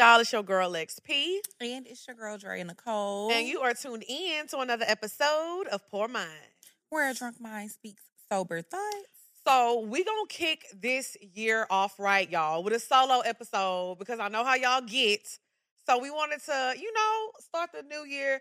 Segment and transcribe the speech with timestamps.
[0.00, 0.18] Y'all?
[0.18, 1.42] It's your girl Lex P.
[1.60, 3.30] And it's your girl Dre and Nicole.
[3.30, 6.30] And you are tuned in to another episode of Pour Mind.
[6.88, 8.02] Where a drunk mind speaks
[8.32, 8.96] sober thoughts.
[9.46, 14.28] So we gonna kick this year off right, y'all, with a solo episode because I
[14.28, 15.28] know how y'all get.
[15.86, 18.40] So we wanted to, you know, start the new year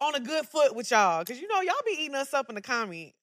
[0.00, 1.24] on a good foot with y'all.
[1.24, 3.16] Cause you know, y'all be eating us up in the comments.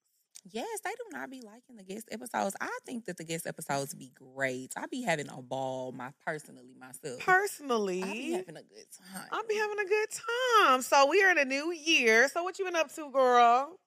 [0.50, 2.56] Yes, they do not be liking the guest episodes.
[2.60, 4.74] I think that the guest episodes be great.
[4.76, 7.20] I be having a ball, my personally myself.
[7.20, 9.28] Personally, I be having a good time.
[9.32, 10.82] I be having a good time.
[10.82, 12.28] So we are in a new year.
[12.28, 13.78] So what you been up to, girl?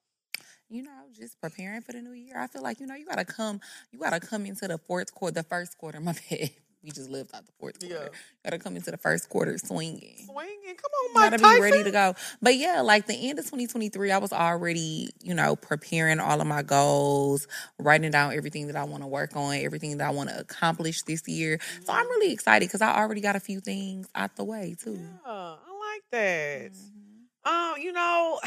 [0.68, 2.38] You know, just preparing for the new year.
[2.38, 3.60] I feel like you know you gotta come.
[3.90, 6.00] You gotta come into the fourth quarter, the first quarter.
[6.04, 6.50] My bad.
[6.84, 7.94] We just lived out the fourth quarter.
[7.94, 8.08] Yeah.
[8.44, 10.26] Gotta come into the first quarter swinging.
[10.26, 10.76] Swinging.
[10.76, 11.56] Come on, Mike gotta Tyson.
[11.56, 12.14] be ready to go.
[12.42, 16.46] But yeah, like the end of 2023, I was already, you know, preparing all of
[16.46, 20.28] my goals, writing down everything that I want to work on, everything that I want
[20.28, 21.58] to accomplish this year.
[21.84, 24.98] So I'm really excited because I already got a few things out the way too.
[25.00, 25.56] Yeah, I
[25.94, 26.72] like that.
[26.72, 27.50] Mhm.
[27.50, 28.40] Um, you know,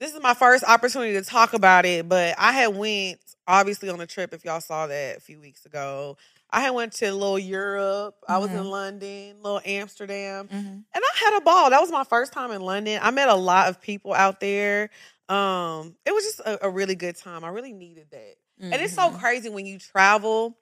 [0.00, 4.00] this is my first opportunity to talk about it, but I had went obviously on
[4.00, 4.32] a trip.
[4.32, 6.16] If y'all saw that a few weeks ago,
[6.50, 8.14] I had went to a little Europe.
[8.28, 8.70] I was in Mhm.
[8.70, 10.54] London, little Amsterdam, Mhm.
[10.54, 11.70] and I had a ball.
[11.70, 13.00] That was my first time in London.
[13.02, 14.90] I met a lot of people out there.
[15.28, 17.44] Um, it was just a, a really good time.
[17.44, 18.36] I really needed that.
[18.60, 19.18] And it's so Mhm.
[19.18, 20.58] crazy when you travel,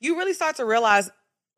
[0.00, 1.10] you really start to realize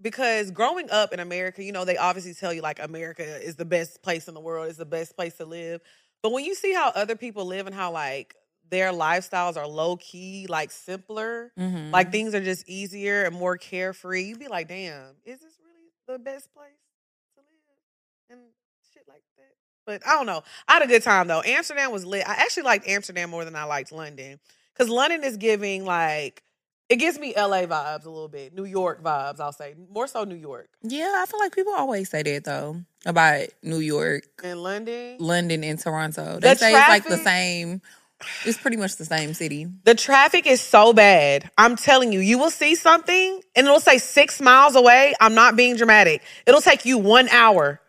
[0.03, 3.65] because growing up in America, you know, they obviously tell you like America is the
[3.65, 5.81] best place in the world, is the best place to live.
[6.23, 8.35] But when you see how other people live and how like
[8.69, 11.91] their lifestyles are low key, like simpler, Mhm.
[11.93, 15.91] like things are just easier and more carefree, you'd be like, damn, is this really
[16.07, 16.73] the best place
[17.35, 17.49] to live?
[18.31, 18.41] And
[18.93, 19.55] shit like that.
[19.87, 20.43] But I don't know.
[20.69, 21.43] I had a good time though.
[21.43, 22.29] Amsterdam was lit.
[22.29, 24.39] I actually liked Amsterdam more than I liked London.
[24.73, 26.43] Because London is giving like
[26.91, 28.55] it gives me LA vibes a little bit.
[28.55, 29.75] New York vibes, I'll say.
[29.91, 30.69] More so New York.
[30.83, 35.17] yeah, I feel like people always say that though about New York, In London.
[35.19, 36.39] London, and Toronto.
[36.41, 37.81] They The say it's like the same.
[38.45, 39.67] It's pretty much the same city.
[39.85, 41.51] The traffic is so bad.
[41.57, 45.15] I'm telling you, you will see something and it'll say six miles away.
[45.23, 46.21] I'm not being dramatic.
[46.47, 47.81] It'll take you one hour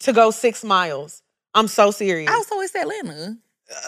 [0.00, 1.22] to go six miles.
[1.54, 2.30] I'm so serious.
[2.30, 3.36] I also, it's Atlanta.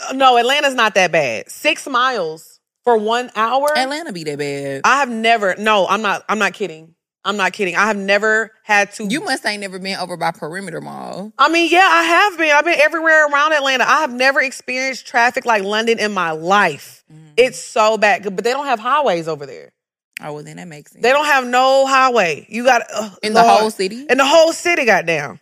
[0.09, 1.49] Uh, no, Atlanta's not that bad.
[1.49, 2.52] Six miles
[2.85, 3.69] for one hour.
[3.77, 4.83] Atlanta be that bad.
[4.85, 5.55] I have never.
[5.57, 6.25] No, I'm not.
[6.29, 6.95] I'm not kidding.
[7.25, 7.77] I'm not kidding.
[7.77, 9.07] I have never had to.
[9.07, 11.33] You must ain't never been over by Perimeter Mall.
[11.39, 12.51] I mean, yeah, I have been.
[12.51, 13.85] I've been everywhere around Atlanta.
[13.85, 17.05] I have never experienced traffic like London in my life.
[17.37, 19.73] It's so bad, but they don't have highways over there.
[20.21, 21.03] Oh, well, then that makes sense.
[21.03, 22.47] They don't have no highway.
[22.49, 24.07] You got uh, in the whole city.
[24.09, 24.85] in the whole city.
[24.85, 25.41] Goddamn.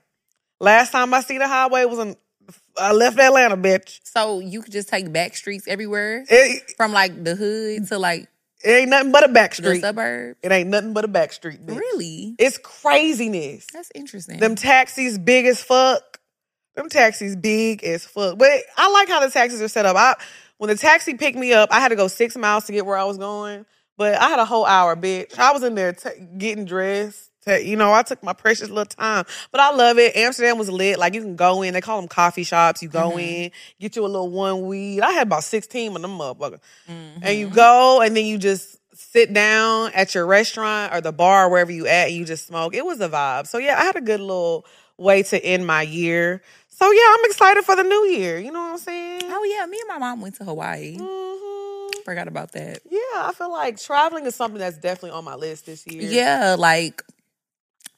[0.61, 2.17] Last time I see the highway was in.
[2.79, 4.01] I left Atlanta, bitch.
[4.05, 8.29] So you could just take back streets everywhere It, from like the hood to like
[8.63, 9.81] it ain't nothing but a back street.
[9.81, 10.39] the suburbs.
[10.43, 11.79] It ain't nothing but a back street, bitch.
[11.79, 12.35] Really?
[12.39, 13.67] It's craziness.
[13.73, 14.39] That's interesting.
[14.39, 16.21] Them taxis big as fuck.
[16.75, 18.39] Them taxis big as fuck.
[18.39, 19.97] But I like how the taxis are set up.
[19.97, 20.15] I
[20.59, 22.99] when the taxi picked me up, I had to go six miles to get where
[22.99, 23.65] I was going.
[23.97, 25.39] But I had a whole hour, bitch.
[25.39, 27.30] I was in there t- getting dressed.
[27.59, 29.25] T- you know, I took my precious little time.
[29.51, 30.17] But I love it.
[30.17, 30.99] Amsterdam was lit.
[30.99, 31.75] Like you can go in.
[31.75, 32.83] They call them coffee shops.
[32.83, 33.45] You go Mhm.
[33.47, 33.51] in,
[33.81, 35.01] get you a little one weed.
[35.01, 36.61] I had about sixteen of them motherfuckers.
[36.89, 37.39] And Mm-hmm.
[37.41, 41.71] you go, and then you just sit down at your restaurant or the bar, wherever
[41.73, 42.75] you at, and you just smoke.
[42.75, 43.47] It was a vibe.
[43.47, 44.65] So yeah, I had a good little
[44.97, 46.43] way to end my year.
[46.69, 48.39] So yeah, I'm excited for the new year.
[48.39, 49.23] You know what I'm saying?
[49.25, 50.97] Oh yeah, me and my mom went to Hawaii.
[50.99, 52.81] hmm Forgot about that.
[52.89, 56.11] Yeah, I feel like traveling is something that's definitely on my list this year.
[56.11, 57.03] Yeah, like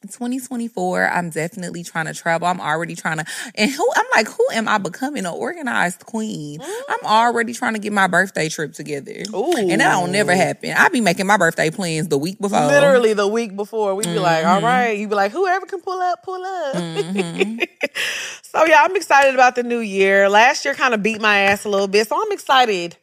[0.03, 2.45] 2024, I'm definitely trying to travel.
[2.45, 5.25] I'm already trying to, and who I'm like, who am I becoming?
[5.25, 6.59] An organized queen.
[6.61, 9.23] I'm already trying to get my birthday trip together.
[9.33, 9.53] Ooh.
[9.55, 10.71] And that don't never happen.
[10.77, 12.65] I be making my birthday plans the week before.
[12.65, 14.63] Literally the week before, we'd be like, all Mhm.
[14.63, 14.97] right.
[14.97, 16.75] You'd be like, whoever can pull up, pull up.
[16.75, 17.65] Mhm.
[18.43, 20.27] so yeah, I'm excited about the new year.
[20.27, 22.09] Last year kind of beat my ass a little bit.
[22.09, 22.97] So I'm excited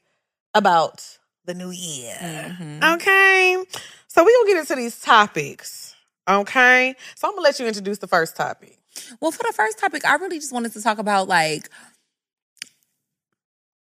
[0.54, 1.02] about
[1.46, 2.14] the new year.
[2.20, 2.94] Mhm.
[2.96, 3.56] Okay.
[4.08, 5.89] So we gonna get into these topics.
[6.30, 6.94] Okay.
[7.16, 8.78] So I'm gonna let you introduce the first topic.
[9.20, 11.68] Well, for the first topic, I really just wanted to talk about like,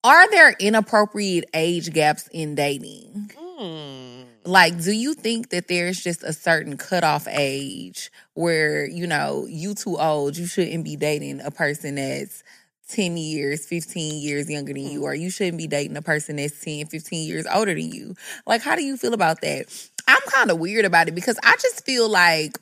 [0.04, 3.32] are there inappropriate age gaps in dating?
[3.38, 4.24] Hmm.
[4.44, 9.76] Like, do you think that there's just a certain cutoff age where, you know, you
[9.76, 12.44] too old, you shouldn't be dating a person that's
[12.90, 16.60] 10 years, 15 years younger than you, or you shouldn't be dating a person that's
[16.60, 18.16] 10, 15 years older than you?
[18.48, 19.68] Like, how do you feel about that?
[20.16, 22.58] I'm kind of weird about it because I just feel like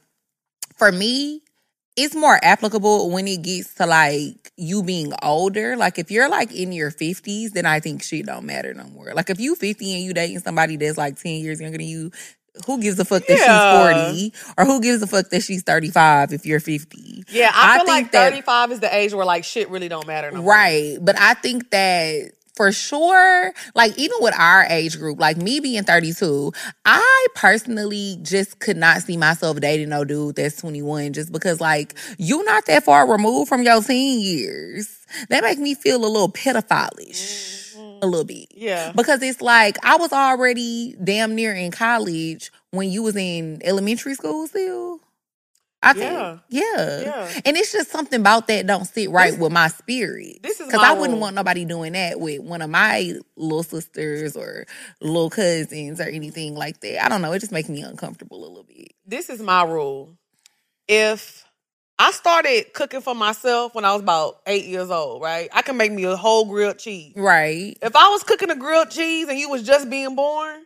[0.77, 1.41] for me,
[1.95, 5.75] it's more applicable when it gets to like you being older.
[5.75, 9.13] Like if you're like in your 50s, then I think shit don't matter no more.
[9.13, 12.11] Like if you 50 and you dating somebody that's like 10 years younger than you,
[12.65, 14.23] who gives a fuck that Yeah.
[14.23, 17.23] she's 40 or who gives a fuck that she's 35 if you're 50?
[17.29, 20.07] Yeah, I, I feel think like 35 is the age where like shit really don't
[20.07, 20.51] matter no more.
[20.51, 20.97] Right.
[21.01, 25.81] But I think that for sure, like even with our age group, like me being
[25.81, 26.51] 32,
[26.83, 31.97] I personally just could not see myself dating no dude that's 21 just because like
[32.17, 34.93] you're not that far removed from your teen years.
[35.29, 37.75] That make me feel a little pedophile-ish.
[37.77, 38.03] Mm-hmm.
[38.03, 38.49] A little bit.
[38.53, 38.91] Yeah.
[38.93, 44.15] Because it's like I was already damn near in college when you was in elementary
[44.15, 44.99] school still.
[45.81, 46.11] I think.
[46.11, 46.37] Yeah.
[46.49, 46.99] Yeah.
[47.01, 47.41] Yeah.
[47.45, 50.43] And it's just something about that don't sit right This- with my spirit.
[50.43, 51.21] this is because I wouldn't rule.
[51.21, 54.65] want nobody doing that with one of my little sisters or
[54.99, 57.05] little cousins or anything like that.
[57.05, 57.31] I don't know.
[57.31, 58.91] It just makes me uncomfortable a little bit.
[59.05, 60.17] This is my rule.
[60.87, 61.45] If
[61.97, 65.49] I started cooking for myself when I was about eight years old, right?
[65.53, 67.13] I can make me a whole grilled cheese.
[67.15, 67.77] Right.
[67.81, 70.61] If I was cooking a grilled cheese and you was just being born,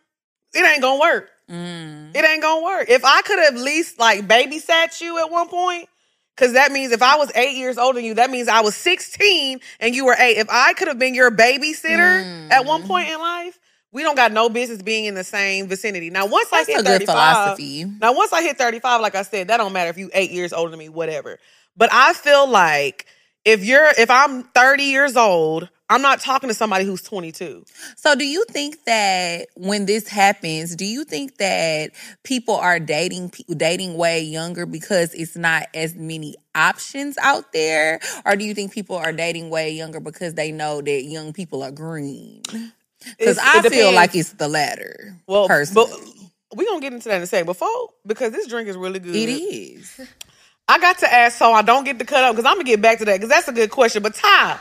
[0.54, 1.30] it ain't gonna work.
[1.54, 2.16] Mm.
[2.16, 2.90] It ain't gonna work.
[2.90, 5.88] If I could have at least like babysat you at one point,
[6.36, 8.76] because that means if I was eight years older than you, that means I was
[8.76, 10.38] 16 and you were eight.
[10.38, 13.60] If I could have been your babysitter at one point in life,
[13.92, 16.10] we don't got no business being in the same vicinity.
[16.10, 17.86] Now, once That's I hit a good 35, philosophy.
[18.02, 20.52] now once I hit 35, like I said, that don't matter if you eight years
[20.52, 21.38] older than me, whatever.
[21.78, 23.06] But I feel like
[23.46, 27.66] if you're if I'm 30 years old, I'm not talking to somebody who's 22.
[27.98, 31.92] So, do you think that when this happens, do you think that
[32.24, 38.36] people are dating dating way younger because it's not as many options out there, or
[38.36, 41.72] do you think people are dating way younger because they know that young people are
[41.72, 42.42] green?
[43.18, 45.20] Because I feel like it's the latter.
[45.28, 45.92] Well, personally,
[46.50, 47.48] but we gonna get into that in a second.
[47.48, 49.16] Before, because this drink is really good.
[49.16, 50.00] it is.
[50.68, 52.82] I got to ask, so I don't get the cut up because I'm gonna get
[52.82, 54.02] back to that because that's a good question.
[54.02, 54.58] But Ty,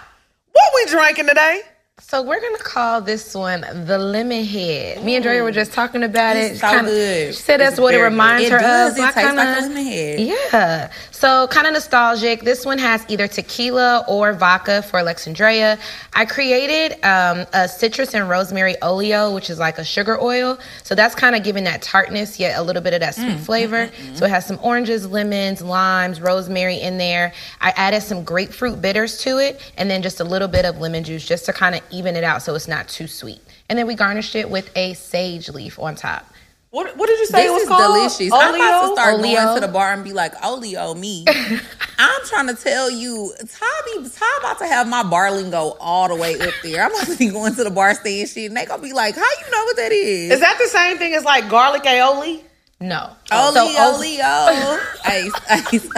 [0.52, 1.62] what we drinking today?
[2.08, 5.02] So we're gonna call this one the lemon head.
[5.02, 6.58] Me and Dre were just talking about It's it.
[6.60, 7.34] so Kinda- good.
[7.34, 8.12] She said that's It's what it very good.
[8.12, 8.93] reminds It her does.
[8.93, 8.99] of.
[8.99, 10.20] It tastes like a kinda- lemon head.
[10.20, 10.88] Yeah.
[11.10, 12.43] So kind of nostalgic.
[12.43, 15.78] This one has either tequila or vodka for Alexandria.
[16.12, 20.58] I created um, a citrus and rosemary oleo, which is like a sugar oil.
[20.82, 23.37] So that's kind of giving that tartness, yet a little bit of that sweet mm,
[23.37, 23.87] mm, flavor.
[23.87, 27.32] Mm, so it has some oranges, lemons, limes, rosemary in there.
[27.62, 31.04] I added some grapefruit bitters to it, and then just a little bit of lemon
[31.04, 33.40] juice just to kind of even it out so it's not too sweet.
[33.68, 36.26] And then we garnished it with a sage leaf on top.
[36.70, 37.94] What What did you say This it was is called?
[38.18, 38.32] delicious.
[38.32, 39.34] I'm about to start Oleo.
[39.42, 41.24] going to the bar and be like, Oleo me.
[41.98, 46.16] I'm trying to tell you, Tommy, Tom about to have my barling go all the
[46.16, 46.82] way up there.
[46.84, 49.14] I'm about to be going to the bar saying shit, and they're gonna be like,
[49.16, 52.40] "How you know what that is?" Is that the same thing as like garlic aioli?
[52.80, 53.10] No.
[53.30, 54.24] Oleo, So, ol- Oleo.
[55.04, 55.88] Ice, ice.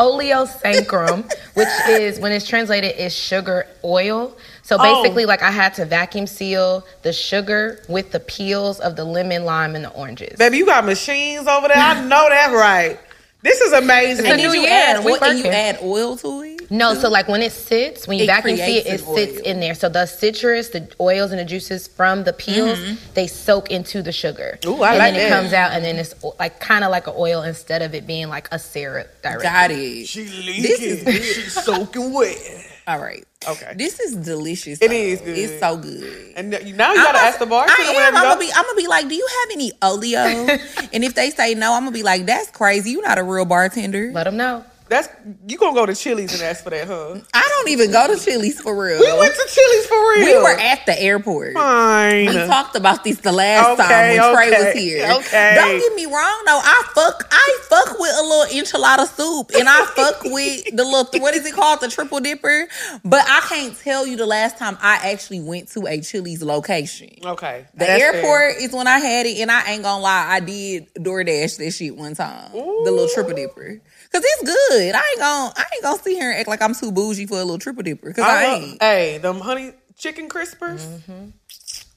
[0.00, 4.36] Oleo saccharum, which is when it's translated is sugar oil.
[4.62, 5.02] So Oh.
[5.02, 9.44] basically, like I had to vacuum seal the sugar with the peels of the lemon,
[9.44, 10.38] lime, and the oranges.
[10.38, 11.76] Baby, you got machines over there.
[11.76, 12.98] I know that right.
[13.42, 14.26] This is amazing.
[14.26, 14.70] It's a And new did you year.
[14.70, 16.59] add We and you add oil to it?
[16.70, 19.44] No, so like when it sits, when you It vacuum seal it, it sits oil.
[19.44, 19.74] in there.
[19.74, 22.78] So the citrus, the oils, and the juices from the peels,
[23.14, 24.58] they soak into the sugar.
[24.62, 24.70] Mm-hmm.
[24.70, 27.08] Ooh, I and like then it comes out, and then it's like kind of like
[27.08, 29.42] an oil instead of it being like a syrup directly.
[29.42, 30.06] Got it.
[30.06, 30.22] She
[30.62, 31.22] This is leaking.
[31.22, 32.66] She's soaking wet.
[32.86, 33.24] All right.
[33.48, 33.72] Okay.
[33.76, 34.80] This is delicious.
[34.80, 34.94] It though.
[34.94, 35.38] is good.
[35.38, 36.32] It's so good.
[36.36, 38.16] And now you gotta I'm ask the bartender I am.
[38.16, 38.50] I'm gonna be.
[38.54, 40.20] I'm gonna be like, do you have any oleo?
[40.92, 42.90] and if they say no, I'm gonna be like, that's crazy.
[42.92, 44.10] You're not a real bartender.
[44.12, 44.64] Let them know.
[44.90, 45.08] That's
[45.46, 47.20] you gonna go to Chili's and ask for that, huh?
[47.32, 48.98] I don't even go to Chili's for real.
[48.98, 50.36] We went to Chili's for real.
[50.38, 51.54] We were at the airport.
[51.54, 52.26] fine.
[52.26, 55.08] We talked about this the last Okay, time when Trey was here.
[55.18, 55.52] okay.
[55.54, 56.60] Don't get me wrong though.
[56.60, 61.08] I fuck I fuck with a little enchilada soup and I fuck with the little
[61.22, 61.80] what is it called?
[61.80, 62.66] The triple dipper.
[63.04, 67.10] But I can't tell you the last time I actually went to a Chili's location.
[67.24, 67.64] Okay.
[67.74, 68.14] The That's fair.
[68.16, 71.70] airport is when I had it, and I ain't gonna lie, I did DoorDash that
[71.70, 72.50] shit one time.
[72.52, 73.80] The little triple dipper.
[74.12, 74.94] Cause it's good.
[74.94, 77.34] I ain't gonna I ain't gonna sit here and act like I'm too bougie for
[77.34, 78.12] a little triple dipper.
[78.12, 78.82] Cause I, I love, ain't.
[78.82, 80.84] hey, them honey chicken crispers.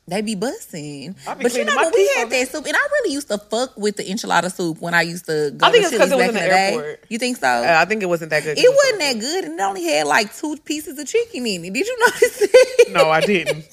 [0.05, 1.15] They be busting.
[1.25, 3.95] But you know when we had that soup, and I really used to fuck with
[3.95, 6.19] the enchilada soup when I used to go I think to Chili's it was back
[6.19, 6.95] in in the the day.
[7.07, 7.47] You think so?
[7.47, 8.57] Uh, I think it wasn't that good.
[8.57, 11.73] it wasn't that good, and it only had like two pieces of chicken in it.
[11.73, 12.91] Did you notice it?
[12.91, 13.65] No, I didn't.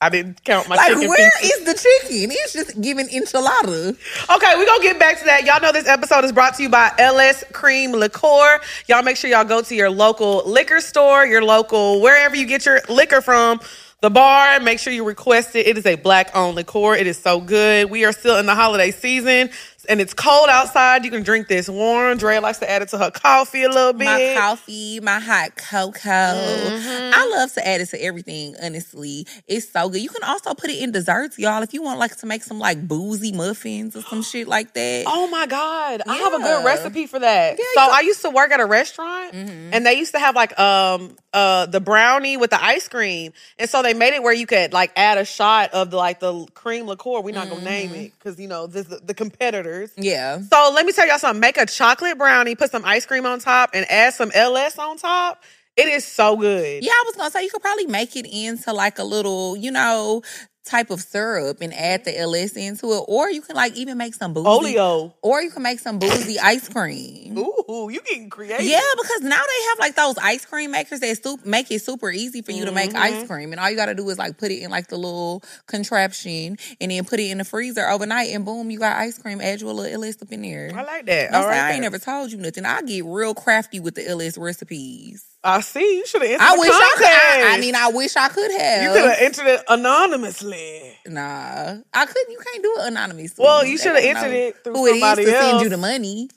[0.00, 1.56] I didn't count my like chicken where pieces.
[1.58, 2.30] is the chicken?
[2.30, 3.88] It's just giving enchilada.
[4.36, 5.44] Okay, we're gonna get back to that.
[5.44, 8.60] Y'all know this episode is brought to you by LS Cream Liqueur.
[8.86, 12.64] Y'all make sure y'all go to your local liquor store, your local, wherever you get
[12.64, 13.60] your liquor from.
[14.00, 15.66] The bar, make sure you request it.
[15.66, 16.94] It is a black owned liqueur.
[16.94, 17.90] It is so good.
[17.90, 19.50] We are still in the holiday season.
[19.88, 22.18] And it's cold outside, you can drink this warm.
[22.18, 24.04] Dre likes to add it to her coffee a little bit.
[24.04, 26.08] my coffee, my hot cocoa.
[26.10, 27.12] Mhm.
[27.14, 29.26] I love to add it to everything, honestly.
[29.46, 30.00] It's so good.
[30.02, 31.62] You can also put it in desserts, y'all.
[31.62, 35.04] If you want like to make some like boozy muffins or some shit like that.
[35.06, 36.02] Oh my God.
[36.06, 37.58] I have a good recipe for that.
[37.58, 39.70] Yeah, so I used to work at a restaurant Mhm.
[39.72, 43.32] and they used to have like um uh the brownie with the ice cream.
[43.58, 46.20] And so they made it where you could like add a shot of the like
[46.20, 47.20] the cream liqueur.
[47.20, 48.00] We're not gonna name Mm-hmm.
[48.00, 49.90] it because you know this the, the competitors.
[49.96, 50.40] Yeah.
[50.40, 51.40] So let me tell y'all something.
[51.40, 54.96] Make a chocolate brownie, put some ice cream on top, and add some LS on
[54.98, 55.42] top.
[55.76, 56.82] It is so good.
[56.82, 59.70] Yeah, I was gonna say you could probably make it into like a little, you
[59.70, 60.22] know,
[60.64, 62.10] type of syrup and add mm-hmm.
[62.10, 65.14] the LS into it, or you can like even make some boozy, Oleo.
[65.22, 67.36] or you can make some boozy ice cream.
[67.38, 68.66] Ooh, you getting creative.
[68.66, 72.10] Yeah, because now they have like those ice cream makers that soup make it super
[72.10, 73.26] easy for you to make ice mm-hmm.
[73.26, 75.42] cream, and all you got to do is like put it in like the little
[75.66, 79.40] contraption, and then put it in the freezer overnight, and boom, you got ice cream.
[79.40, 80.70] Add your little LS up in there.
[80.74, 81.34] I like that.
[81.34, 82.64] I'm All right I ain't never told you nothing.
[82.64, 85.24] I get real crafty with the LS recipes.
[85.48, 85.80] I see.
[85.96, 87.06] You should have entered I the wish I could.
[87.06, 88.82] I, I mean, I wish I could have.
[88.82, 90.96] You could have entered it anonymously.
[91.06, 92.30] Nah, I couldn't.
[92.32, 93.42] You can't do it anonymously.
[93.42, 94.80] Well, you should have entered it through somebody.
[94.80, 95.50] Who it is somebody to else.
[95.50, 96.28] send you the money?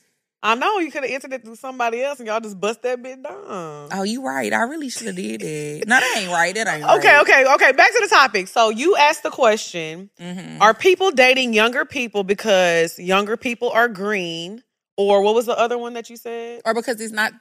[0.44, 3.04] I know you could have entered it through somebody else, and y'all just bust that
[3.04, 3.90] bit down.
[3.94, 4.52] Oh, you right.
[4.52, 5.88] I really should have did it.
[5.88, 6.56] No, that ain't right.
[6.56, 7.22] That ain't Okay, right.
[7.22, 7.72] okay, okay.
[7.74, 8.48] Back to the topic.
[8.48, 10.60] So you asked the question: Mhm.
[10.60, 14.64] Are people dating younger people because younger people are green,
[14.98, 16.62] or what was the other one that you said?
[16.66, 17.34] Or because it's not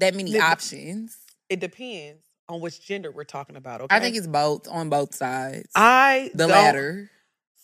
[0.00, 0.40] that many Nigga.
[0.42, 1.16] options.
[1.48, 3.80] It depends on which gender we're talking about.
[3.82, 5.68] Okay, I think it's both on both sides.
[5.74, 7.10] I the don't- latter.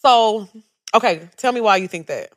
[0.03, 0.49] So,
[0.95, 2.31] okay, tell me why you think that.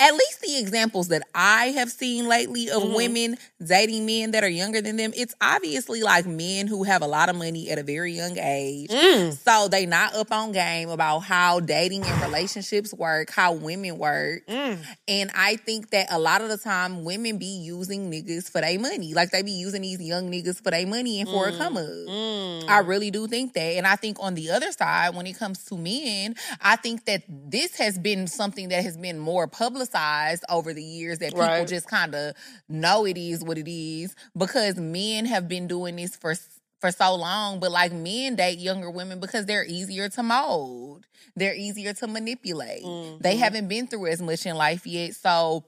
[0.00, 2.94] At least the examples that I have seen lately of Mhm.
[2.94, 7.06] women dating men that are younger than them, it's obviously like men who have a
[7.06, 8.90] lot of money at a very young age.
[8.90, 9.38] Mm.
[9.44, 14.44] So they not up on game about how dating and relationships work, how women work.
[14.48, 14.78] Mm.
[15.06, 18.78] And I think that a lot of the time women be using niggas for their
[18.80, 19.14] money.
[19.14, 21.84] Like they be using these young niggas for their money and for a come up.
[21.84, 22.68] Mm.
[22.68, 23.76] I really do think that.
[23.76, 27.22] And I think on the other side, when it comes to men, I think that
[27.28, 29.46] this has been something that has been more
[29.88, 31.68] publicized over the years that people Right.
[31.68, 32.34] just kind of
[32.68, 36.34] know it is what it is because men have been doing this for
[36.80, 41.06] for so long, but like men date younger women because they're easier to mold.
[41.34, 42.82] They're easier to manipulate.
[43.22, 43.38] They Mhm.
[43.38, 45.14] haven't been through as much in life yet.
[45.14, 45.64] So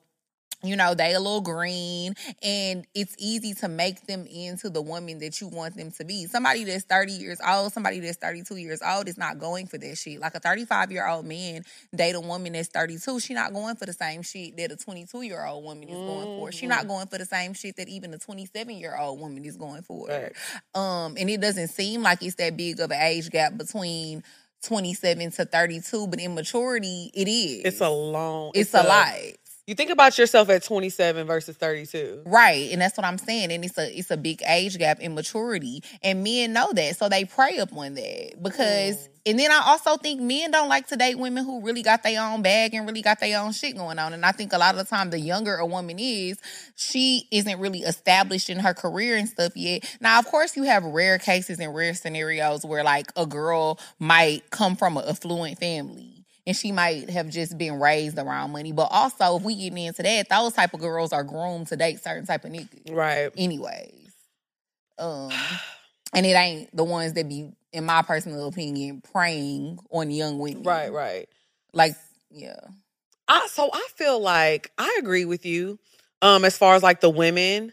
[0.62, 5.18] you know, they a little green and it's easy to make them into the woman
[5.18, 6.26] that you want them to be.
[6.26, 9.96] Somebody that's 30 years old, somebody that's 32 years old is not going for that
[9.96, 10.20] shit.
[10.20, 13.86] Like a 35 year old man date a woman that's 32, she not going for
[13.86, 16.52] the same shit that a 22 year old woman is going for.
[16.52, 16.68] She Mm-hmm.
[16.70, 19.82] not going for the same shit that even a 27 year old woman is going
[19.82, 20.08] for.
[20.08, 20.32] Right.
[20.74, 24.24] Um, and it doesn't seem like it's that big of an age gap between
[24.62, 27.64] 27 to 32, but in maturity, it is.
[27.64, 28.50] It's a long.
[28.54, 29.14] it's, a lot.
[29.66, 32.22] You think about yourself at 27 versus 32.
[32.24, 33.50] Right, and that's what I'm saying.
[33.50, 37.08] And it's a it's a big age gap in maturity, and men know that, so
[37.08, 38.96] they prey up on that because.
[38.96, 39.08] Mm.
[39.28, 42.22] And then I also think men don't like to date women who really got their
[42.22, 44.12] own bag and really got their own shit going on.
[44.12, 46.38] And I think a lot of the time, the younger a woman is,
[46.76, 49.82] she isn't really established in her career and stuff yet.
[50.00, 54.48] Now, of course, you have rare cases and rare scenarios where like a girl might
[54.50, 56.15] come from an affluent family
[56.46, 58.72] and she might have just been raised around money.
[58.72, 62.02] But also, if we get into that, those type of girls are groomed to date
[62.02, 63.30] certain type of niggas, Right.
[63.36, 64.12] anyways.
[64.98, 65.30] Um,
[66.14, 70.62] and it ain't the ones that be, in my personal opinion, preying on young women.
[70.62, 71.28] Right, right.
[71.72, 71.94] Like,
[72.30, 72.60] yeah,
[73.28, 75.78] I so I feel like I agree with you
[76.22, 77.72] um as far as like the women.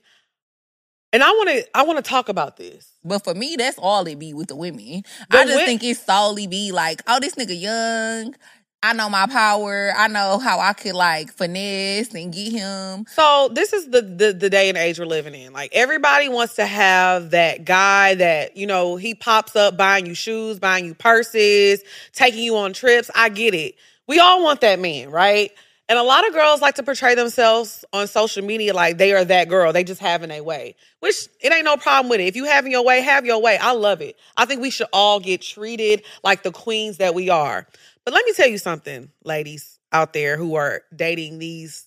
[1.13, 2.92] And I want to I want to talk about this.
[3.03, 5.03] but for me, that's all it be with the women.
[5.30, 8.36] The I just think it solely be like, oh, this nigga young.
[8.85, 9.93] I know my power.
[9.95, 13.05] I know how I could like finesse and get him.
[13.15, 15.53] So this is the, the the day and age we're living in.
[15.53, 20.13] Like everybody wants to have that guy that you know he pops up buying you
[20.13, 23.09] shoes, buying you purses, taking you on trips.
[23.15, 23.75] I get it.
[24.05, 25.51] We all want that man, right?
[25.89, 29.23] And a lot of girls like to portray themselves on social media like they are
[29.25, 29.71] that girl.
[29.73, 32.27] They just having a way, which it ain't no problem with it.
[32.27, 33.57] If you having your way, have your way.
[33.57, 34.17] I love it.
[34.35, 37.67] I think we should all get treated like the queens that we are.
[38.05, 41.86] But let me tell you something, ladies out there who are dating these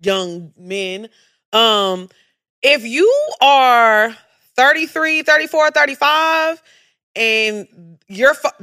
[0.00, 1.08] young men.
[1.52, 2.08] Um,
[2.62, 4.16] if you are
[4.56, 6.62] 33, 34, 35,
[7.14, 8.54] and your fa-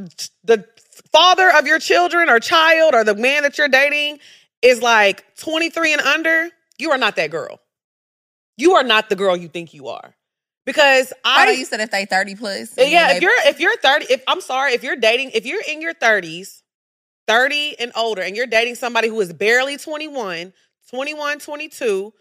[0.44, 0.66] the
[1.12, 4.20] father of your children or child or the man that you're dating
[4.62, 7.60] is like 23 and under, you are not that girl.
[8.58, 10.16] You are not the girl you think you are.
[10.66, 12.74] Because I I know you said if they 30 plus.
[12.78, 15.62] yeah, if they- you're if you're 30, if I'm sorry, if you're dating, if you're
[15.68, 16.62] in your 30s
[17.28, 20.54] 30 and older and you're dating somebody who is barely 21,
[20.90, 22.14] 21, 22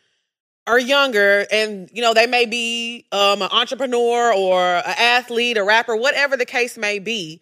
[0.66, 5.64] or younger and you know they may be um, an entrepreneur or an athlete, a
[5.64, 7.40] rapper, whatever the case may be.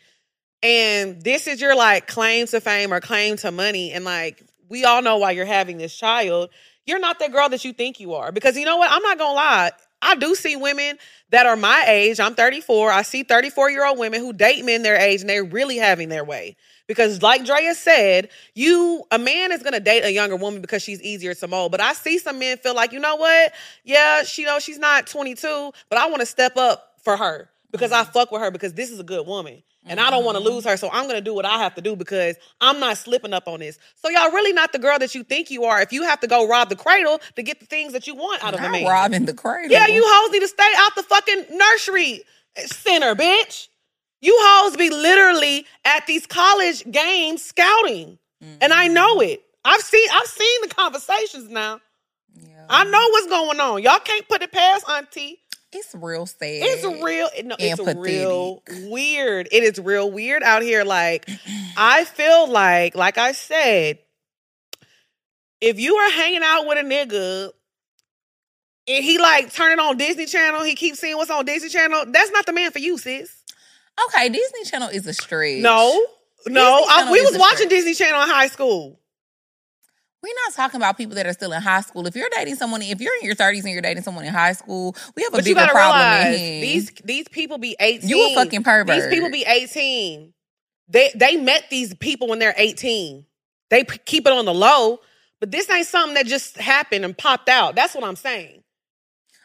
[0.63, 4.85] And this is your like claim to fame or claim to money and like we
[4.85, 6.51] all know why you're having this child.
[6.87, 8.91] You're not that girl that you think you are because you know what?
[8.91, 9.71] I'm not going to lie.
[10.03, 10.97] I do see women
[11.31, 12.21] that are my age.
[12.21, 12.91] I'm 34.
[12.91, 16.09] I see 34 year old women who date men their age and they're really having
[16.09, 16.57] their way.
[16.91, 21.01] Because, like Drea said, you a man is gonna date a younger woman because she's
[21.03, 21.71] easier to mold.
[21.71, 23.53] But I see some men feel like, you know what?
[23.85, 27.49] Yeah, she you know she's not 22, but I want to step up for her
[27.71, 28.11] because I mm-hmm.
[28.11, 29.63] fuck with her because this is a good woman.
[29.87, 30.71] And I don't want to lose mm-hmm.
[30.71, 33.47] her, so I'm gonna do what I have to do because I'm not slipping up
[33.47, 33.79] on this.
[33.95, 35.81] So y'all really not the girl that you think you are.
[35.81, 38.43] If you have to go rob the cradle to get the things that you want
[38.43, 39.71] out of a Not man, robbing the cradle.
[39.71, 42.25] yeah, you hoes need to stay out the fucking nursery
[42.67, 43.69] center, bitch.
[44.21, 48.19] You hoes be literally at these college games scouting.
[48.61, 49.33] And I know mm-hmm.
[49.33, 49.43] it.
[49.65, 51.81] I've seen I've seen the conversations now.
[52.35, 52.67] Yeah.
[52.69, 53.83] I know what's going on.
[53.83, 55.39] Y'all can't put it past Auntie.
[55.73, 56.39] It's real sad.
[56.43, 59.49] It's real no, it's and real weird.
[59.53, 60.85] It is real weird out here.
[60.85, 61.29] Like
[61.77, 63.99] I feel like, like I said,
[65.61, 67.51] if you are hanging out with a nigga
[68.89, 72.31] and he like turning on Disney Channel, he keeps seeing what's on Disney Channel, that's
[72.31, 73.40] not the man for you, sis.
[74.07, 75.61] Okay, Disney Channel is a stretch.
[75.63, 76.03] No,
[76.47, 76.85] no.
[76.89, 77.71] I, we was watching stretch.
[77.71, 78.99] Disney Channel in high school.
[80.23, 82.07] We're not talking about people that are still in high school.
[82.07, 84.53] If you're dating someone, if you're in your 30s and you're dating someone in high
[84.53, 86.09] school, we have a But bigger problem
[86.61, 88.09] these these people be 18.
[88.09, 88.95] you a fucking pervert.
[88.95, 90.35] These people be 18.
[90.89, 93.25] They they met these people when they're 18.
[93.71, 95.01] They p- keep it on the low,
[95.41, 97.75] but this ain't something that just happened and popped out.
[97.75, 98.63] That's what I'm saying.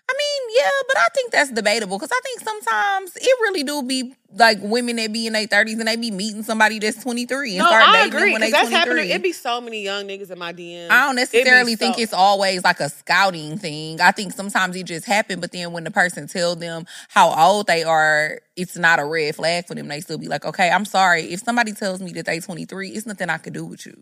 [0.07, 3.81] I mean, yeah, but I think that's debatable because I think sometimes it really do
[3.81, 7.51] be like women that be in their 30s and they be meeting somebody that's 23
[7.51, 8.77] and No, start I agree when because they that's 23.
[8.99, 9.09] happening.
[9.15, 10.91] It be so many young niggas in my DMs.
[10.91, 13.99] I don't It necessarily think so- it's always like a scouting thing.
[13.99, 17.65] I think sometimes it just happen, but then when the person tell them how old
[17.65, 19.87] they are, it's not a red flag for them.
[19.87, 21.23] They still be like, okay, I'm sorry.
[21.33, 23.95] If somebody tells me that they 23, it's nothing I can do with you.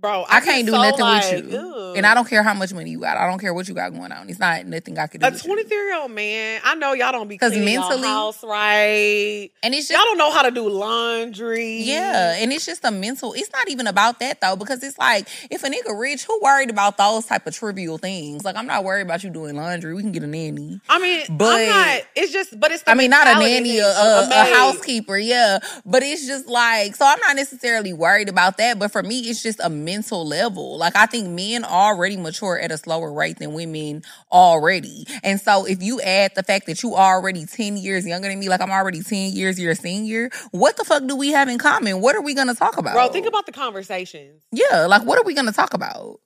[0.00, 0.24] Bro.
[0.28, 1.58] I, get can't do so nothing like, with you.
[1.58, 1.96] ugh.
[1.96, 3.16] And I don't care how much money you got.
[3.16, 4.28] I don't care what you got going on.
[4.28, 6.60] It's not nothing I can do a 23 year old man.
[6.64, 9.50] I know y'all don't be 'Cause cleaning y'all mentally- house right.
[9.62, 11.78] And it's Y'all don't know how to do laundry.
[11.82, 13.32] Yeah, and it's just a mental.
[13.32, 16.70] It's not even about that though, because it's like if a nigga rich, who worried
[16.70, 18.44] about those type of trivial things?
[18.44, 19.94] Like I'm not worried about you doing laundry.
[19.94, 20.80] We can get a nanny.
[20.88, 22.02] I mean, But- I'm not.
[22.14, 22.82] It's just, but it's.
[22.86, 25.58] I mean, not a nanny, a, a, a housekeeper, yeah.
[25.84, 28.78] But it's just like, so I'm not necessarily worried about that.
[28.78, 30.76] But for me, it's just a mental level.
[30.76, 35.06] Like I think men already mature at a slower rate than women already.
[35.22, 38.50] And so if you add the fact that you already 10 years younger than me,
[38.50, 42.02] like I'm already 10 years your senior, what the fuck do we have in common?
[42.02, 42.92] What are we gonna talk about?
[42.92, 44.42] Bro, think about the conversations.
[44.52, 46.20] Yeah, like what are we gonna talk about?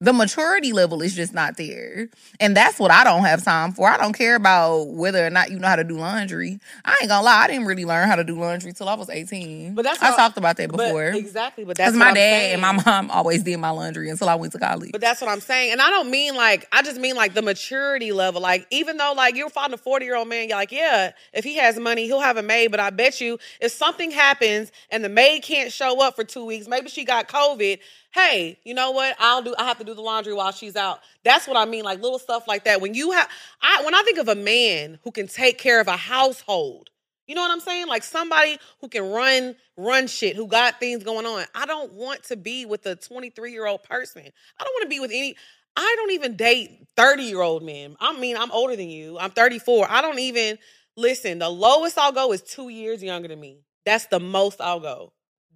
[0.00, 2.08] The maturity level is just not there.
[2.40, 3.88] And that's what I don't have time for.
[3.88, 6.58] I don't care about whether or not you know how to do laundry.
[6.84, 9.08] I ain't gonna lie, I didn't really learn how to do laundry till I was
[9.08, 9.74] 18.
[9.74, 11.04] But that's I talked about that But before.
[11.06, 12.52] exactly, but that's my I'm dad saying.
[12.54, 14.90] and my mom always did my laundry until I went to college.
[14.92, 15.72] But that's what I'm saying.
[15.72, 18.42] And I don't mean like, I just mean like the maturity level.
[18.42, 21.44] Like, even though like you're finding a 40 year old man, you're like, yeah, if
[21.44, 22.72] he has money, he'll have a maid.
[22.72, 26.44] But I bet you if something happens and the maid can't show up for two
[26.44, 27.78] weeks, maybe she got COVID.
[28.14, 29.16] Hey, you know what?
[29.18, 31.00] I'll do, I have to do the laundry while she's out.
[31.24, 31.82] That's what I mean.
[31.82, 32.80] Like little stuff like that.
[32.80, 33.28] When you have,
[33.60, 36.90] I, when I think of a man who can take care of a household,
[37.26, 37.88] you know what I'm saying?
[37.88, 41.44] Like somebody who can run run shit, who got things going on.
[41.56, 44.22] I don't want to be with a 23 year old person.
[44.22, 45.34] I don't want to be with any.
[45.76, 47.96] I don't even date 30 year old men.
[47.98, 49.18] I mean, I'm older than you.
[49.18, 49.90] I'm 34.
[49.90, 50.58] I don't even
[50.96, 51.40] listen.
[51.40, 53.64] The lowest I'll go is two years younger than me.
[53.84, 55.12] That's the most I'll go.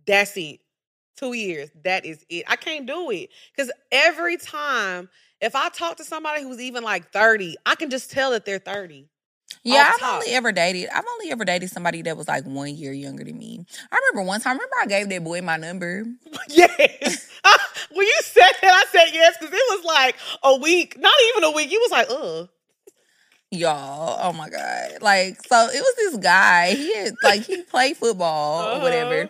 [0.09, 0.59] That's it.
[1.19, 1.71] Two years.
[1.85, 2.45] That is it.
[2.47, 5.09] I can't do it because every time
[5.41, 8.59] if I talk to somebody who's even like 30, I can just tell that they're
[8.59, 9.07] 30.
[9.65, 10.89] Yeah, I've only ever dated.
[10.95, 13.67] I've only ever dated somebody that was like one year younger than me.
[13.91, 14.57] I remember one time.
[14.57, 16.05] Remember I gave that boy my number.
[16.49, 17.29] Yes.
[17.93, 21.45] when you said that, I said yes because it was like a week, not even
[21.45, 21.71] a week.
[21.73, 22.49] You was like, ugh.
[23.51, 25.01] Y'all, oh my god!
[25.01, 26.75] Like, so it was this guy.
[26.75, 28.79] He had like he played football Uh-huh.
[28.79, 29.29] or whatever,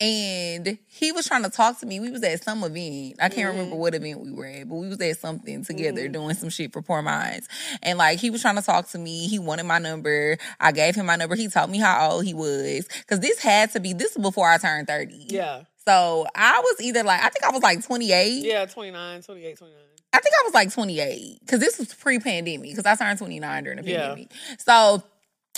[0.00, 2.00] and he was trying to talk to me.
[2.00, 3.16] We was at some event.
[3.20, 3.80] I can't remember Mm-hmm.
[3.80, 6.80] what event we were at, but we was at something together doing some shit for
[6.82, 7.48] Pour Minds.
[7.82, 9.26] And like he was trying to talk to me.
[9.28, 10.38] He wanted my number.
[10.58, 11.34] I gave him my number.
[11.36, 13.92] He told me how old he was because this had to be.
[13.92, 15.26] This was before I turned thirty.
[15.28, 15.64] Yeah.
[15.86, 18.44] So I was either like I think I was like twenty eight.
[18.44, 19.78] Yeah, 29, 28, 29.
[20.12, 23.62] I think I was like 28 because this was pre pandemic because I turned 29
[23.64, 24.28] during the pandemic.
[24.30, 24.56] Yeah.
[24.58, 25.02] So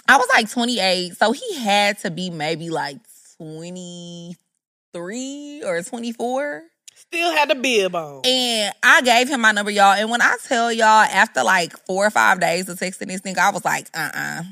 [0.08, 1.16] I was like 28.
[1.16, 3.11] So he had to be maybe like 25
[3.42, 6.62] 23 or 24.
[6.94, 8.20] Still had the bib on.
[8.24, 9.94] And I gave him my number, y'all.
[9.94, 13.38] And when I tell y'all, after like four or five days of texting this nigga,
[13.38, 14.42] I was like, uh uh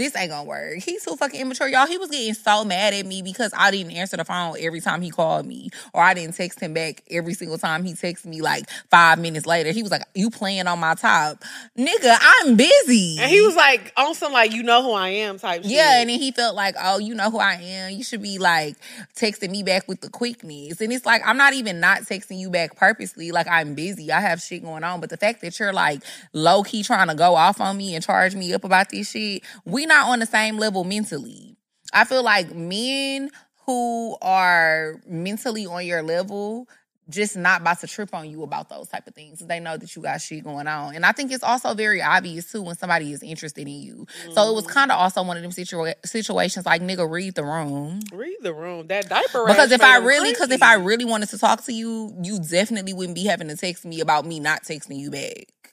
[0.00, 0.78] this ain't gonna work.
[0.78, 1.68] He's too fucking immature.
[1.68, 4.80] Y'all, he was getting so mad at me because I didn't answer the phone every
[4.80, 5.70] time he called me.
[5.92, 9.46] Or I didn't text him back every single time he texted me like five minutes
[9.46, 9.70] later.
[9.72, 11.44] He was like, You playing on my top.
[11.78, 13.18] Nigga, I'm busy.
[13.20, 15.70] And he was like on some like you know who I am type shit.
[15.70, 17.92] Yeah, and then he felt like, oh, you know who I am.
[17.92, 18.76] You should be like
[19.14, 20.80] texting me back with the quickness.
[20.80, 23.32] And it's like, I'm not even not texting you back purposely.
[23.32, 24.10] Like, I'm busy.
[24.12, 25.00] I have shit going on.
[25.00, 28.04] But the fact that you're like low key trying to go off on me and
[28.04, 31.56] charge me up about this shit, we not on the same level mentally.
[31.92, 33.30] I feel like men
[33.66, 36.66] who are mentally on your level
[37.08, 39.40] just not about to trip on you about those type of things.
[39.40, 40.94] They know that you got shit going on.
[40.94, 44.06] And I think it's also very obvious too when somebody is interested in you.
[44.22, 44.32] Mm-hmm.
[44.32, 47.44] So it was kind of also one of them situa- situations like nigga read the
[47.44, 48.00] room.
[48.12, 48.86] Read the room.
[48.86, 52.14] That diaper Because if I really cuz if I really wanted to talk to you,
[52.22, 55.69] you definitely wouldn't be having to text me about me not texting you back.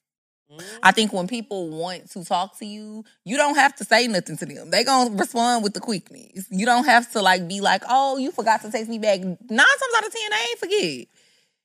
[0.51, 0.77] Mm-hmm.
[0.81, 4.37] I think when people want to talk to you, you don't have to say nothing
[4.37, 4.71] to them.
[4.71, 6.47] They gonna respond with the quickness.
[6.49, 9.37] You don't have to like be like, "Oh, you forgot to text me back." Nine
[9.49, 11.07] times out of ten, I ain't forget.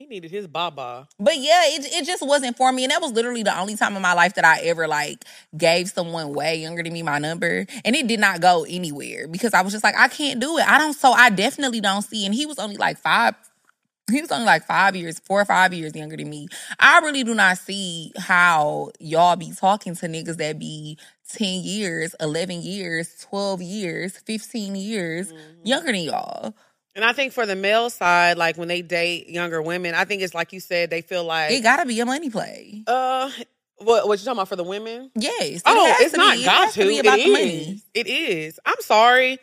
[0.03, 1.07] He needed his baba.
[1.21, 3.95] But yeah, it it just wasn't for me, and that was literally the only time
[3.95, 5.25] in my life that I ever like
[5.57, 9.55] gave someone way younger than me my number, and it did not go anywhere because
[9.55, 10.69] I was just like, I can't do it.
[10.69, 10.95] I don't.
[10.95, 12.27] So I definitely don't see.
[12.27, 13.37] And he was only like five
[14.11, 16.49] he was only like five years, four or five years younger than me.
[16.79, 20.99] I really do not see how y'all be talking to niggas that be
[21.31, 25.67] 10 years, 11 years, 12 years, 15 years mm-hmm.
[25.67, 26.55] younger than y'all.
[26.95, 30.21] And I think for the male side, like when they date younger women, I think
[30.21, 32.83] it's like you said, they feel like it gotta be a money play.
[32.87, 33.31] Uh
[33.79, 35.11] what what you talking about for the women?
[35.15, 35.63] Yes.
[35.65, 36.45] Oh, it's not be.
[36.45, 36.83] got it to.
[36.83, 37.83] to be about it the money.
[37.95, 38.61] It is.
[38.67, 39.39] I'm sorry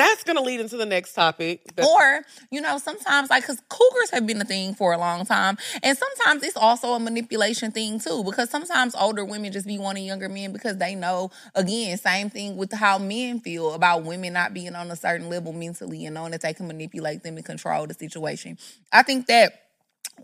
[0.00, 1.62] that's gonna lead into the next topic.
[1.78, 5.58] or, you know, sometimes like because cougars have been a thing for a long time.
[5.82, 10.04] And sometimes it's also a manipulation thing too, because sometimes older women just be wanting
[10.04, 14.54] younger men because they know, again, same thing with how men feel about women not
[14.54, 17.86] being on a certain level mentally and knowing that they can manipulate them and control
[17.86, 18.58] the situation.
[18.92, 19.52] I think that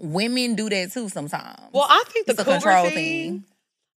[0.00, 1.60] women do that too sometimes.
[1.72, 3.44] Well, I think the it's control thing, thing.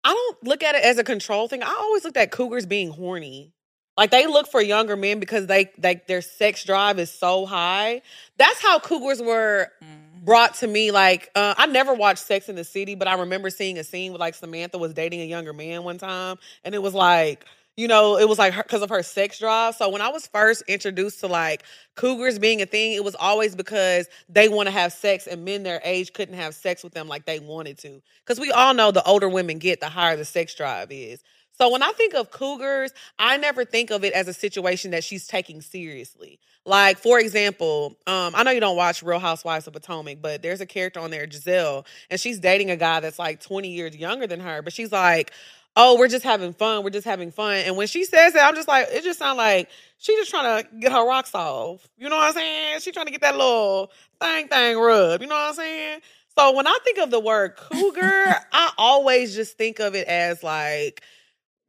[0.03, 1.63] I don't look at it as a control thing.
[1.63, 3.53] I always looked at cougars being horny.
[3.97, 8.01] Like they look for younger men because they like their sex drive is so high.
[8.37, 10.23] That's how cougars were mm.
[10.23, 10.91] brought to me.
[10.91, 14.11] Like uh, I never watched Sex in the City, but I remember seeing a scene
[14.11, 17.45] with like Samantha was dating a younger man one time, and it was like
[17.77, 19.75] you know, it was like because of her sex drive.
[19.75, 21.63] So when I was first introduced to like
[21.95, 25.61] cougars being a thing, it was always because they want to have sex and men
[25.61, 28.01] their age couldn't have sex with them like they wanted to.
[28.25, 31.23] Because we all know the older women get, the higher the sex drive is.
[31.57, 35.03] So when I think of cougars, I never think of it as a situation that
[35.03, 36.39] she's taking seriously.
[36.65, 40.61] Like, for example, um, I know you don't watch Real Housewives of Potomac, but there's
[40.61, 44.27] a character on there, Gizelle, and she's dating a guy that's like 20 years younger
[44.27, 45.31] than her, but she's like,
[45.75, 46.83] oh, we're just having fun.
[46.83, 47.57] We're just having fun.
[47.57, 50.63] And when she says that, I'm just like, it just sounds like she's just trying
[50.63, 51.87] to get her rocks off.
[51.97, 52.79] You know what I'm saying?
[52.81, 55.21] She's trying to get that little thing thing rub.
[55.21, 56.01] You know what I'm saying?
[56.37, 60.43] So when I think of the word cougar, I always just think of it as
[60.43, 61.01] like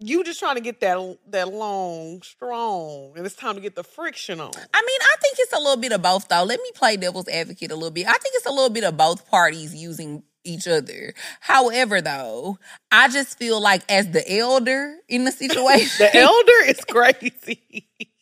[0.00, 3.84] you just trying to get that that long strong and it's time to get the
[3.84, 4.50] friction on.
[4.54, 6.44] I mean i think it's a little bit of both though.
[6.44, 8.06] Let me play devil's advocate a little bit.
[8.06, 11.14] I think it's a little bit of both parties using each other.
[11.40, 12.58] However though
[12.90, 17.88] i just feel like as the elder in the situation the elder is crazy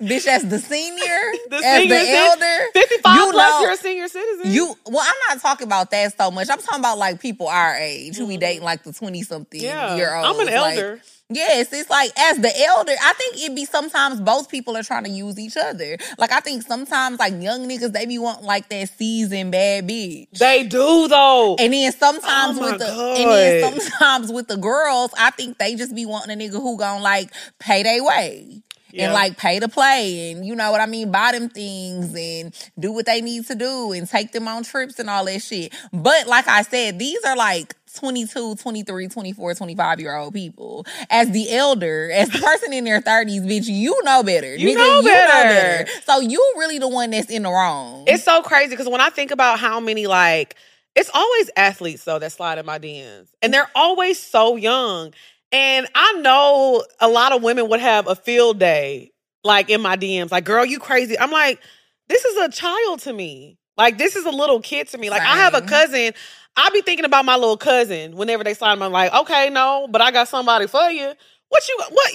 [0.00, 1.04] Bitch, as the senior,
[1.50, 4.52] the as senior the elder, fifty-five you plus, know, you're a senior citizen.
[4.52, 6.48] You well, I'm not talking about that so much.
[6.50, 8.28] I'm talking about like people our age who mm-hmm.
[8.28, 10.26] we dating like the twenty something yeah, year old.
[10.26, 10.92] I'm an elder.
[10.94, 14.82] Like, Yes, it's like as the elder, I think it be sometimes both people are
[14.82, 15.96] trying to use each other.
[16.18, 20.30] Like I think sometimes like young niggas they be wanting like that seasoned bad bitch.
[20.32, 21.56] They do though.
[21.58, 23.18] And then sometimes oh with the God.
[23.18, 26.76] and then sometimes with the girls, I think they just be wanting a nigga who
[26.76, 28.62] gonna like pay their way
[28.98, 32.54] and like pay to play and you know what I mean, buy them things and
[32.78, 35.72] do what they need to do and take them on trips and all that shit.
[35.92, 40.84] But like I said, these are like 22, 23, 24, 25 year old people.
[41.10, 44.54] As the elder, as the person in their 30s, bitch, you know better.
[44.54, 45.26] You, Nigga, know, you better.
[45.26, 46.00] know better.
[46.04, 48.04] So you really the one that's in the wrong.
[48.06, 50.56] It's so crazy because when I think about how many like
[50.94, 53.28] it's always athletes though that slide in my DMs.
[53.42, 53.52] And mm.
[53.52, 55.12] they're always so young.
[55.54, 59.12] And I know a lot of women would have a field day,
[59.44, 61.16] like in my DMs, like, girl, you crazy.
[61.16, 61.60] I'm like,
[62.08, 63.56] this is a child to me.
[63.76, 65.10] Like, this is a little kid to me.
[65.10, 65.30] Like, Same.
[65.30, 66.12] I have a cousin.
[66.56, 68.80] I be thinking about my little cousin whenever they slide.
[68.80, 71.12] I'm like, okay, no, but I got somebody for you.
[71.50, 72.12] What you what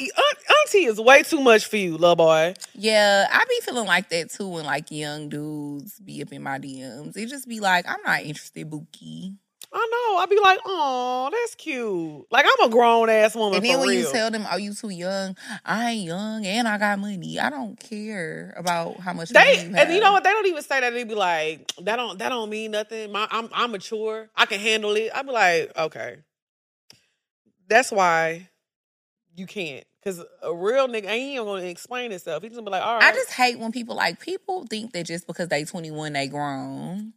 [0.66, 2.56] auntie is way too much for you, little boy.
[2.74, 6.60] Yeah, I be feeling like that too when like young dudes be up in my
[6.60, 7.16] DMs.
[7.16, 9.36] It just be like, I'm not interested, Bookie.
[9.72, 10.18] I know.
[10.20, 12.26] I'd be like, oh, that's cute.
[12.32, 14.00] Like I'm a grown ass woman And then when real.
[14.00, 17.40] you tell them, "Are you too young?" I ain't young, and I got money.
[17.40, 20.24] I don't care about how much money they you and you know what?
[20.24, 20.92] They don't even say that.
[20.92, 23.12] They'd be like, that don't that don't mean nothing.
[23.12, 24.30] My, I'm I'm mature.
[24.36, 25.12] I can handle it.
[25.14, 26.18] I'd be like, okay.
[27.68, 28.50] That's why
[29.36, 29.86] you can't.
[30.04, 32.42] Cause a real nigga ain't even gonna explain himself.
[32.42, 33.04] He's gonna be like, all right.
[33.04, 37.14] I just hate when people like people think that just because they 21 they grown.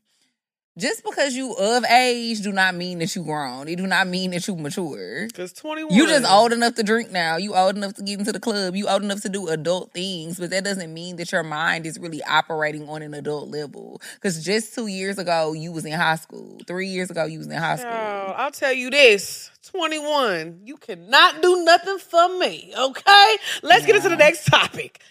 [0.78, 3.68] Just because you of age do not mean that you grown.
[3.68, 5.28] It do not mean that you mature.
[5.35, 5.94] Cause 21.
[5.94, 7.37] You just old enough to drink now.
[7.37, 8.74] You old enough to get into the club.
[8.74, 11.98] You old enough to do adult things, but that doesn't mean that your mind is
[11.98, 14.00] really operating on an adult level.
[14.14, 16.58] Because just two years ago you was in high school.
[16.66, 17.90] Three years ago you was in high school.
[17.92, 23.37] I'll tell you this 21, you cannot do nothing for me, okay?
[23.62, 25.02] Let's get into the next topic.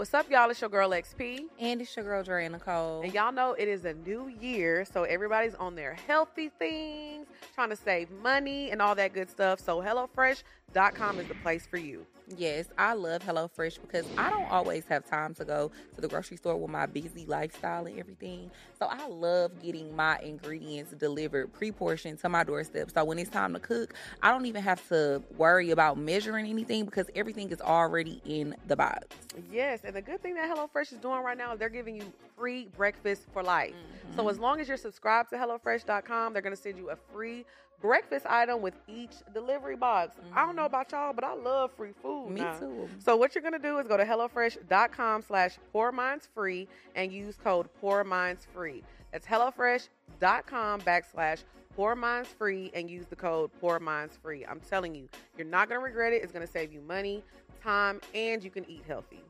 [0.00, 0.48] What's up, y'all?
[0.48, 1.44] It's your girl Lex P.
[1.58, 3.02] And it's your girl Dre Nicole.
[3.02, 7.68] And y'all know it is a new year, so everybody's on their healthy things, trying
[7.68, 9.60] to save money and all that good stuff.
[9.60, 12.06] So, HelloFresh.com is the place for you.
[12.36, 16.36] Yes, I love HelloFresh because I don't always have time to go to the grocery
[16.36, 18.50] store with my busy lifestyle and everything.
[18.78, 22.90] So I love getting my ingredients delivered pre-portioned to my doorstep.
[22.92, 26.84] So when it's time to cook, I don't even have to worry about measuring anything
[26.84, 29.08] because everything is already in the box.
[29.50, 32.12] Yes, and the good thing that HelloFresh is doing right now is they're giving you
[32.36, 33.74] free breakfast for life.
[34.14, 34.30] So mm-hmm.
[34.30, 37.44] as long as you're subscribed to HelloFresh.com, they're going to send you a free
[37.80, 40.16] breakfast item with each delivery box.
[40.34, 40.74] I don't know mm-hmm.
[40.74, 42.30] about y'all, but I love free food.
[42.30, 42.58] Me now.
[42.58, 42.88] too.
[42.98, 47.36] So what you're gonna do is go to HelloFresh.com slash Pour Minds Free and use
[47.42, 48.82] code Pour Minds Free.
[49.12, 54.44] That's HelloFresh.com backslash Pour Minds Free and use the code Pour Minds Free.
[54.44, 56.22] I'm telling you, you're not gonna regret it.
[56.22, 57.22] It's gonna save you money,
[57.62, 59.22] time, and you can eat healthy.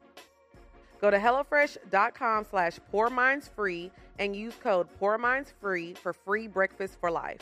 [1.00, 6.46] Go to HelloFresh.com slash Pour Minds Free and use code Pour Minds Free for free
[6.46, 7.40] breakfast for life.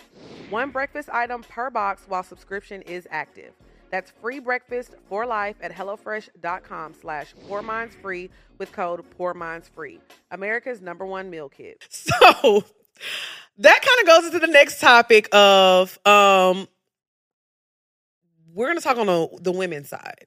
[0.51, 3.53] One breakfast item per box while subscription is active.
[3.91, 9.69] That's free breakfast for life at HelloFresh.com slash Poor Minds Free with code Poor Minds
[9.69, 9.99] Free.
[10.31, 11.87] America's number one meal kit.
[12.33, 12.65] So
[13.59, 16.67] that kind of goes into the next topic of um
[18.53, 20.27] we're gonna talk on the, the women's side.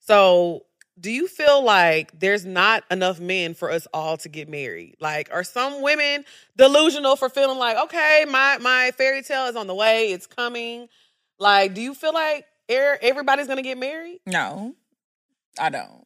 [0.00, 0.66] So
[1.00, 4.96] do you feel like there's not enough men for us all to get married?
[5.00, 6.24] Like, are some women
[6.56, 10.88] delusional for feeling like, okay, my my fairy tale is on the way, it's coming?
[11.38, 14.20] Like, do you feel like er- everybody's gonna get married?
[14.26, 14.74] No,
[15.58, 16.04] I don't.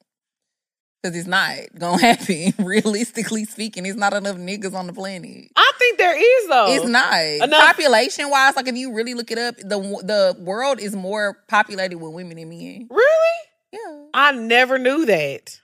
[1.02, 2.64] Because it's not to happen.
[2.64, 5.50] Realistically speaking, it's not enough niggas on the planet.
[5.56, 6.66] I think there is though.
[6.74, 8.54] It's not Enough- population wise.
[8.56, 12.36] Like if you really look it up, the the world is more populated with women
[12.36, 12.86] than men.
[12.90, 13.38] Really?
[14.14, 15.60] I never knew that.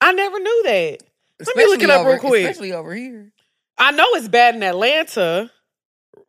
[0.00, 0.98] I never knew that.
[1.46, 2.44] Let me look it up over- real quick.
[2.44, 3.32] Especially over here.
[3.76, 5.50] I know it's bad in Atlanta.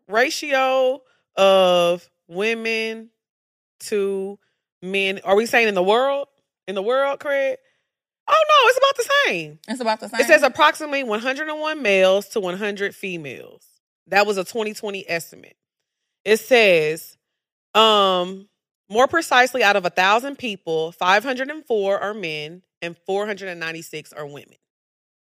[0.07, 1.01] Ratio
[1.35, 3.09] of women
[3.81, 4.39] to
[4.81, 5.19] men.
[5.23, 6.27] Are we saying in the world?
[6.67, 7.57] In the world, Craig?
[8.27, 9.59] Oh no, it's about the same.
[9.67, 10.21] It's about the same.
[10.21, 13.63] It says approximately 101 males to 100 females.
[14.07, 15.57] That was a 2020 estimate.
[16.23, 17.17] It says,
[17.75, 18.47] um,
[18.89, 24.55] more precisely, out of a thousand people, 504 are men and 496 are women.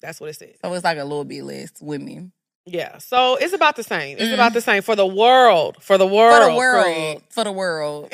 [0.01, 0.55] That's what it says.
[0.63, 0.73] so.
[0.73, 2.31] It's like a little bit less women
[2.65, 4.17] Yeah, so it's about the same.
[4.17, 4.35] It's Mm.
[4.35, 5.77] about the same for the world.
[5.81, 6.43] For the world.
[6.43, 6.83] for the world.
[6.85, 7.23] Craig.
[7.31, 8.13] For the world.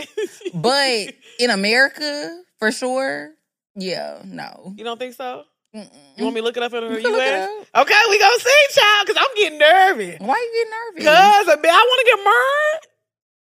[0.53, 3.31] But in America, for sure.
[3.75, 4.73] Yeah, no.
[4.77, 5.43] you don't think so?
[5.75, 5.89] Mm-mm.
[6.15, 7.67] You want me to look it up in the You can look it U.S.?
[7.75, 10.19] Okay, we gonna see, child, because I'm getting nervous.
[10.21, 11.03] Why you getting nervous?
[11.03, 12.94] Cause I, want to get married.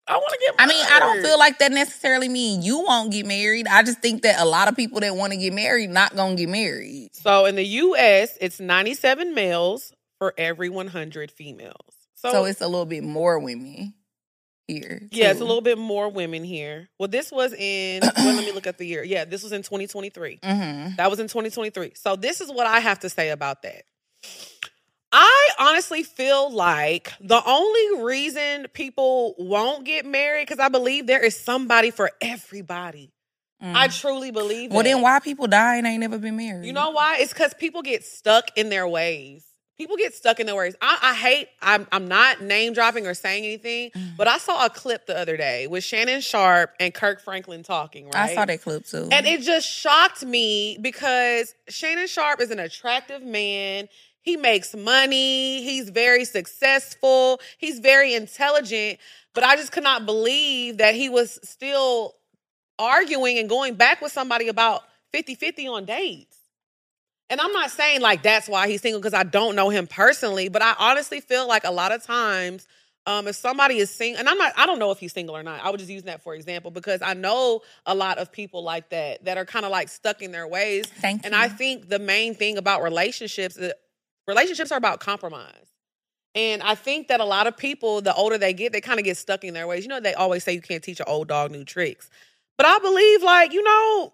[0.09, 0.55] I want to get.
[0.57, 3.67] I mean, I don't feel like that necessarily mean you won't get married.
[3.67, 6.35] I just think that a lot of people that want to get married not gonna
[6.35, 7.11] get married.
[7.13, 11.75] So in the U.S., it's 97 males for every 100 females.
[12.15, 13.93] So, So it's a little bit more women
[14.67, 15.01] here.
[15.11, 16.89] yeah, it's a little bit more women here.
[16.99, 18.01] Well, this was in.
[18.17, 19.03] well, let me look at the year.
[19.03, 20.39] Yeah, this was in 2023.
[20.43, 20.95] Mhm.
[20.97, 21.93] That was in 2023.
[21.95, 23.83] So this is what I have to say about that.
[25.11, 31.23] I honestly feel like the only reason people won't get married because I believe there
[31.23, 33.11] is somebody for everybody.
[33.61, 33.75] Mhm.
[33.75, 34.71] I truly believe.
[34.71, 34.89] well, that.
[34.89, 36.65] then why people die and ain't never been married?
[36.65, 37.17] You know why?
[37.19, 39.45] It's because people get stuck in their ways.
[39.77, 40.75] People get stuck in their ways.
[40.81, 41.47] I, I hate.
[41.61, 41.87] I'm.
[41.93, 44.17] I'm not name dropping or saying anything, Mm.
[44.17, 48.05] but I saw a clip the other day with Shannon Sharpe and Kirk Franklin talking.
[48.07, 48.31] Right.
[48.31, 49.07] I saw that clip too.
[49.09, 53.87] And it just shocked me because Shannon Sharpe is an attractive man.
[54.21, 55.63] He makes money.
[55.63, 57.39] He's very successful.
[57.57, 58.99] He's very intelligent.
[59.33, 62.15] But I just could not believe that he was still
[62.77, 66.37] arguing and going back with somebody about 50-50 on dates.
[67.29, 70.49] And I'm not saying like that's why he's single because I don't know him personally,
[70.49, 72.67] but I honestly feel like a lot of times
[73.05, 75.41] um, if somebody is single, and I'm not, I don't know if he's single or
[75.41, 75.63] not.
[75.63, 78.89] I would just use that for example because I know a lot of people like
[78.89, 80.85] that that are kind of like stuck in their ways.
[80.85, 81.39] Thank and you.
[81.39, 83.71] I think the main thing about relationships, uh,
[84.29, 85.53] relationships are about compromise.
[86.35, 89.05] And I think that a lot of people, the older they get, they kind of
[89.05, 89.83] get stuck in their ways.
[89.83, 92.09] You know, they always say you can't teach an old dog new tricks.
[92.57, 94.13] But I believe, like, you know,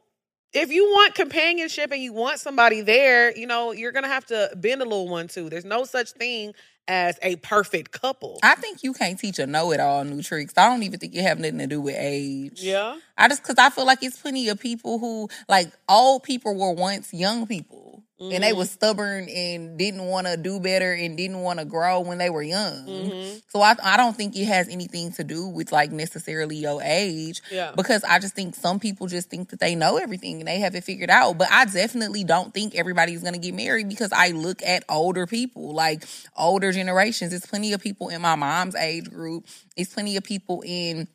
[0.53, 4.51] if you want companionship and you want somebody there, you know, you're gonna have to
[4.55, 5.49] bend a little one too.
[5.49, 6.53] There's no such thing
[6.87, 8.39] as a perfect couple.
[8.43, 10.53] I think you can't teach a know-it-all new tricks.
[10.55, 12.61] I don't even think it have nothing to do with age.
[12.61, 12.97] yeah.
[13.17, 16.71] I just because I feel like it's plenty of people who like old people were
[16.71, 18.03] once young people.
[18.17, 18.55] And they Mhm.
[18.57, 22.29] was stubborn and didn't want to do better and didn't want to grow when they
[22.29, 22.85] were young.
[22.87, 23.41] Mhm.
[23.51, 27.41] So I I don't think it has anything to do with like necessarily your age
[27.51, 27.71] Yeah.
[27.75, 30.75] because I just think some people just think that they know everything and they have
[30.75, 31.37] it figured out.
[31.37, 35.73] But I definitely don't think everybody's gonna get married because I look at older people,
[35.73, 36.05] like
[36.37, 37.31] older generations.
[37.31, 39.45] There's plenty of people in my mom's age group.
[39.75, 41.09] It's plenty of people in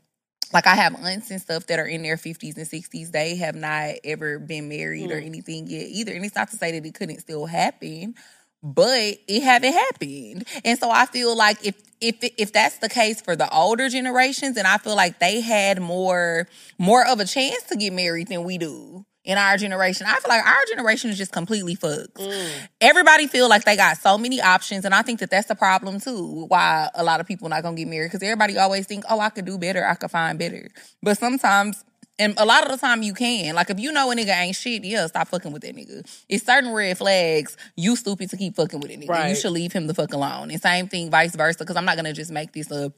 [0.52, 3.10] like I have aunts and stuff that are in their 50s and 60s.
[3.12, 5.26] They have not ever been married or Mm.
[5.26, 6.12] anything yet either.
[6.12, 8.14] And it's not to say that it couldn't still happen,
[8.62, 10.46] but it haven't happened.
[10.64, 14.56] And so I feel like if if if that's the case for the older generations,
[14.56, 18.44] and I feel like they had more more of a chance to get married than
[18.44, 20.06] we do in our generation.
[20.06, 22.14] I feel like our generation is just completely fucked.
[22.14, 22.50] Mm.
[22.80, 26.00] Everybody feel like they got so many options, and I think that that's the problem
[26.00, 26.46] too.
[26.48, 29.30] Why a lot of people not gonna get married because everybody always think, oh, I
[29.30, 30.68] could do better, I could find better.
[31.02, 31.84] But sometimes
[32.20, 33.54] and a lot of the time you can.
[33.54, 36.06] Like if you know a nigga ain't shit, yeah, stop fucking with that nigga.
[36.28, 37.56] It's certain red flags.
[37.76, 39.30] You stupid to keep fucking with a nigga.
[39.30, 40.50] You should leave him the fuck alone.
[40.50, 41.60] And same thing, vice versa.
[41.60, 42.92] Because I'm not gonna just make this a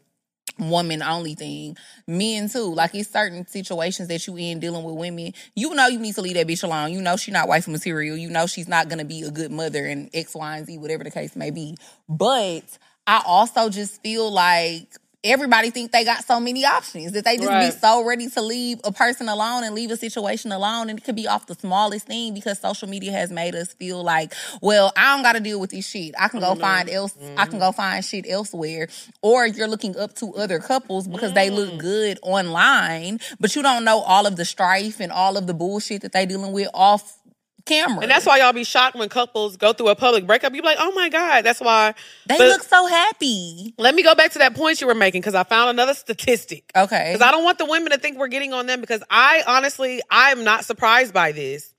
[0.58, 1.76] woman only thing.
[2.06, 2.74] Men too.
[2.74, 5.32] Like it's certain situations that you in dealing with women.
[5.54, 6.92] You know you need to leave that bitch alone.
[6.92, 8.16] You know she's not wife material.
[8.16, 11.04] You know she's not gonna be a good mother and X, Y, and Z, whatever
[11.04, 11.76] the case may be.
[12.08, 12.64] But
[13.06, 17.48] I also just feel like everybody think they got so many options that they just
[17.48, 17.72] Right.
[17.72, 21.04] be so ready to leave a person alone and leave a situation alone and it
[21.04, 24.92] could be off the smallest thing because social media has made us feel like well
[24.96, 26.14] i don't got to deal with this shit.
[26.18, 26.60] I can go mm-hmm.
[26.60, 27.76] find else i can go mm-hmm.
[27.76, 28.88] find shit elsewhere
[29.20, 31.78] or you're looking up to other couples because they look mm.
[31.78, 36.02] good online but you don't know all of the strife and all of the bullshit
[36.02, 37.18] that they dealing with off
[37.64, 40.54] camera And that's why y'all be shocked when couples go through a public breakup.
[40.54, 41.42] You be like, oh my God.
[41.42, 41.94] That's why.
[42.26, 45.20] they but- look so happy Let me go back to that point you were making
[45.20, 46.70] because I found another statistic.
[46.76, 49.42] okay Because I don't want the women to think we're getting on them because I
[49.46, 51.74] honestly, I'm not surprised by this.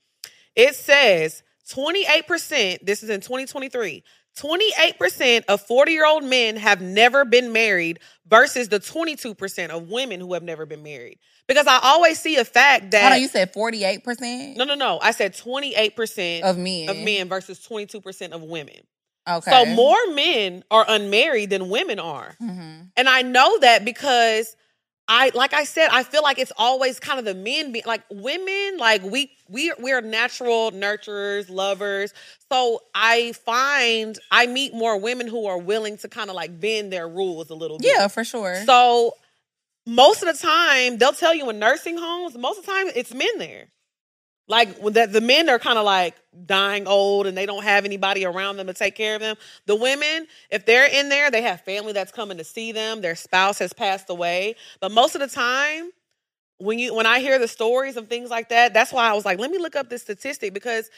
[0.56, 4.04] It says 28%, this is in 2023,
[4.36, 10.20] 28% of 40 year old men have never been married versus the 22% of women
[10.20, 11.18] who have never been married.
[11.46, 13.02] Because I always see a fact that.
[13.02, 14.98] Hold on, you said 48% no, no, no.
[15.02, 16.88] I said 28% of men.
[16.88, 18.80] of men versus 22% of women.
[19.28, 19.50] Okay.
[19.50, 22.34] So more men are unmarried than women are.
[22.42, 22.90] Mhm.
[22.96, 24.56] And I know that because
[25.06, 28.02] I like I said, I feel like it's always kind of the men being like
[28.10, 32.14] women, like we we we're natural nurturers, lovers.
[32.50, 36.92] So I find I meet more women who are willing to kind of like bend
[36.92, 37.92] their rules a little bit.
[37.94, 38.64] Yeah, for sure.
[38.64, 39.14] So
[39.86, 43.12] most of the time, they'll tell you in nursing homes, most of the time it's
[43.12, 43.66] men there.
[44.46, 47.84] Like when that the men are kind of like dying old and they don't have
[47.84, 49.36] anybody around them to take care of them.
[49.66, 53.00] The women, if they're in there, they have family that's coming to see them.
[53.00, 54.56] Their spouse has passed away.
[54.80, 55.90] But most of the time,
[56.58, 59.24] when you when I hear the stories of things like that, that's why I was
[59.24, 60.90] like, let me look up this statistic because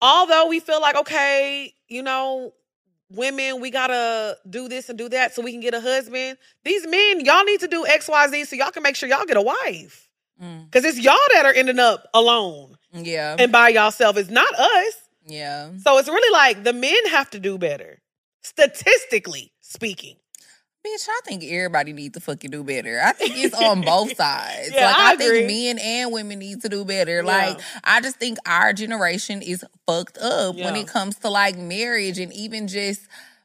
[0.00, 2.54] although we feel like okay, you know,
[3.10, 6.38] women, we gotta do this and do that so we can get a husband.
[6.64, 9.26] These men, y'all need to do X, Y, Z so y'all can make sure y'all
[9.26, 10.09] get a wife.
[10.42, 13.36] Mm, Cause it's y'all that are ending up alone yeah.
[13.38, 14.16] and by yourself.
[14.16, 14.94] It's not us.
[15.26, 15.70] yeah.
[15.84, 18.00] So it's really like the men have to do better,
[18.42, 20.16] statistically speaking.
[20.86, 23.02] Bitch, I think everybody needs to fucking do better.
[23.04, 24.70] I think it's on both sides.
[24.72, 27.16] Yeah, like I I, think men and women need to do better.
[27.16, 27.22] Yeah.
[27.22, 32.18] Like I just think our generation is fucked up when it comes to like marriage
[32.18, 33.02] and even just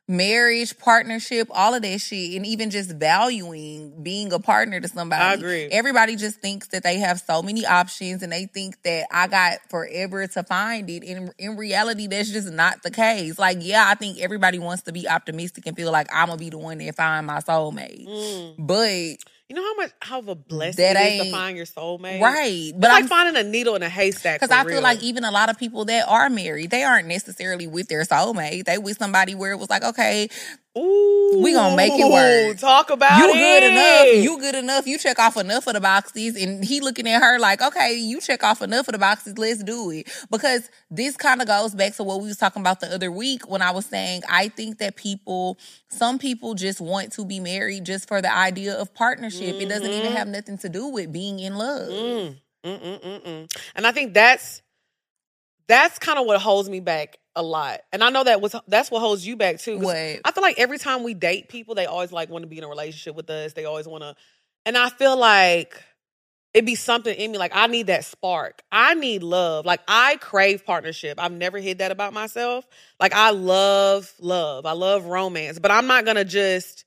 [0.07, 5.23] marriage, partnership, all of that shit, and even just valuing being a partner to somebody.
[5.23, 5.65] I agree.
[5.71, 9.59] Everybody just thinks that they have so many options and they think that I got
[9.69, 11.03] forever to find it.
[11.03, 13.39] And in reality, that's just not the case.
[13.39, 16.49] Like, yeah, I think everybody wants to be optimistic and feel like I'm gonna be
[16.49, 18.07] the one that find my soulmate.
[18.07, 18.55] Mm.
[18.59, 21.67] But You know how much how of a blessing That it is to find your
[21.67, 22.71] soulmate, right.
[22.75, 24.39] But like I'm finding a needle in a haystack.
[24.39, 27.67] Because I feel like even a lot of people that are married, they aren't necessarily
[27.67, 28.65] with their soulmate.
[28.65, 30.29] They with somebody where it was like, okay,
[30.77, 32.57] Ooh, We gonna make it work.
[32.57, 33.39] Talk about you it.
[33.39, 34.23] good enough.
[34.23, 34.85] You good enough.
[34.87, 38.19] You check off enough of the boxes, and he looking at her like, okay, you
[38.19, 39.37] check off enough of the boxes.
[39.37, 40.07] Let's do it.
[40.29, 43.49] Because this kind of goes back to what we was talking about the other week
[43.49, 45.57] when I was saying I think that people,
[45.89, 49.55] some people just want to be married just for the idea of partnership.
[49.61, 50.17] It doesn't even Mhm.
[50.17, 51.89] have nothing to do with being in love.
[51.89, 53.51] Mm, mm, mm, mm.
[53.75, 54.61] And I think that's
[55.67, 57.81] that's kind of what holds me back a lot.
[57.91, 59.79] And I know that was that's what holds you back too.
[59.79, 59.95] What?
[59.95, 62.63] I feel like every time we date people, they always like want to be in
[62.63, 63.53] a relationship with us.
[63.53, 64.15] They always want to,
[64.65, 65.81] and I feel like
[66.53, 68.63] it'd be something in me like I need that spark.
[68.71, 69.65] I need love.
[69.65, 71.19] Like I crave partnership.
[71.21, 72.65] I've never hid that about myself.
[72.99, 74.65] Like I love love.
[74.65, 76.85] I love romance, but I'm not gonna just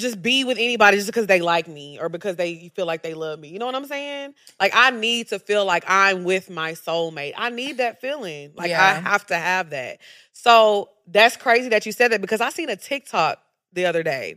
[0.00, 3.14] just be with anybody just because they like me or because they feel like they
[3.14, 3.48] love me.
[3.48, 4.34] You know what I'm saying?
[4.58, 7.34] Like I need to feel like I'm with my soulmate.
[7.36, 8.52] I need that feeling.
[8.54, 9.98] Like I have to have that.
[10.32, 13.40] So that's crazy that you said that because I seen a TikTok
[13.72, 14.36] the other day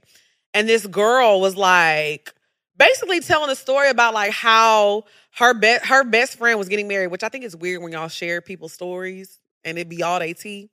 [0.54, 2.34] and this girl was like
[2.78, 5.06] basically telling a story about like how
[5.38, 8.08] her be- her best friend was getting married, which I think is weird when y'all
[8.08, 10.70] share people's stories and it be all they tea.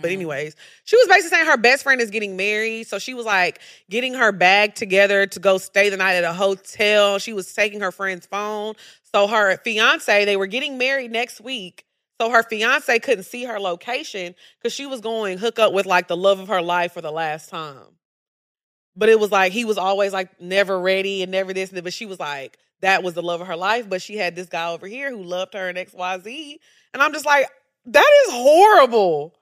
[0.00, 0.14] But Mm.
[0.14, 2.86] anyways, she was basically saying her best friend is getting married.
[2.86, 3.60] So she was like
[3.90, 7.18] getting her bag together to go stay the night at a hotel.
[7.18, 8.74] She was taking her friend's phone.
[9.14, 11.84] So her fiance, they were getting married next week.
[12.20, 16.08] So her fiance couldn't see her location because she was going hook up with like
[16.08, 17.96] the love of her life for the last time.
[18.96, 21.72] But it was like he was always like never ready and never this.
[21.72, 23.88] and But she was like, that was the love of her life.
[23.88, 26.58] But she had this guy over here who loved her and XYZ.
[26.92, 27.46] And I'm just like,
[27.86, 29.34] that is horrible.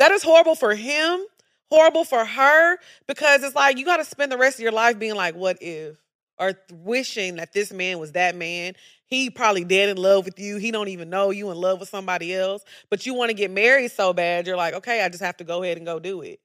[0.00, 1.20] That is horrible for him,
[1.70, 4.98] horrible for her, because it's like you got to spend the rest of your life
[4.98, 5.98] being like, what if?
[6.38, 8.76] Or wishing that this man was that man.
[9.04, 10.56] He probably dead in love with you.
[10.56, 12.64] He don't even know you in love with somebody else.
[12.88, 15.44] But you want to get married so bad, you're like, okay, I just have to
[15.44, 16.40] go ahead and go do it.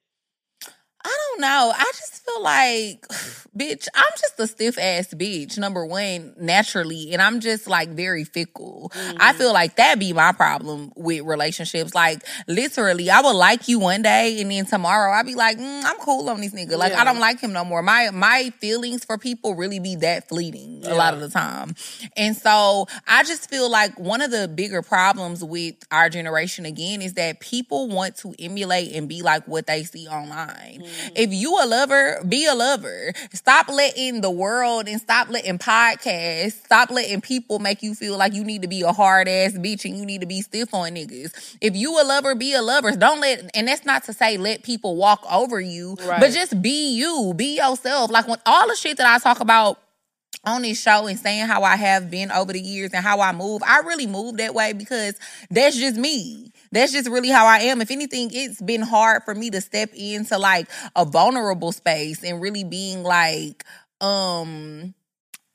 [1.06, 1.72] I don't know.
[1.76, 3.08] I just feel like,
[3.58, 7.14] bitch, I'm just a stiff ass bitch, number one, naturally.
[7.14, 8.92] And I'm just like very fickle.
[8.96, 9.36] I Mhm.
[9.38, 11.94] feel like that be my problem with relationships.
[11.94, 15.84] Like, literally, I would like you one day and then tomorrow I'd be like, mm,
[15.86, 16.76] I'm cool on this nigga.
[16.78, 17.02] Like, Yeah.
[17.02, 17.84] I don't like him no more.
[17.84, 21.76] My, my feelings for people really be that fleeting a lot of the time.
[22.18, 27.02] And so I just feel like one of the bigger problems with our generation again
[27.04, 30.84] is that people want to emulate and be like what they see online.
[31.16, 33.14] If you a lover, be a lover.
[33.34, 38.34] Stop letting the world and stop letting podcasts, stop letting people make you feel like
[38.34, 40.92] you need to be a hard ass bitch and you need to be stiff on
[40.96, 41.58] niggas.
[41.62, 42.92] If you a lover, be a lover.
[42.92, 46.96] Don't let and that's not to say let people walk over you, but just be
[46.96, 48.12] you, be yourself.
[48.12, 49.80] Like when all the shit that I talk about
[50.46, 53.32] on this show and saying how I have been over the years and how I
[53.32, 55.16] move, I really move that way because
[55.50, 56.52] that's just me.
[56.76, 57.82] That's just really how I am.
[57.82, 62.42] If anything, it's been hard for me to step into like a vulnerable space and
[62.42, 63.64] really being like
[64.02, 64.94] um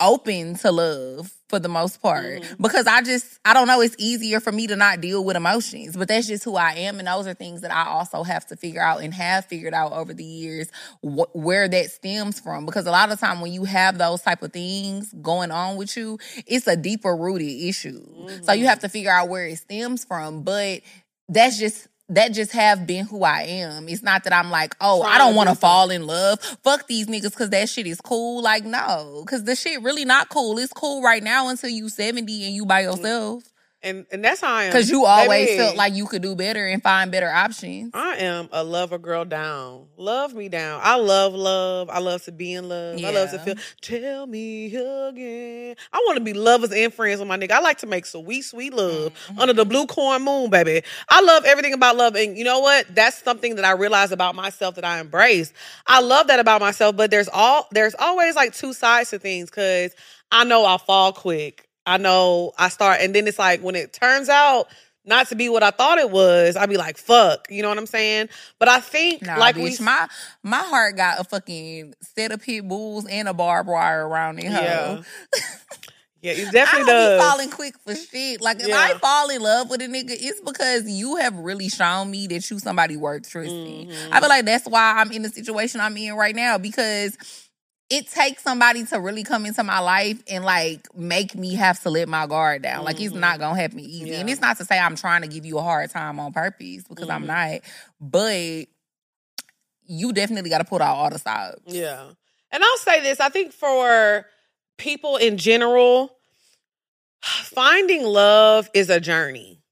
[0.02, 2.56] open to love for the most part Mhm.
[2.62, 5.94] because I just I don't know it's easier for me to not deal with emotions
[5.94, 8.56] but that's just who I am and those are things that I also have to
[8.56, 10.70] figure out and have figured out over the years
[11.02, 14.42] wh- where that stems from because a lot of time when you have those type
[14.42, 18.02] of things going on with you it's a deeper rooted issue
[18.42, 18.68] so you Mhm.
[18.68, 20.80] have to figure out where it stems from but
[21.30, 23.88] that's just that just have been who I am.
[23.88, 26.40] It's not that I'm like, oh, I don't want to fall in love.
[26.64, 28.42] Fuck these niggas because that shit is cool.
[28.42, 30.58] Like, no, because the shit really not cool.
[30.58, 33.44] It's cool right now until you 70 and you by yourself.
[33.82, 34.72] And and that's how I am.
[34.72, 37.92] Because you always Baby, felt like you could do better and find better options.
[37.94, 39.86] I am a lover girl down.
[39.96, 40.80] Love me down.
[40.84, 41.88] I love love.
[41.88, 43.02] I love to be in love.
[43.02, 43.54] I love to feel.
[43.80, 45.76] Tell me again.
[45.92, 47.52] I want to be lovers and friends with my nigga.
[47.52, 49.40] I like to make sweet, sweet love Mhm.
[49.40, 50.82] under the blue corn moon, baby.
[51.08, 52.94] I love everything about love, and you know what?
[52.94, 55.54] That's something that I realized about myself that I embrace.
[55.86, 59.48] I love that about myself, but there's all there's always like two sides to things
[59.48, 59.92] because
[60.30, 61.66] I know I fall quick.
[61.90, 64.68] I know I start, and then it's like when it turns out
[65.04, 67.48] not to be what I thought it was, I'd be like, fuck.
[67.50, 68.28] You know what I'm saying?
[68.58, 69.84] But I think, Nah, like, bitch, we.
[69.84, 70.06] my
[70.42, 74.44] my heart got a fucking set of pit bulls and a barbed wire around it.
[74.44, 75.02] Yeah.
[76.22, 77.18] yeah, it I definitely don't does.
[77.18, 78.40] be falling quick for shit.
[78.42, 78.76] Like if Yeah.
[78.78, 82.48] I fall in love with a nigga, it's because you have really shown me that
[82.50, 83.88] you somebody worth trusting.
[83.88, 84.08] Mhm.
[84.12, 87.16] I feel like that's why I'm in the situation I'm in right now because
[87.90, 91.90] it takes somebody to really come into my life and like make me have to
[91.90, 92.84] let my guard down.
[92.84, 94.14] Like it's not gonna happen easy.
[94.14, 96.84] And it's not to say I'm trying to give you a hard time on purpose
[96.88, 97.26] because I'm Mhm.
[97.26, 97.60] not.
[98.00, 98.68] But
[99.86, 101.58] you definitely got to put out all the stops.
[101.66, 102.10] Yeah.
[102.52, 104.24] And I'll say this I think for
[104.78, 106.14] people in general,
[107.22, 109.62] finding love is a journey.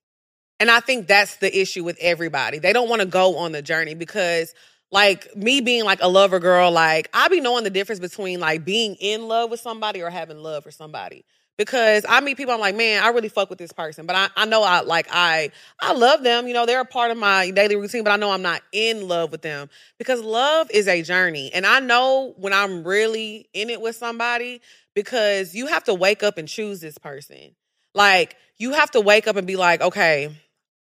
[0.60, 2.58] And I think that's the issue with everybody.
[2.58, 4.52] They don't want to go on the journey because
[4.91, 8.64] like me being like a lover girl, like I be knowing the difference between like
[8.64, 11.24] being in love with somebody or having love for somebody.
[11.59, 14.28] Because I meet people, I'm like, man, I really fuck with this person, but I,
[14.36, 16.47] I know I like I I love them.
[16.47, 19.09] You know, they're a part of my daily routine, but I know I'm not in
[19.09, 19.68] love with them
[19.99, 24.61] because love is a journey, and I know when I'm really in it with somebody
[24.95, 27.57] because you have to wake up and choose this person.
[27.93, 30.30] Like you have to wake up and be like, okay,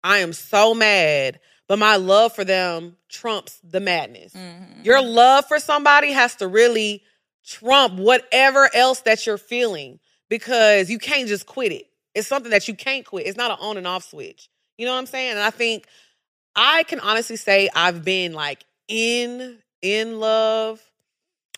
[0.04, 1.40] I am so mad,
[1.70, 4.32] but my love for them trumps the madness.
[4.34, 4.84] Mhm.
[4.84, 7.04] Your love for somebody has to really
[7.46, 11.86] trump whatever else that you're feeling because you can't just quit it.
[12.12, 13.28] It's something that you can't quit.
[13.28, 14.48] It's not an on and off switch.
[14.78, 15.30] You know what I'm saying?
[15.30, 15.86] And I think
[16.56, 20.82] I can honestly say I've been like in in love.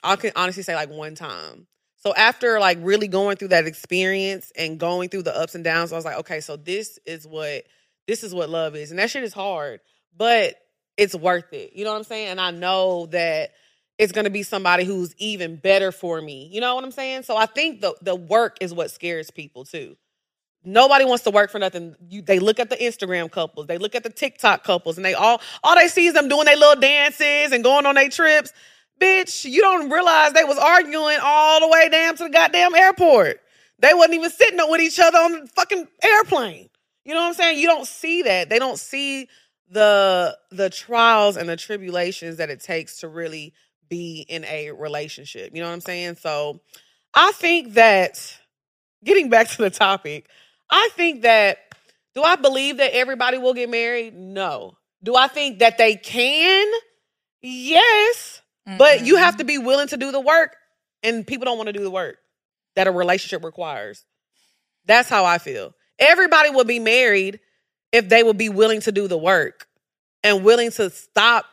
[0.04, 1.66] I can honestly say like one time.
[1.96, 5.90] So after like really going through that experience and going through the ups and downs,
[5.90, 7.64] I was like, okay, so this is what
[8.06, 8.90] this is what love is.
[8.90, 9.80] And that shit is hard,
[10.16, 10.54] but
[10.96, 11.72] it's worth it.
[11.74, 12.28] You know what I'm saying?
[12.28, 13.52] And I know that
[13.98, 16.48] it's going to be somebody who's even better for me.
[16.52, 17.22] You know what I'm saying?
[17.22, 19.96] So I think the the work is what scares people too.
[20.64, 21.96] Nobody wants to work for nothing.
[22.08, 25.14] You, they look at the Instagram couples, they look at the TikTok couples, and they
[25.14, 28.52] all all they see is them doing their little dances and going on their trips.
[29.00, 33.40] Bitch, you don't realize they was arguing all the way down to the goddamn airport.
[33.80, 36.70] They wasn't even sitting up with each other on the fucking airplane.
[37.04, 37.58] You know what I'm saying?
[37.58, 38.48] You don't see that.
[38.48, 39.28] They don't see
[39.72, 43.54] the the trials and the tribulations that it takes to really
[43.88, 45.50] be in a relationship.
[45.54, 46.16] You know what I'm saying?
[46.16, 46.60] So
[47.14, 48.36] I think that
[49.02, 50.28] getting back to the topic,
[50.70, 51.58] I think that
[52.14, 54.14] do I believe that everybody will get married?
[54.14, 54.76] No.
[55.02, 56.70] Do I think that they can?
[57.40, 58.42] Yes.
[58.78, 60.54] But you have to be willing to do the work,
[61.02, 62.18] and people don't want to do the work
[62.76, 64.04] that a relationship requires.
[64.84, 65.74] That's how I feel.
[65.98, 67.40] Everybody will be married
[67.92, 69.68] if they will be willing to do the work
[70.24, 71.46] and willing to stop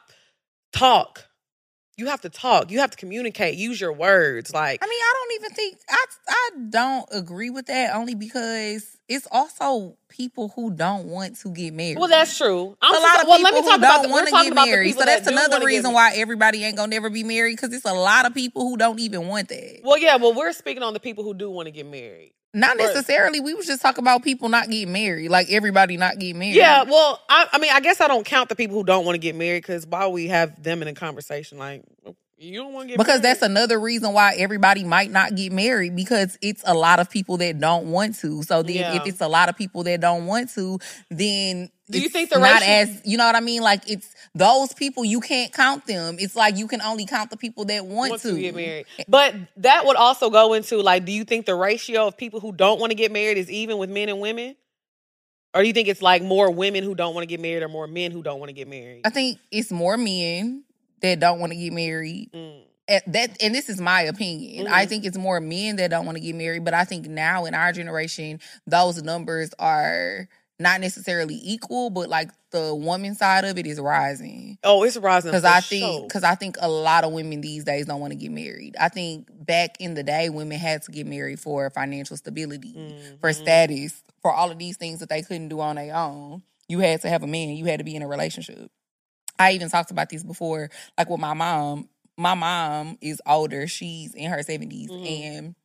[0.71, 1.25] talk.
[1.97, 2.71] You have to talk.
[2.71, 3.57] You have to communicate.
[3.57, 4.53] Use your words.
[4.53, 8.95] Like I mean, I don't even think I I don't agree with that only because
[9.09, 11.97] it's also people who don't want to get married.
[11.97, 12.77] well, that's true.
[12.81, 14.97] I'm a lot of well, people let me who about don't want to get married.
[14.97, 17.93] So that's that another reason why everybody ain't gonna never be married because it's a
[17.93, 19.81] lot of people who don't even want that.
[19.83, 22.33] Well, yeah, well, we're speaking on the people who do want to get married.
[22.53, 22.87] Not Right.
[22.87, 23.39] necessarily.
[23.39, 26.55] We was just talking about people not getting married, like everybody not getting married.
[26.55, 29.13] Yeah, well, I, I mean, I guess I don't count the people who don't want
[29.15, 32.73] to get married because why we have them in a conversation like oh, you don't
[32.73, 33.23] want to get because married?
[33.23, 37.37] that's another reason why everybody might not get married because it's a lot of people
[37.37, 38.41] that don't want to.
[38.43, 38.95] So then, Yeah.
[38.95, 40.79] if it's a lot of people that don't want to,
[41.11, 43.61] then Do you think the not as you know what I mean?
[43.61, 46.17] Like it's those people you can't count them.
[46.19, 48.33] It's like you can only count the people that want, want to.
[48.33, 48.85] to get married.
[49.07, 52.51] But that would also go into like, do you think the ratio of people who
[52.51, 54.55] don't want to get married is even with men and women?
[55.53, 57.67] Or do you think it's like more women who don't want to get married or
[57.69, 59.01] more men who don't want to get married?
[59.03, 60.63] I think it's more men
[61.01, 62.29] that don't want to get married.
[62.33, 62.61] Mm.
[62.87, 64.67] At that and this is my opinion.
[64.67, 64.89] I Mhm.
[64.89, 67.53] think it's more men that don't want to get married, but I think now in
[67.55, 70.27] our generation, those numbers are
[70.59, 74.57] not necessarily equal, but like the woman side of it is rising.
[74.63, 76.01] Oh, it's rising Because I think sure.
[76.07, 78.75] because I think a lot of women these days don't want to get married.
[78.79, 82.73] I think back in the day, women had to get married for financial stability,
[83.21, 83.35] for Mhm.
[83.35, 86.43] status, for all of these things that they couldn't do on their own.
[86.67, 87.49] You had to have a man.
[87.55, 88.69] You had to be in a relationship.
[89.39, 91.87] I even talked about this before, like with my mom.
[92.17, 95.07] My mom is older; she's in her 70s Mhm.
[95.07, 95.55] and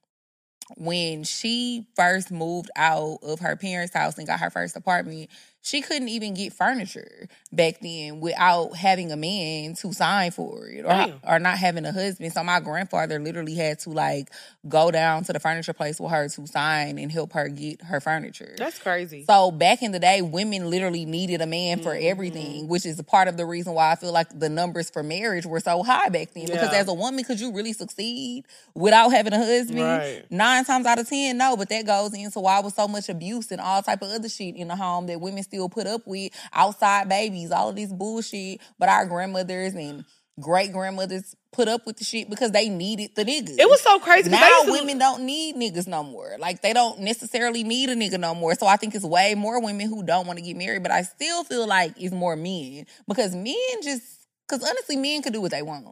[0.76, 5.30] when she first moved out of her parents' house and got her first apartment,
[5.64, 10.80] she couldn't even get furniture back then without having a man to sign for it
[10.84, 11.20] or, Damn.
[11.26, 12.30] or not having a husband.
[12.34, 14.28] So my grandfather literally had to like
[14.68, 17.98] go down to the furniture place with her to sign and help her get her
[17.98, 18.54] furniture.
[18.58, 19.24] That's crazy.
[19.24, 22.10] So back in the day, women literally needed a man for Mhm.
[22.10, 25.02] everything, which is a part of the reason why I feel like the numbers for
[25.02, 26.44] marriage were so high back then.
[26.44, 28.44] Because as a woman, could you really succeed
[28.74, 29.80] without having a husband?
[29.80, 30.24] Right.
[30.30, 31.56] Nine times out of ten, no.
[31.56, 34.56] But that goes into why was so much abuse and all type of other shit
[34.56, 38.60] in the home that women still put up with, outside babies, all of this bullshit.
[38.78, 40.04] But our grandmothers and
[40.40, 43.56] great grandmothers put up with the shit because they needed the niggas.
[43.58, 44.28] It was so crazy.
[44.30, 46.34] Now to- women don't need niggas no more.
[46.38, 48.54] Like they don't necessarily need a nigga no more.
[48.56, 51.02] So I think it's way more women who don't want to get married, but I
[51.02, 54.02] still feel like it's more men because men just
[54.48, 55.86] because honestly, men can do what they want.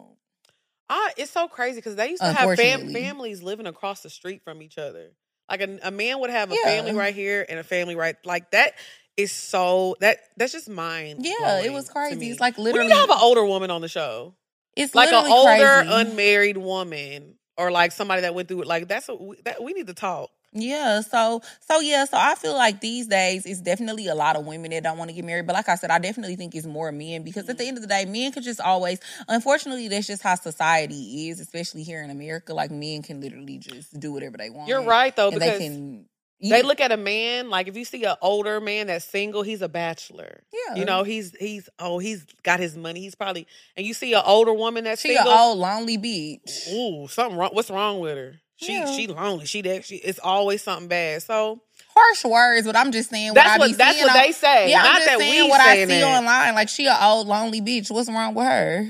[0.88, 4.42] I, it's so crazy because they used to have fam- families living across the street
[4.44, 5.12] from each other.
[5.48, 6.64] Like a, a man would have a Yeah.
[6.64, 8.74] family right here and a family right like that
[9.16, 11.24] is so that that's just mind.
[11.24, 12.30] Yeah, it was crazy.
[12.30, 14.34] It's like we need literally to have an older woman on the show,
[14.76, 15.88] it's like an older crazy.
[15.92, 18.66] unmarried woman, or like somebody that went through it.
[18.66, 20.30] Like that's what we, that we need to talk.
[20.54, 24.44] Yeah, so so yeah, so I feel like these days it's definitely a lot of
[24.44, 25.46] women that don't want to get married.
[25.46, 27.68] But like I said, I definitely think it's more men because at the mm-hmm.
[27.68, 28.98] end of the day, men could just always
[29.28, 32.52] unfortunately that's just how society is, especially here in America.
[32.52, 34.68] Like men can literally just do whatever they want.
[34.68, 36.04] You're right though because they can
[36.50, 39.62] they look at a man like if you see an older man that's single, he's
[39.62, 40.42] a bachelor.
[40.52, 40.74] Yeah.
[40.76, 43.00] You know, he's he's oh he's got his money.
[43.00, 45.32] He's probably and you see an older woman that's she single.
[45.32, 46.68] a old lonely beach.
[46.72, 47.50] Ooh, something wrong.
[47.52, 48.34] What's wrong with her?
[48.56, 48.86] She Yeah.
[48.94, 49.46] she lonely.
[49.46, 51.22] She that she it's always something bad.
[51.22, 51.60] So
[51.94, 54.70] Harsh words, but I'm just saying that's what I what that's what on- they say.
[54.70, 56.18] Yeah, I'm just that saying what I see that.
[56.18, 56.54] online.
[56.54, 57.90] Like she a old lonely beach.
[57.90, 58.88] What's wrong with her?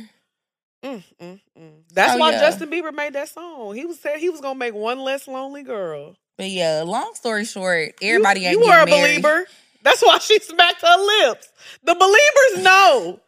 [0.84, 1.72] Mm, mm, mm.
[1.92, 2.40] That's So, why yeah.
[2.40, 3.74] Justin Bieber made that song.
[3.74, 6.16] He was said he was gonna make one less lonely girl.
[6.42, 9.22] But yeah, long story short, everybody you, ain't you were a married.
[9.22, 9.46] believer.
[9.84, 11.52] That's why she smacked her lips.
[11.84, 13.20] The believers know.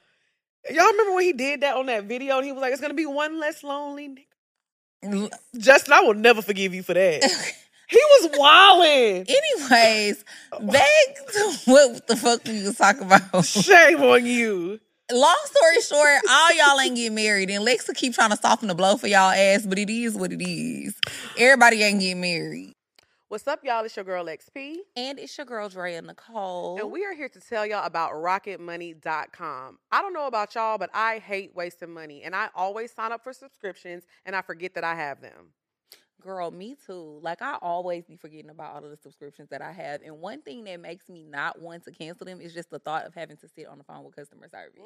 [0.68, 2.92] Y'all remember when he did that on that video and he was like, "It's gonna
[2.92, 4.26] be one less lonely."
[5.04, 7.22] nigga." Justin, I will never forgive you for that.
[7.88, 9.26] he was wilding.
[9.28, 10.24] Anyways,
[10.60, 13.44] back to what the fuck we was talking about.
[13.44, 14.80] Shame on you.
[15.12, 18.74] Long story short, all y'all ain't getting married, and Lexa keep trying to soften the
[18.74, 20.96] blow for y'all ass, but it is what it is.
[21.38, 22.73] Everybody ain't getting married.
[23.34, 23.84] What's up, y'all?
[23.84, 24.84] It's your girl Lex P.
[24.94, 26.78] And it's your girl Drea Nicole.
[26.80, 29.78] And we are here to tell y'all about rocketmoney.com.
[29.90, 32.22] I don't know about y'all, but I hate wasting money.
[32.22, 35.48] And I always sign up for subscriptions and I forget that I have them.
[36.24, 37.18] Girl, me too.
[37.22, 40.00] Like I always be forgetting about all of the subscriptions that I have.
[40.00, 43.04] And one thing that makes me not want to cancel them is just the thought
[43.04, 44.80] of having to sit on the phone with customer service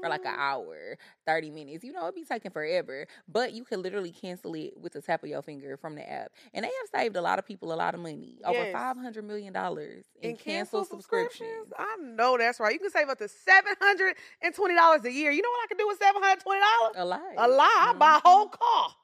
[0.00, 0.38] for like an Mm.
[0.38, 1.84] hour, 30 minutes.
[1.84, 3.06] You know, it'd be taking forever.
[3.28, 6.32] But you can literally cancel it with the tap of your finger from the app.
[6.54, 8.38] And they have saved a lot of people a lot of money.
[8.42, 11.70] Over five hundred million dollars in And cancel subscriptions.
[11.78, 12.72] I know that's right.
[12.72, 15.30] You can save up to $720 a year.
[15.32, 17.02] You know what I can do with $720?
[17.02, 17.20] A lot.
[17.36, 17.68] A lot.
[17.78, 18.94] I buy a whole car.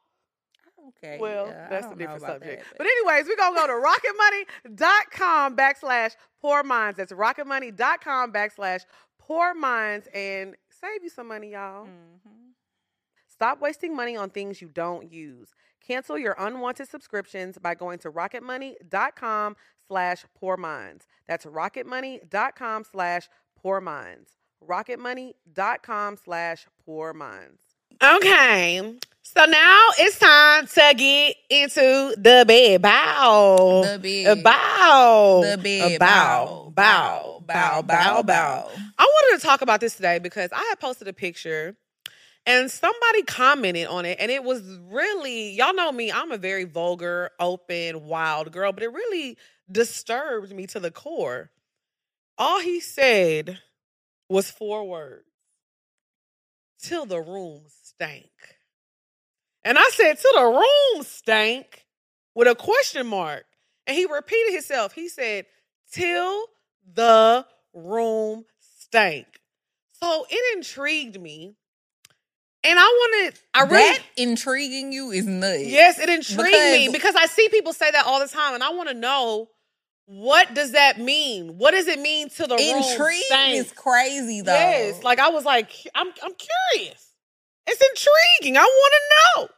[0.89, 1.19] Okay.
[1.19, 2.65] Well, yeah, that's a different subject.
[2.69, 3.73] that, but anyways, we're gonna go to
[4.69, 6.97] rocketmoney.com backslash Pour Minds.
[6.99, 8.85] That's rocketmoney.com backslash
[9.19, 11.87] Pour Minds and save you some money, y'all.
[11.87, 12.53] Mhm.
[13.29, 15.55] Stop wasting money on things you don't use.
[15.81, 19.57] Cancel your unwanted subscriptions by going to rocketmoney.com
[19.87, 21.07] slash Pour Minds.
[21.27, 24.31] That's rocketmoney.com slash Pour Minds.
[24.67, 27.63] Rocketmoney.com slash Pour Minds.
[28.03, 28.99] Okay.
[29.27, 33.83] So now it's time to get into the bed bow.
[33.95, 34.43] The bed.
[34.45, 35.41] bow.
[35.43, 35.99] The bed.
[35.99, 36.73] bow.
[36.75, 37.43] Bow.
[37.47, 37.83] Bow.
[37.83, 38.23] Bow.
[38.23, 38.71] Bow.
[38.99, 41.75] I wanted to talk about this today because I had posted a picture
[42.45, 46.65] and somebody commented on it and it was really y'all know me i'm a very
[46.65, 49.39] vulgar open wild girl but it really
[49.73, 51.51] disturbed me to the core
[52.37, 53.59] all he said
[54.29, 55.25] was four words
[56.79, 58.54] till the room stank
[59.65, 61.85] and i said till the room stank
[62.35, 63.45] with a question mark
[63.87, 65.47] and he repeated himself he said
[65.93, 66.47] till
[66.95, 68.45] the room
[68.81, 69.27] stank
[69.93, 71.57] so it intrigued me
[72.67, 75.67] and I wanted, I really, That intriguing you is nuts.
[75.67, 78.65] yes, it intrigued me Because- because I see people say that all the time, and
[78.65, 79.51] I want to know
[80.07, 81.59] what does that mean?
[81.59, 83.57] What does it mean to the room Intrigue stank?
[83.59, 84.55] is crazy though.
[84.55, 86.33] Yes, like I was like, I'm, I'm
[86.73, 87.07] curious.
[87.67, 87.81] It's
[88.41, 88.57] intriguing.
[88.57, 89.49] I want to know.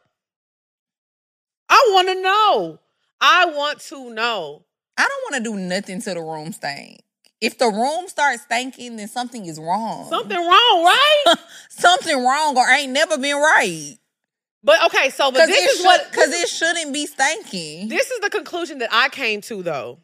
[1.69, 2.79] I want to know.
[3.19, 4.63] I want to know.
[4.97, 7.03] I don't want to do nothing to the room stink.
[7.39, 10.07] If the room starts stinking, then something is wrong.
[10.09, 11.35] Something wrong, right?
[11.69, 13.95] something wrong or ain't never been right.
[14.63, 17.89] but okay, so but Because this is what because it shouldn't be stinking.
[17.89, 19.99] this is the conclusion that I came to though.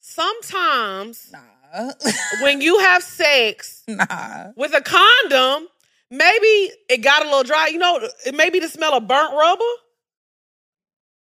[0.00, 1.92] Sometimes nah,
[2.42, 4.48] when you have sex nah.
[4.56, 5.68] with a condom,
[6.12, 7.66] maybe it got a little dry.
[7.68, 9.64] You know, maybe the smell of burnt rubber.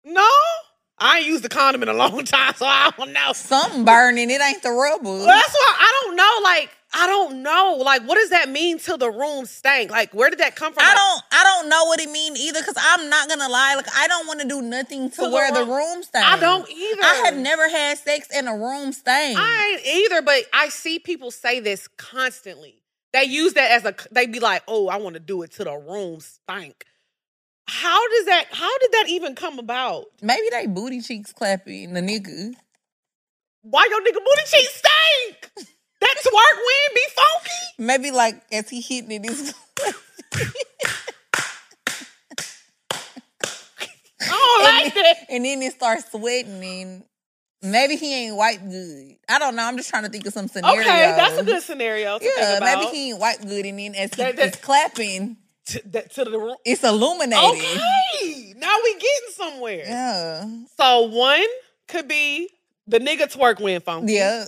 [0.05, 0.29] No,
[0.99, 3.33] I ain't used the condom in a long time, so I don't know.
[3.35, 4.31] Something burning.
[4.31, 5.05] It ain't the rubber.
[5.05, 6.31] Well, that's why I don't know.
[6.43, 7.76] Like, I don't know.
[7.85, 9.91] Like, what does that mean till the room stank?
[9.91, 10.83] Like, where did that come from?
[10.83, 11.22] I Like, don't.
[11.33, 12.61] I don't know what it mean either.
[12.61, 13.74] Because I'm not gonna lie.
[13.76, 16.26] Like I don't want to do nothing to To the where the room- room stank.
[16.26, 17.03] I don't either.
[17.03, 19.37] I have never had sex in a room stank.
[19.39, 22.76] I ain't either, but I see people say this constantly.
[23.13, 23.95] They use that as a.
[24.11, 26.85] They be like, "Oh, I want to do it to the room stank."
[27.67, 28.47] How does that?
[28.51, 30.07] How did that even come about?
[30.23, 32.53] Maybe they booty cheeks clapping the nigga.
[33.63, 35.69] Why your nigga booty cheeks stink?
[36.01, 37.75] That twerk wind be funky.
[37.79, 39.55] Maybe like as he hitting it, is
[44.21, 45.27] I don't like that.
[45.31, 47.05] and then it starts sweating and
[47.63, 49.17] maybe he ain't white good.
[49.29, 49.65] I don't know.
[49.65, 50.81] I'm just trying to think of some scenarios.
[50.87, 52.19] Okay, that's a good scenario.
[52.21, 55.37] Yeah, maybe he ain't white good, and then as he That- that- is clapping,
[55.67, 56.57] to, that, to the room.
[56.65, 57.45] it's illuminating.
[57.51, 59.85] Okay, now we getting somewhere.
[59.87, 60.45] Yeah.
[60.79, 61.45] So one
[61.89, 62.49] could be
[62.87, 64.15] the nigga twerk when funky.
[64.15, 64.47] Yeah.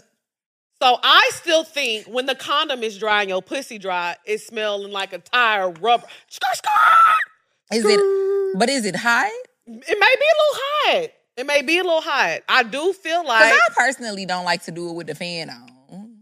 [0.83, 4.91] So I still think when the condom is dry and your pussy dry, it's smelling
[4.91, 6.07] like a tire rubber.
[7.73, 8.59] Is it?
[8.59, 9.29] But is it high?
[9.29, 10.63] It may be a little
[11.03, 11.11] hot.
[11.41, 12.41] It may be a little hot.
[12.51, 15.49] I do feel like Because I personally don't like to do it with the fan
[15.49, 16.19] on.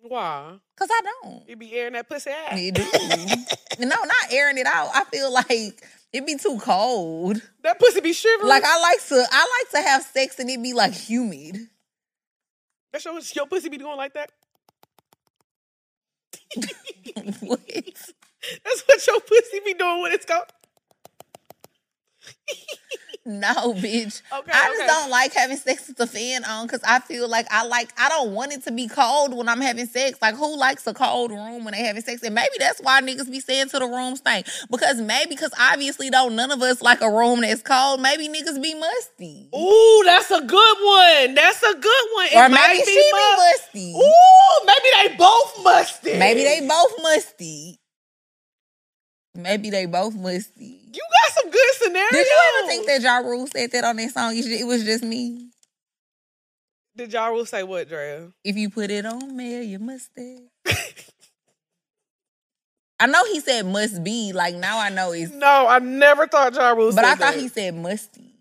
[0.00, 1.48] why Because I don't.
[1.48, 2.58] you be airing that pussy out.
[2.58, 2.82] It do.
[3.86, 4.90] no, not airing it out.
[4.92, 7.40] I feel like it be too cold.
[7.62, 8.48] That pussy be shivering.
[8.48, 11.58] Like I like to, I like to have sex and it be like humid.
[12.92, 14.32] That's your, your pussy be doing like that.
[17.42, 17.60] what?
[18.64, 20.46] That's what your pussy be doing when it's cold.
[23.32, 24.20] No, bitch.
[24.36, 24.86] Okay, I just okay.
[24.86, 28.08] don't like having sex with the fan on because I feel like I like I
[28.08, 30.18] don't want it to be cold when I'm having sex.
[30.20, 32.24] Like who likes a cold room when they having sex?
[32.24, 34.46] And maybe that's why niggas be saying to the room stink.
[34.70, 38.00] Because maybe because obviously don't none of us like a room that's cold.
[38.00, 39.48] Maybe niggas be musty.
[39.54, 41.34] Ooh, that's a good one.
[41.36, 42.26] That's a good one.
[42.26, 43.94] It or maybe be she be musty.
[43.96, 46.18] Ooh, maybe they both musty.
[46.18, 47.78] Maybe they both musty.
[49.34, 50.80] Maybe they both musty.
[50.92, 52.10] You got some good scenarios.
[52.12, 54.34] Did you ever think that Ja Rule said that on that song?
[54.36, 55.48] It was just me.
[56.94, 58.28] Did Ja Rule say what, Drea?
[58.44, 60.10] If you put it on me, you must
[63.00, 64.32] I know he said must be.
[64.32, 67.40] Like now I know it's No, I never thought Ja Rule but I thought that.
[67.40, 68.34] he said musty.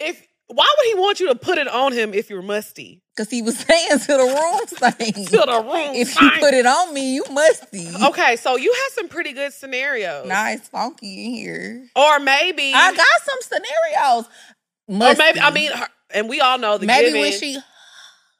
[0.00, 3.02] If why would he want you to put it on him if you're musty?
[3.16, 5.12] Cause he was saying to the room thing.
[5.26, 5.94] To the room.
[5.94, 7.88] if you put it on me, you musty.
[8.06, 10.26] Okay, so you have some pretty good scenarios.
[10.26, 11.86] Nah, it's funky in here.
[11.96, 14.28] Or maybe I got some scenarios.
[14.88, 17.58] or maybe I mean her, and we all know the maybe when she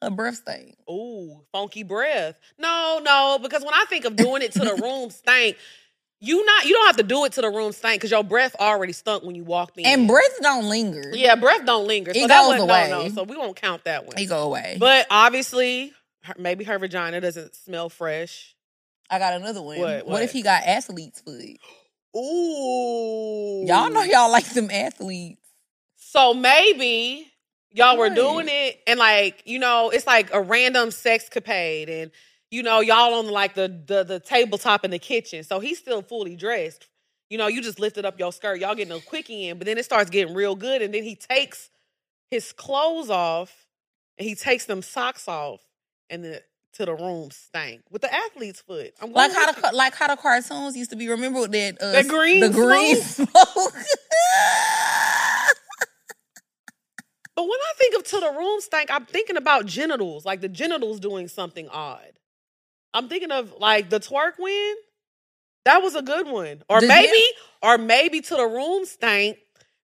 [0.03, 0.77] a breath stink.
[0.91, 2.35] Ooh, funky breath.
[2.59, 5.57] No, no, because when I think of doing it to the room stank,
[6.25, 8.55] you not you don't have to do it to the room stank because your breath
[8.61, 9.85] already stunk when you walked in.
[9.85, 11.11] And breath don't linger.
[11.13, 12.15] yeah, breath don't linger.
[12.15, 12.89] So It that goes away.
[12.91, 14.17] No, no, so we won't count that one.
[14.17, 14.77] It go away.
[14.79, 15.93] But obviously,
[16.23, 18.55] her, maybe her vagina doesn't smell fresh.
[19.11, 19.79] I got another one.
[19.81, 20.23] What, What, what?
[20.23, 21.59] if he got athlete's foot?
[22.17, 25.41] Ooh, Y'all know y'all like them athletes.
[25.97, 27.27] So maybe
[27.73, 32.11] y'all were doing it, and like you know, it's like a random sex capade, and
[32.53, 35.43] you know, y'all on like the the the tabletop in the kitchen.
[35.43, 36.87] So he's still fully dressed.
[37.31, 38.61] You know, you just lifted up your skirt.
[38.61, 41.17] Y'all getting a quickie in, but then it starts getting real good, and then he
[41.17, 41.71] takes
[42.31, 43.67] his clothes off,
[44.19, 45.61] and he takes them socks off,
[46.11, 46.43] and the
[46.75, 48.93] to the room stank with the athlete's foot.
[49.01, 51.09] I'm Like how the like how the cartoons used to be.
[51.09, 53.29] Remember that uh, The green the green smoke.
[57.35, 60.51] But when I think of to the room stank, I'm thinking about genitals, like the
[60.51, 62.13] genitals doing something odd.
[62.95, 64.75] I'm thinking of like the twerk win.
[65.65, 66.63] That was a good one.
[66.69, 67.25] Or The maybe,
[67.63, 69.39] or maybe to the room stank.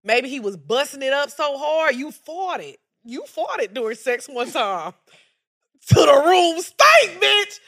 [0.05, 2.79] Maybe he was busting it up so hard you fought it.
[3.05, 4.95] You fought it during sex one time.
[5.89, 7.61] to the room stank, bitch.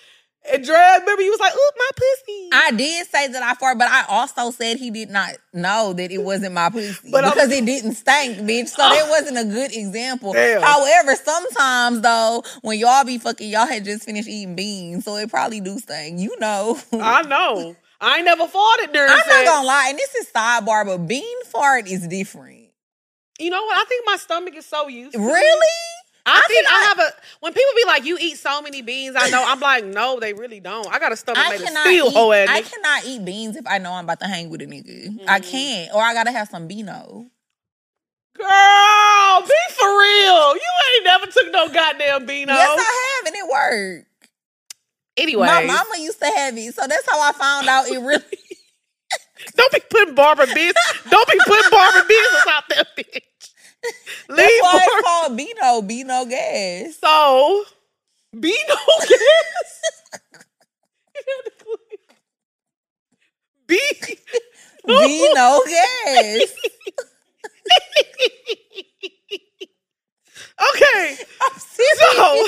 [0.53, 3.78] And Dre, remember you was like, "Oop, my pussy." I did say that I farted,
[3.78, 7.34] but I also said he did not know that it wasn't my pussy But I'm-
[7.34, 8.68] because it didn't stink, bitch.
[8.68, 10.32] So that wasn't a good example.
[10.32, 10.62] Damn.
[10.62, 15.28] However, sometimes though, when y'all be fucking, y'all had just finished eating beans, so it
[15.30, 16.18] probably do stink.
[16.20, 16.78] You know.
[16.95, 17.76] I know.
[18.01, 19.28] I ain't never fought it during I'm sex.
[19.28, 22.68] not gonna lie, and this is sidebar, but bean fart is different.
[23.38, 23.78] You know what?
[23.78, 25.12] I think my stomach is so used.
[25.12, 25.99] to it.
[26.31, 27.11] I, I think I have a.
[27.41, 29.43] When people be like, "You eat so many beans," I know.
[29.47, 30.87] I'm like, no, they really don't.
[30.93, 33.57] I got a stomach I made of steel, eat, hoe ass I cannot eat beans
[33.57, 35.18] if I know I'm about to hang with a nigga.
[35.28, 35.51] I Mm.
[35.51, 37.26] can't, or I gotta have some Beano.
[38.37, 40.55] Girl, be for real.
[40.55, 42.55] You ain't never took no goddamn beano.
[42.55, 44.07] Yes, I have, and it worked.
[45.16, 48.24] anyway, My mama used to have it, so that's how I found out it really.
[49.57, 50.76] don't be putting Barbara business.
[51.11, 53.22] don't be putting Barbara business out there, bitch.
[54.28, 55.03] That's why it's Barbara.
[55.03, 56.97] called Beano, Beano gas.
[57.01, 57.64] So,
[58.39, 58.74] beano
[59.09, 59.81] gas.
[63.66, 63.81] Be.
[64.87, 66.55] Beano gas.
[70.74, 71.16] okay.
[71.97, 72.47] So,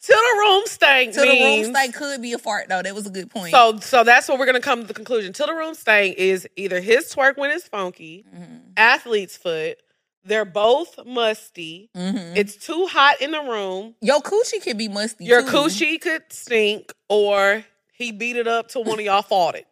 [0.00, 2.82] to the room stank to the room stank could be a fart though.
[2.82, 3.50] That was a good point.
[3.52, 5.32] So, so that's what we're gonna come to the conclusion.
[5.32, 8.60] Till the room stank is either his twerk when it's funky, Mhm.
[8.76, 9.78] athlete's foot.
[10.24, 11.90] They're both musty.
[11.96, 12.36] Mhm.
[12.36, 13.94] It's too hot in the room.
[14.02, 15.24] Your coochie could be musty.
[15.24, 15.48] Your too.
[15.48, 19.66] coochie could stink, or he beat it up till one of y'all fought it.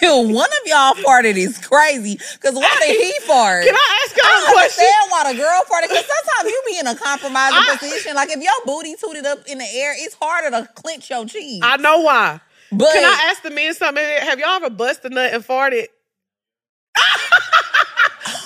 [0.00, 2.18] Till one of y'all farted is crazy.
[2.40, 3.64] Cause why did he fart?
[3.64, 4.84] Can I ask y'all a question?
[4.84, 5.88] understand why the girl farted.
[5.88, 8.14] Cause sometimes you be in a compromising I- position.
[8.14, 11.60] Like if your booty tooted up in the air, it's harder to clench your cheese.
[11.64, 12.40] I know why.
[12.70, 14.04] but Can I ask the men something?
[14.04, 15.86] Have y'all ever busted a nut and farted?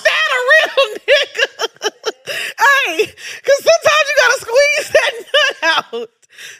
[0.03, 1.91] that a real nigga.
[3.47, 5.13] Bust that
[5.61, 6.09] nut out.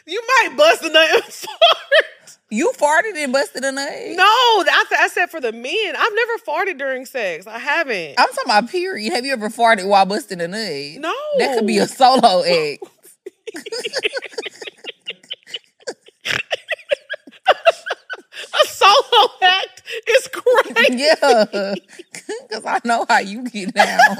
[0.06, 2.38] You might bust a nut and fart.
[2.50, 3.90] You farted and busted a nut.
[3.90, 5.94] No, I, th- I said for the men.
[5.96, 7.46] I've never farted during sex.
[7.46, 8.14] I haven't.
[8.18, 9.12] I'm talking about period.
[9.12, 11.02] Have you ever farted while busting a nut?
[11.02, 11.14] no.
[11.38, 12.82] That could be a solo act.
[17.56, 19.82] a solo act.
[20.08, 20.98] Is great.
[20.98, 21.74] yeah.
[22.48, 24.16] Because I know how you get down.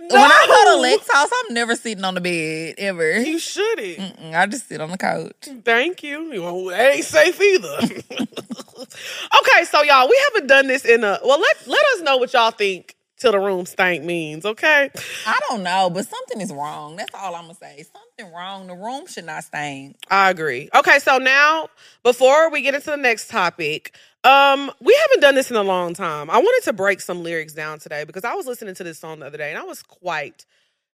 [0.00, 0.14] No.
[0.20, 3.20] When I go to Lex house, I'm never sitting on the bed ever.
[3.20, 3.98] you shouldn't.
[3.98, 5.32] Mm-mm, I just sit on the couch.
[5.64, 6.40] Thank you.
[6.42, 7.76] Well, that ain't safe either.
[7.80, 11.38] okay, so y'all, we haven't done this in a well.
[11.38, 14.44] Let let us know what y'all think till the room stank means.
[14.46, 14.90] Okay.
[15.26, 16.96] I don't know, but something is wrong.
[16.96, 17.84] That's all I'm gonna say.
[17.92, 18.66] Something wrong.
[18.66, 19.96] The room should not stink.
[20.10, 20.70] I agree.
[20.74, 21.68] Okay, so now
[22.02, 23.94] before we get into the next topic,
[24.24, 26.28] um, we haven't done this in a long time.
[26.30, 29.20] I wanted to break some lyrics down today because I was listening to this song
[29.20, 30.44] the other day and I was quite,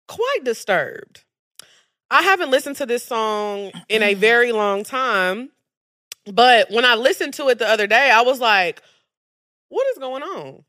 [0.07, 1.25] quite disturbed.
[2.09, 5.51] I haven't listened to this song in a very long time,
[6.25, 8.81] but when I listened to it the other day, I was like,
[9.71, 10.65] what is going on?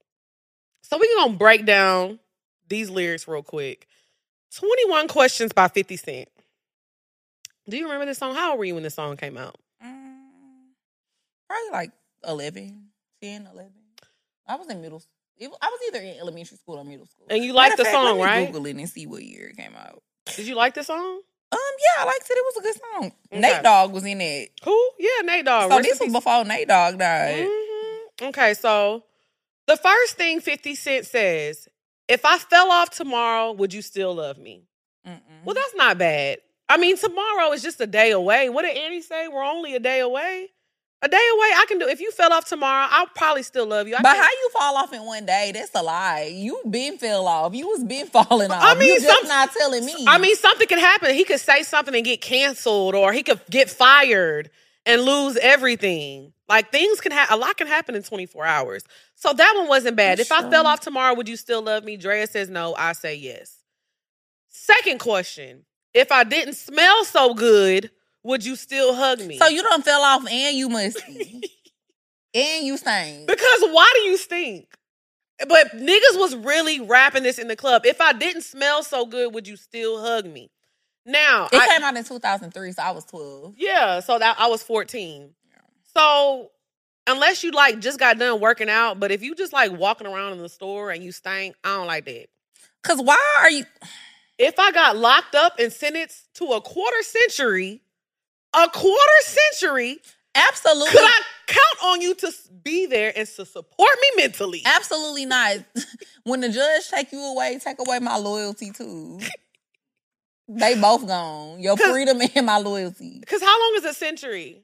[0.82, 2.20] So we're gonna break down
[2.70, 3.88] these lyrics real quick.
[4.55, 6.30] 21 Questions by 50 Cent.
[7.70, 8.34] Do you remember this song?
[8.34, 9.58] How old were you when this song came out?
[9.86, 10.16] Mm,
[11.47, 11.91] probably like
[12.28, 12.89] 11,
[13.21, 13.71] 10, 11.
[14.47, 15.01] I was in middle.
[15.38, 17.28] It, I was either in elementary school or middle school.
[17.30, 18.47] And you liked the fact, song, right?
[18.47, 20.01] Google it and see what year it came out.
[20.36, 21.21] Did you like the song?
[21.51, 22.34] Um, yeah, I liked it.
[22.34, 23.11] It was a good song.
[23.32, 23.39] Okay.
[23.41, 24.51] Nate Dogg was in it.
[24.65, 24.89] Who?
[24.99, 25.71] Yeah, Nate Dogg.
[25.71, 27.47] so Rest this was before Nate Dogg died.
[27.47, 28.28] Mhm.
[28.30, 29.03] Okay, so
[29.67, 31.67] the first thing 50 Cent says,
[32.07, 34.63] if I fell off tomorrow, would you still love me?
[35.07, 35.19] Mm-mm.
[35.45, 36.39] Well, that's not bad.
[36.67, 38.49] I mean, tomorrow is just a day away.
[38.49, 39.28] What did Annie say?
[39.30, 40.49] We're only a day away.
[41.03, 41.87] A day away, I can do.
[41.87, 43.95] If you fell off tomorrow, I'll probably still love you.
[43.95, 45.51] I but can't- how you fall off in one day?
[45.53, 46.31] That's a lie.
[46.33, 47.53] You been fell off.
[47.53, 48.63] You was been falling off.
[48.63, 49.93] I mean, you just not telling me.
[50.07, 51.13] I mean, something could happen.
[51.13, 54.49] He could say something and get canceled, or he could get fired
[54.87, 56.33] and lose everything.
[56.49, 57.37] Like things can happen.
[57.37, 58.83] A lot can happen in 24 hours.
[59.15, 60.19] So that one wasn't bad.
[60.19, 61.97] If I fell off tomorrow, would you still love me?
[61.97, 62.73] Drea says no.
[62.75, 63.57] I say yes.
[64.49, 67.91] Second question: If I didn't smell so good,
[68.28, 69.38] would you still hug me?
[69.38, 71.41] so you don't fell off and you musty.
[72.34, 73.28] and you stink.
[73.28, 74.67] because why do you stink?
[75.47, 77.86] But niggas was really rapping this in the club.
[77.86, 80.49] If I didn't smell so good, would you still hug me?
[81.05, 83.53] Now, It I- came out in 2003, so I was 12.
[83.57, 85.30] Yeah, so that I was 14.
[85.95, 86.51] So
[87.07, 90.34] unless you like just got done working out, but if you just like walking around
[90.34, 92.28] in the store and you stink, I don't like that.
[92.84, 93.65] Cause why are you
[94.38, 97.82] If I got locked up and sentenced to a quarter century,
[98.58, 99.99] a quarter century,
[100.36, 102.32] absolutely could I count on you to
[102.64, 104.62] be there and to support me mentally?
[104.66, 105.58] absolutely not.
[106.24, 109.20] when the judge take you away, take away my loyalty too.
[110.49, 111.60] They both gone.
[111.60, 113.20] Your freedom and my loyalty.
[113.20, 114.64] Because how long is a century?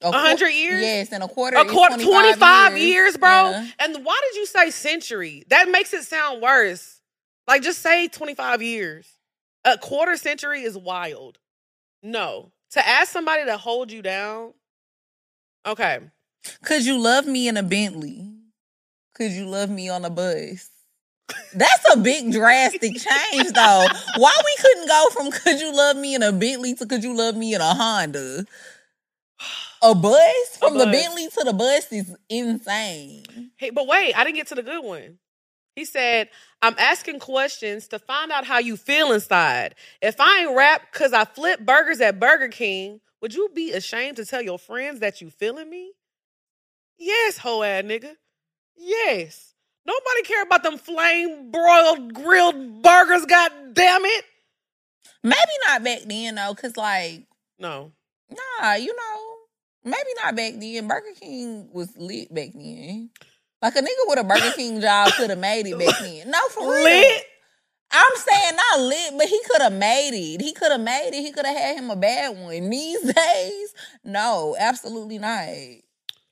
[0.00, 0.80] A hundred years?
[0.82, 1.58] Yes, and a quarter.
[1.58, 3.50] A quarter, 25 years, bro.
[3.50, 3.66] Yeah.
[3.78, 5.44] And why did you say century?
[5.48, 7.00] That makes it sound worse.
[7.46, 9.06] Like, just say 25 years.
[9.64, 11.38] A quarter century is wild.
[12.02, 12.50] No.
[12.72, 14.54] To ask somebody to hold you down,
[15.66, 16.00] okay.
[16.64, 18.32] Could you love me in a Bentley?
[19.14, 20.70] Could you love me on a bus?
[21.54, 23.86] That's a big drastic change though.
[24.16, 27.14] Why we couldn't go from could you love me in a Bentley to could you
[27.14, 28.46] love me in a Honda?
[29.82, 30.56] A bus?
[30.58, 30.92] From the bus.
[30.94, 33.50] Bentley to the bus is insane.
[33.56, 35.18] Hey, but wait, I didn't get to the good one.
[35.76, 36.28] He said,
[36.60, 39.74] I'm asking questions to find out how you feel inside.
[40.02, 44.16] If I ain't rap because I flip burgers at Burger King, would you be ashamed
[44.18, 45.92] to tell your friends that you feeling me?
[46.98, 48.12] Yes, hoe ass nigga.
[48.76, 49.54] Yes.
[49.86, 54.24] Nobody care about them flame broiled grilled burgers, god damn it.
[55.24, 57.26] Maybe not back then though, cause like,
[57.58, 57.92] No.
[58.60, 59.34] nah, you know,
[59.84, 60.86] maybe not back then.
[60.86, 63.10] Burger King was lit back then.
[63.62, 66.30] Like a nigga with a Burger King job could have made it back then.
[66.30, 66.82] No, for real.
[66.82, 67.24] Lit?
[67.92, 70.40] I'm saying not lit, but he could have made it.
[70.40, 71.22] He could have made it.
[71.22, 72.70] He could have had him a bad one.
[72.70, 75.48] These days, no, absolutely not.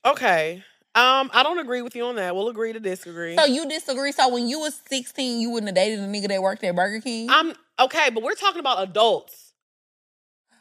[0.04, 0.64] Okay.
[0.94, 2.34] Um, I don't agree with you on that.
[2.34, 3.36] We'll agree to disagree.
[3.36, 4.10] So you disagree?
[4.10, 7.00] So when you was 16, you wouldn't have dated a nigga that worked at Burger
[7.00, 7.28] King?
[7.30, 9.49] I'm okay, but we're talking about adults.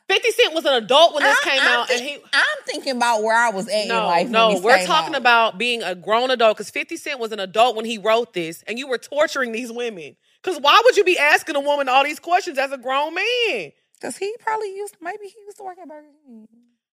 [0.10, 2.98] 50 Cent was an adult when this I- came I'm out, and he I'm thinking
[2.98, 4.24] about where I was at in no, life.
[4.24, 5.22] when no, we're talking out.
[5.22, 8.64] about being a grown adult because 50 Cent was an adult when he wrote this,
[8.68, 10.16] and you were torturing these women.
[10.42, 13.72] Because why would you be asking a woman all these questions as a grown man?
[14.02, 16.48] Cause he probably used maybe he used to work at Burger King.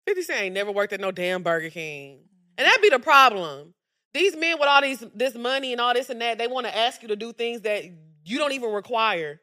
[0.05, 2.19] 50 Cent ain't never worked at no damn Burger King.
[2.57, 3.73] And that'd be the problem.
[4.13, 6.77] These men with all these this money and all this and that, they want to
[6.77, 7.83] ask you to do things that
[8.23, 9.41] you don't even require.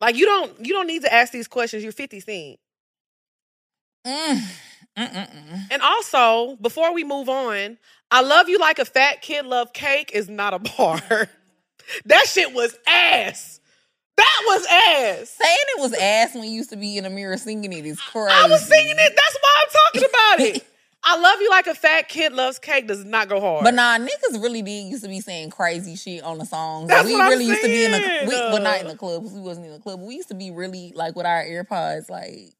[0.00, 1.82] Like you don't you don't need to ask these questions.
[1.82, 2.58] You're 50 Cent.
[4.06, 4.42] Mm.
[5.70, 7.78] And also, before we move on,
[8.10, 11.28] I love you like a fat kid love cake is not a bar.
[12.06, 13.60] that shit was ass.
[14.16, 15.30] That was ass.
[15.30, 18.00] Saying it was ass when you used to be in the mirror singing it is
[18.00, 18.34] crazy.
[18.34, 19.12] I was singing it.
[19.14, 20.66] That's why I'm talking about it.
[21.04, 23.64] I love you like a fat kid loves cake does not go hard.
[23.64, 26.88] But nah, niggas really did used to be saying crazy shit on the songs.
[26.88, 28.96] That's we what I'm really used to be in the we, well not in the
[28.96, 30.00] club because we wasn't in the club.
[30.00, 32.54] We used to be really like with our AirPods, like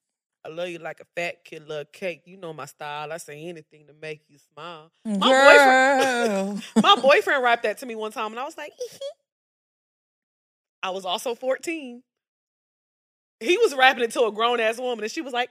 [0.45, 2.22] I love you like a fat kid love cake.
[2.24, 3.12] You know my style.
[3.12, 4.91] I say anything to make you smile.
[5.05, 8.72] My boyfriend, my boyfriend rapped that to me one time, and I was like,
[10.82, 12.03] I was also 14.
[13.41, 15.51] He was rapping it to a grown ass woman, and she was like,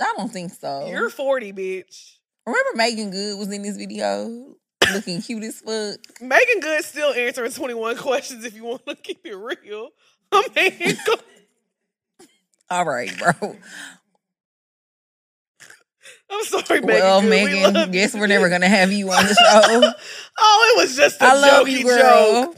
[0.00, 0.86] I don't think so.
[0.88, 2.14] "You're 40, bitch."
[2.46, 4.54] Remember Meagan Good was in this video
[4.92, 5.98] looking cute as fuck.
[6.20, 9.90] Meagan Good still answering 21 questions if you want to keep it real.
[10.32, 10.96] I mean,
[12.70, 13.32] All right, bro.
[16.30, 16.86] I'm sorry, Megan.
[16.86, 17.30] well, Good.
[17.30, 18.20] Megan, love guess you.
[18.20, 19.92] we're never gonna have you on the show.
[20.38, 22.56] oh, it was just a I jokey you, joke.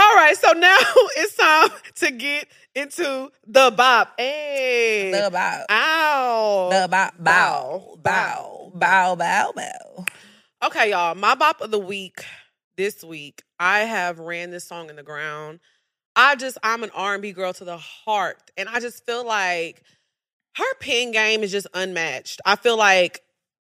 [0.00, 0.76] All right, so now
[1.16, 2.46] it's time to get
[2.76, 4.12] into the bop.
[4.16, 5.64] Hey, The bow.
[5.68, 7.10] ow, The bow.
[7.18, 7.98] Bow.
[8.02, 8.72] Bow.
[8.74, 9.14] Bow.
[9.16, 9.52] Bow.
[9.56, 10.04] Bow.
[10.64, 11.14] Okay, y'all.
[11.16, 12.24] My bop of the week
[12.76, 13.42] this week.
[13.58, 15.58] I have ran this song in the ground.
[16.14, 19.82] I just I'm an R&B girl to the heart, and I just feel like
[20.56, 22.40] her pen game is just unmatched.
[22.46, 23.22] I feel like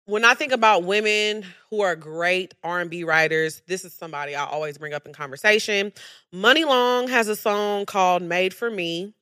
[0.06, 4.78] when I think about women who are great R&B writers, this is somebody I always
[4.78, 5.92] bring up in conversation.
[6.32, 9.14] Muni Long has a song called Made for Me.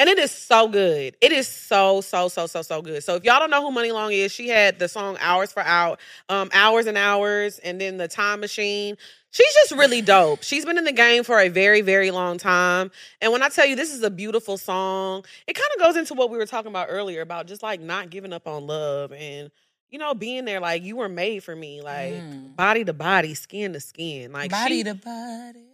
[0.00, 1.16] And it is so good.
[1.20, 3.02] It is so, so, so, so, so good.
[3.02, 5.62] So if y'all don't know who Muni Long is, she had the song Hours for
[5.62, 5.98] Out,
[6.28, 8.96] um, Hours and Hours, and then the Time Machine.
[9.30, 10.42] She's just really dope.
[10.42, 12.92] She's been in the game for a very, very long time.
[13.20, 16.14] And when I tell you this is a beautiful song, it kind of goes into
[16.14, 19.50] what we were talking about earlier about just like not giving up on love and
[19.90, 22.56] you know being there like you were made for me, like Mm.
[22.56, 25.64] body to body, skin to skin, like body she, to body.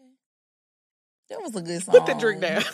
[1.31, 1.95] That was a good song.
[1.95, 2.63] put the drink down.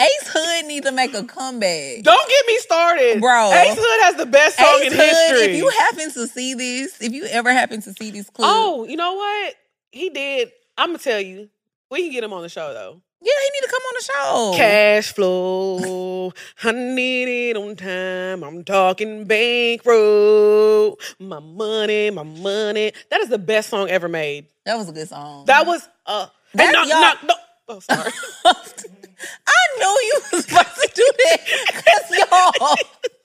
[0.00, 2.02] Ace Hood needs to make a comeback.
[2.02, 3.52] Don't get me started, Bro.
[3.52, 5.38] Ace Hood has the best song Ace in Hood, history.
[5.52, 8.84] if you happen to see this, if you ever happen to see this clip, oh,
[8.84, 9.54] you know what?
[9.92, 10.50] He did.
[10.78, 11.50] I'm gonna tell you.
[11.90, 13.02] We can get him on the show though.
[13.24, 14.52] Yeah, he need to come on the show.
[14.56, 16.32] Cash flow,
[16.64, 18.42] I need it on time.
[18.44, 20.98] I'm talking bankroll.
[21.18, 22.92] My money, my money.
[23.10, 24.46] That is the best song ever made.
[24.64, 25.44] That was a good song.
[25.46, 26.26] That was uh.
[26.54, 27.34] That- and knock, y'all- knock, no.
[27.68, 28.10] Oh, sorry.
[28.44, 31.38] I knew you was supposed to do that.
[31.84, 32.76] Cause y'all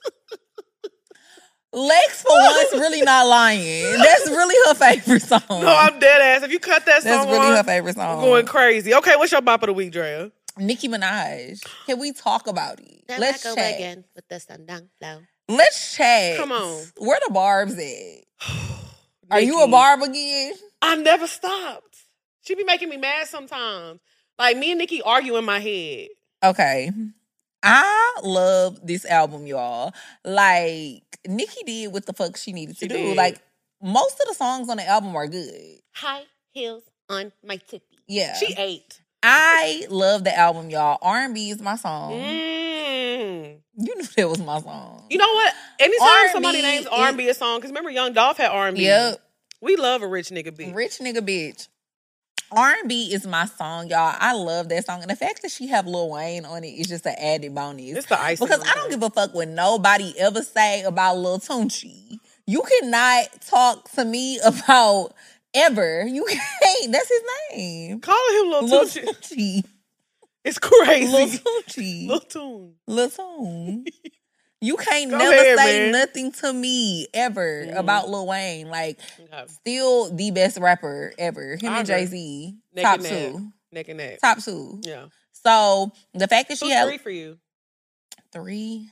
[1.78, 3.84] Lex for once really not lying.
[3.98, 5.42] That's really her favorite song.
[5.50, 6.44] no, I'm dead ass.
[6.44, 8.18] If you cut that song, That's really on, her favorite song.
[8.20, 8.96] I'm going crazy.
[8.96, 10.32] Okay, what's your bop of the week, Drea?
[10.58, 11.62] Nicki Minaj.
[11.86, 13.04] Can we talk about it?
[13.20, 14.04] Let's chat.
[14.16, 15.20] with the sun down low.
[15.48, 16.38] Let's chat.
[16.38, 16.84] Come on.
[16.98, 18.50] Where the barbs at?
[19.32, 19.72] Are you a Nicki.
[19.72, 20.54] barb again?
[20.82, 21.98] I never stopped.
[22.42, 24.00] She be making me mad sometimes.
[24.40, 26.08] Like me and Nicki argue in my head.
[26.44, 26.92] Okay.
[27.64, 29.93] I love this album, y'all.
[30.24, 32.95] Like Nicki did what the fuck she needed to do.
[32.95, 33.18] did.
[33.18, 33.41] Like
[33.82, 35.80] most of the songs on the album are good.
[35.95, 37.97] High heels on my tippy.
[38.08, 38.36] Yeah.
[38.36, 39.01] She ate.
[39.24, 40.99] I love the album, y'all.
[41.01, 42.14] R&B is my song.
[42.14, 43.58] Mm.
[43.78, 45.05] You knew that was my song.
[45.10, 45.53] You know what?
[45.80, 48.84] Anytime R&B somebody names R&B a song, because remember Young Dolph had R&B.
[48.84, 49.22] Yep.
[49.62, 50.74] We love a rich nigga beat.
[50.74, 51.68] Rich nigga bitch.
[52.52, 54.16] R&B is my song, y'all.
[54.18, 55.02] I love that song.
[55.02, 57.98] And the fact that she have Lil Wayne on it is just an added bonus.
[57.98, 58.39] It's the ice.
[58.39, 62.20] Because I don't give a fuck what nobody ever say about Lil Tunechi.
[62.45, 65.14] You cannot talk to me about
[65.54, 66.06] ever.
[66.08, 66.91] You can't.
[66.91, 67.22] That's his
[67.52, 68.00] name.
[68.00, 69.04] Calling him Lil Lil Tunechi.
[69.04, 69.64] Tunechi.
[70.45, 71.12] It's crazy.
[71.12, 72.08] Lil Tunechi.
[72.08, 72.74] Lil Tune.
[72.88, 73.86] Lil Tune.
[74.60, 75.91] You can't Go never ahead, say man.
[75.91, 77.78] nothing to me ever Mhm.
[77.78, 78.70] about Lil Wayne.
[78.70, 78.99] Like,
[79.47, 81.58] still the best rapper ever.
[81.58, 81.88] Him I and.
[81.88, 83.12] Jay Z, Neck top neck.
[83.12, 84.20] two, Neck and neck.
[84.20, 84.80] top two.
[84.84, 85.05] Yeah.
[85.32, 87.38] So the fact that she Who's had three for you?
[88.32, 88.89] three.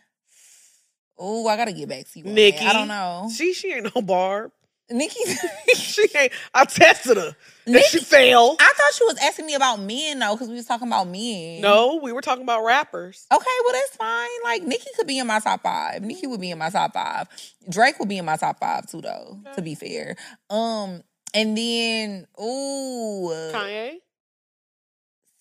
[1.17, 2.25] Oh, I gotta get back to you.
[2.25, 2.57] Nikki.
[2.63, 2.69] that.
[2.69, 3.29] I don't know.
[3.35, 4.51] She she ain't no barb.
[4.91, 5.19] Nikki.
[5.75, 6.31] She ain't.
[6.53, 7.35] I tested her.
[7.67, 8.57] Nikki- she failed.
[8.59, 11.61] I thought she was asking me about men though, because we was talking about men.
[11.61, 13.25] No, we were talking about rappers.
[13.31, 14.29] Okay, well that's fine.
[14.43, 16.01] Like Nicki could be in my top five.
[16.03, 17.27] Nicki would be in my top five.
[17.69, 19.39] Drake would be in my top five too, though.
[19.55, 20.15] To be fair,
[20.49, 21.01] um,
[21.33, 23.95] and then ooh, Kanye.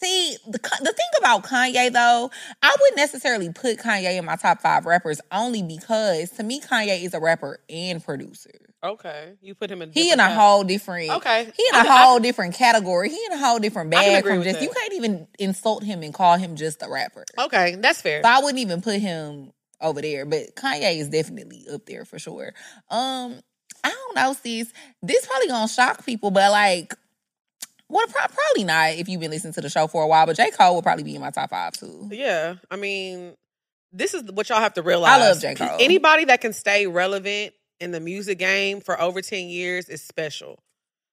[0.03, 2.31] see the the thing about Kanye though,
[2.62, 7.05] I wouldn't necessarily put Kanye in my top five rappers only because to me Kanye
[7.05, 8.51] is a rapper and producer.
[8.85, 9.93] Okay, you put him in.
[9.93, 11.11] He in a whole different.
[11.11, 11.45] Okay.
[11.57, 13.09] He in a I- I- whole different category.
[13.09, 14.59] He in a whole different I can bag agree from with just.
[14.61, 14.64] that.
[14.64, 17.24] You can't even insult him and call him just a rapper.
[17.39, 18.22] Okay, that's fair.
[18.22, 20.26] So I wouldn't even put him over there.
[20.26, 22.53] But Kanye is definitely up there for sure.
[22.91, 23.41] Um,
[23.82, 24.70] I don't know, sis.
[25.03, 26.95] This probably gonna shock people, but like,
[27.89, 30.26] well, probably not if you've been listening to the show for a while.
[30.26, 32.09] But J Cole will probably be in my top five too.
[32.12, 33.35] Yeah, I mean,
[33.93, 35.12] this is what y'all have to realize.
[35.12, 35.55] I love J.
[35.55, 35.78] Cole.
[35.80, 37.55] Anybody that can stay relevant
[37.85, 40.59] in the music game for over ten years is special.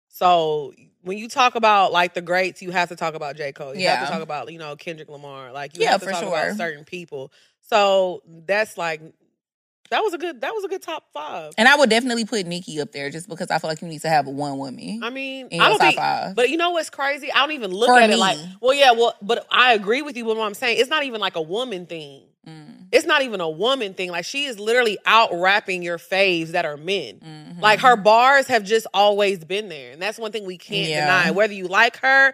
[0.08, 3.52] So when you talk about like the greats, you have to talk about J.
[3.52, 3.76] Cole.
[3.76, 5.52] You have to talk about you know Kendrick Lamar.
[5.52, 6.30] Like you Yeah, have to for talk sure.
[6.30, 7.32] about certain people.
[7.62, 9.02] So that's like
[9.90, 11.54] that was a good that was a good top five.
[11.58, 14.02] And I would definitely put Nicki up there just because I feel like you need
[14.02, 15.02] to have one woman.
[15.04, 16.36] I mean, I don't think, five.
[16.36, 17.32] but you know what's crazy?
[17.32, 18.16] I don't even look For at me.
[18.16, 20.24] it like, well, yeah, well, but I agree with you.
[20.26, 22.24] But what I'm saying, it's not even like a woman thing.
[22.48, 22.88] Mm.
[22.92, 24.10] It's not even a woman thing.
[24.10, 27.20] Like she is literally out rapping your faves that are men.
[27.20, 27.62] Mhm.
[27.62, 31.06] Like her bars have just always been there, and that's one thing we can't Yeah.
[31.24, 31.32] deny.
[31.32, 32.34] Whether you like her,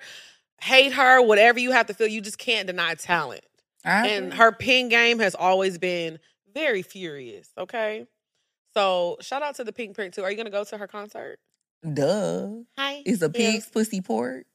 [0.61, 3.43] hate her, whatever you have to feel, you just can't deny talent.
[3.83, 4.37] I And agree.
[4.37, 6.19] her pin game has always been
[6.53, 7.49] very furious.
[7.57, 8.07] Okay,
[8.73, 10.23] so shout out to the Pinkprint too.
[10.23, 11.39] Are you gonna go to her concert?
[11.93, 12.49] duh.
[12.77, 13.51] Hi, Is a Yeah.
[13.51, 14.45] pig's pussy pork?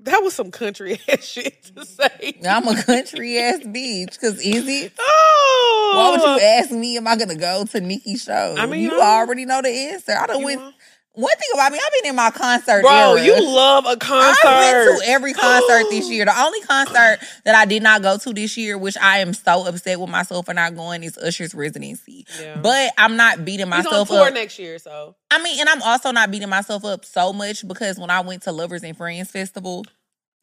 [0.00, 2.38] That was some country ass shit to say.
[2.48, 4.20] I'm a country ass bitch.
[4.20, 4.90] Cause easy.
[4.98, 6.96] Oh, Why would you ask me?
[6.96, 8.54] Am I gonna go to Nicki's show?
[8.56, 10.12] I mean, you uh, already know the answer.
[10.12, 10.60] I don't went.
[10.60, 10.72] know?
[11.18, 13.24] One thing about me, I've been in my concert Bro, era.
[13.24, 14.38] you love a concert.
[14.46, 16.24] I've been to every concert this year.
[16.24, 19.66] The only concert that I did not go to this year, which I am so
[19.66, 22.24] upset with myself for not going, is Usher's residency.
[22.40, 22.60] Yeah.
[22.60, 24.34] But I'm not beating myself He's on tour up.
[24.34, 27.98] next year, so I mean, and I'm also not beating myself up so much because
[27.98, 29.86] when I went to Lovers and Friends Festival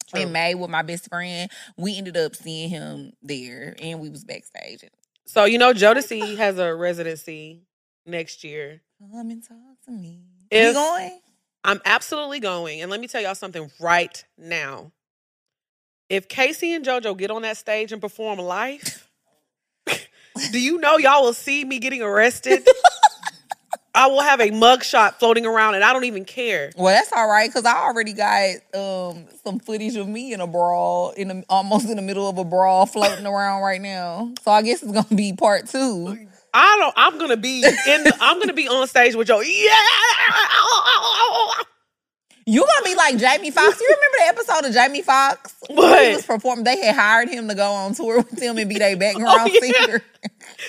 [0.08, 0.20] True.
[0.20, 4.24] in May with my best friend, we ended up seeing him there and we was
[4.24, 4.84] backstage.
[5.24, 7.62] so you know Jodeci has a residency
[8.04, 8.82] next year.
[9.00, 9.56] Come and talk
[9.86, 10.20] to me.
[10.50, 11.20] If- you going?
[11.64, 14.92] I'm absolutely going, and let me tell y'all something right now.
[16.08, 19.08] If K-Ci and JoJo get on that stage and perform live,
[20.52, 22.64] do you know y'all will see me getting arrested?
[23.96, 26.70] I will have a mugshot floating around, and I don't even care.
[26.76, 30.46] Well, that's all right because I already got um some footage of me in a
[30.46, 34.34] brawl in the, almost in the middle of a brawl floating around right now.
[34.42, 36.28] So I guess it's gonna be part two.
[36.58, 36.94] I don't.
[36.96, 38.04] I'm gonna be in.
[38.04, 39.40] The, I'm gonna be on stage with Joe.
[39.40, 39.72] Yeah.
[42.48, 43.80] You gonna be like Jamie Foxx?
[43.80, 45.52] You remember the episode of Jamie Foxx?
[45.68, 46.06] What?
[46.06, 46.62] He was performing.
[46.64, 49.46] They had hired him to go on tour with them and be their background Oh,
[49.52, 49.60] yeah.
[49.60, 50.02] singer.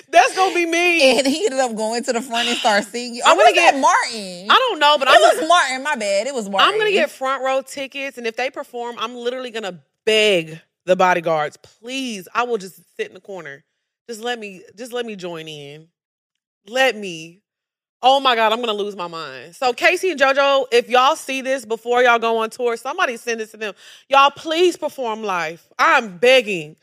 [0.09, 1.19] That's gonna be me.
[1.19, 3.21] And he ended up going to the front and start singing.
[3.23, 4.47] I'm gonna get- Martin.
[4.49, 5.83] I don't know, but it I'm was gonna, Martin.
[5.83, 6.25] My bad.
[6.25, 6.67] It was Martin.
[6.73, 10.95] I'm gonna get front row tickets, and if they perform, I'm literally gonna beg the
[10.95, 12.27] bodyguards, please.
[12.33, 13.63] I will just sit in the corner.
[14.09, 14.61] Just let me.
[14.75, 15.87] Just let me join in.
[16.67, 17.41] Let me.
[18.01, 19.55] Oh my God, I'm gonna lose my mind.
[19.55, 23.39] So K-Ci and JoJo, if y'all see this before y'all go on tour, somebody send
[23.39, 23.73] this to them.
[24.07, 25.67] Y'all please perform live.
[25.79, 26.75] I'm begging.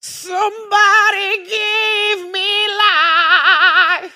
[0.00, 4.14] Somebody give me life.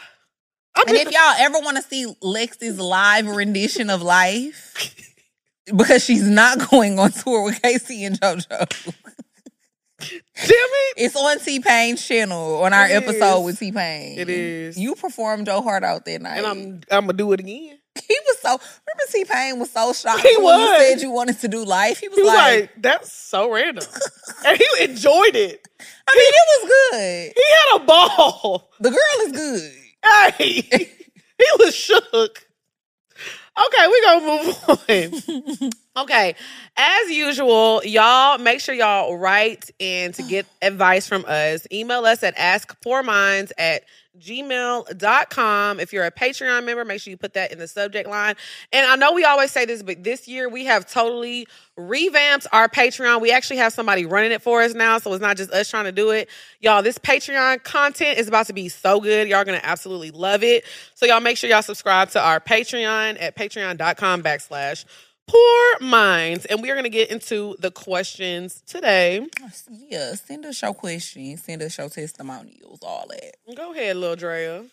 [0.87, 4.95] And if y'all ever want to see Lexi's live rendition of life,
[5.77, 8.95] because she's not going on tour with K-Ci and JoJo.
[10.01, 13.45] It's on T-Pain's channel on our It episode is.
[13.45, 14.19] with T-Pain.
[14.19, 14.79] It is.
[14.79, 17.79] You performed your heart out that night, And I'm I'm gonna do it again.
[18.07, 18.51] he was so.
[18.51, 20.61] Remember, T-Pain was so shocked He when was.
[20.61, 21.99] you said you wanted to do life.
[21.99, 23.85] He was, He was like, like, "That's so random,"
[24.47, 25.67] and he enjoyed it.
[26.09, 27.33] I mean, it was good.
[27.37, 28.71] He had a ball.
[28.81, 29.73] The girl is good.
[30.39, 30.61] Hey,
[31.39, 32.47] he was shook.
[33.67, 35.71] Okay, we gonna move on.
[36.05, 36.35] okay,
[36.77, 41.67] as usual, y'all make sure y'all write in to get advice from us.
[41.73, 43.83] Email us at askpourminds at
[44.21, 45.81] gmail.com.
[45.81, 48.35] If you're a Patreon member, make sure you put that in the subject line.
[48.73, 51.47] And I know we always say this, but this year we have totally
[51.77, 53.21] revamped our Patreon.
[53.21, 55.85] We actually have somebody running it for us now, so it's not just us trying
[55.85, 56.29] to do it.
[56.61, 59.29] Y'all, this Patreon content is about to be so good.
[59.29, 60.65] Y'all are gonna absolutely love it.
[60.95, 64.85] So y'all make sure y'all subscribe to our Patreon at patreon.com backslash
[65.29, 66.47] Pour Minds.
[66.47, 69.27] And we are gonna get into the questions today.
[69.69, 73.37] Yeah, send us your questions, send us your testimonials, all that.
[73.55, 74.65] Go ahead, little Drea.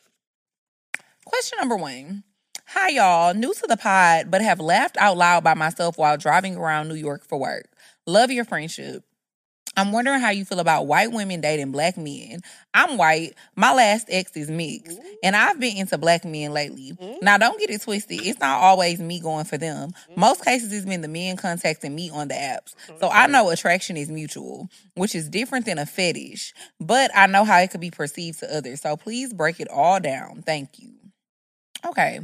[1.26, 2.24] Question number one.
[2.68, 3.34] Hi, y'all.
[3.34, 6.96] New to the pod, but have laughed out loud by myself while driving around New
[6.96, 7.68] York for work.
[8.08, 9.04] Love your friendship.
[9.78, 12.42] I'm wondering how you feel about white women dating black men.
[12.74, 13.34] I'm white.
[13.56, 16.94] My last ex is mixed, and I've been into black men lately.
[16.94, 17.24] Mm-hmm.
[17.24, 18.26] Now, don't get it twisted.
[18.26, 19.92] It's not always me going for them.
[20.16, 20.50] Most mm-hmm.
[20.50, 22.76] cases, it's been the men contacting me on the apps.
[23.00, 27.44] So I know attraction is mutual, which is different than a fetish, but I know
[27.44, 28.82] how it could be perceived to others.
[28.82, 30.44] So please break it all down.
[30.46, 30.92] Thank you.
[31.86, 32.20] Okay.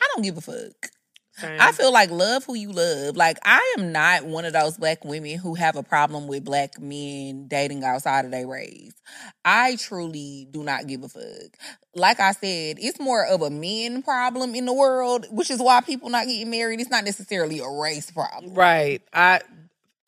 [0.00, 0.90] I don't give a fuck.
[1.34, 1.60] Same.
[1.60, 3.16] I feel like love who you love.
[3.16, 6.78] Like I am not one of those black women who have a problem with black
[6.80, 8.92] men dating outside of their race.
[9.44, 11.56] I truly do not give a fuck.
[11.94, 15.80] Like I said, it's more of a men problem in the world, which is why
[15.80, 16.80] people not getting married.
[16.80, 18.54] It's not necessarily a race problem.
[18.54, 19.02] right.
[19.12, 19.40] I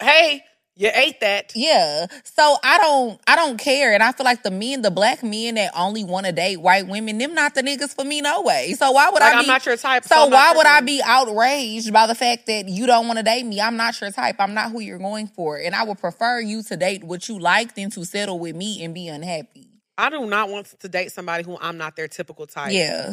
[0.01, 0.45] hey,
[0.77, 1.53] you ate that.
[1.55, 2.07] Yeah.
[2.25, 3.95] So I don't I don't care.
[3.95, 6.89] And I feel like the men, the black men that only want to date white
[6.89, 8.75] women, them not the niggas for me no way.
[8.77, 10.05] So why would Like I I'm not your type.
[10.05, 13.23] so I'm why would I be outraged by the fact that you don't want to
[13.23, 13.61] date me?
[13.61, 14.37] I'm not your type.
[14.41, 15.57] I'm not who you're going for.
[15.57, 18.83] And I would prefer you to date what you like than to settle with me
[18.85, 19.69] and be unhappy.
[19.97, 22.73] I do not want to date somebody who I'm not their typical type.
[22.73, 23.13] Yeah.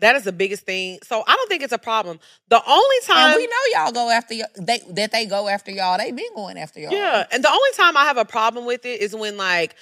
[0.00, 0.98] That is the biggest thing.
[1.02, 2.20] So I don't think it's a problem.
[2.48, 5.70] The only time And we know y'all go after y'all, they that they go after
[5.70, 5.98] y'all.
[5.98, 6.92] They been going after y'all.
[6.92, 9.74] Yeah, and the only time I have a problem with it is when like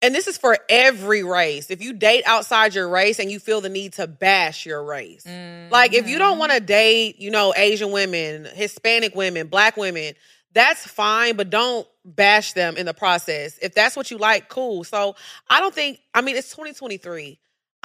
[0.00, 1.70] and this is for every race.
[1.70, 5.26] If you date outside your race and you feel the need to bash your race.
[5.70, 6.40] Like if you don't mm-hmm.
[6.40, 10.14] want to date, you know, Asian women, Hispanic women, black women,
[10.52, 13.58] that's fine, but don't bash them in the process.
[13.60, 14.84] If that's what you like, cool.
[14.84, 15.16] So
[15.50, 17.38] I don't think I mean it's 2023.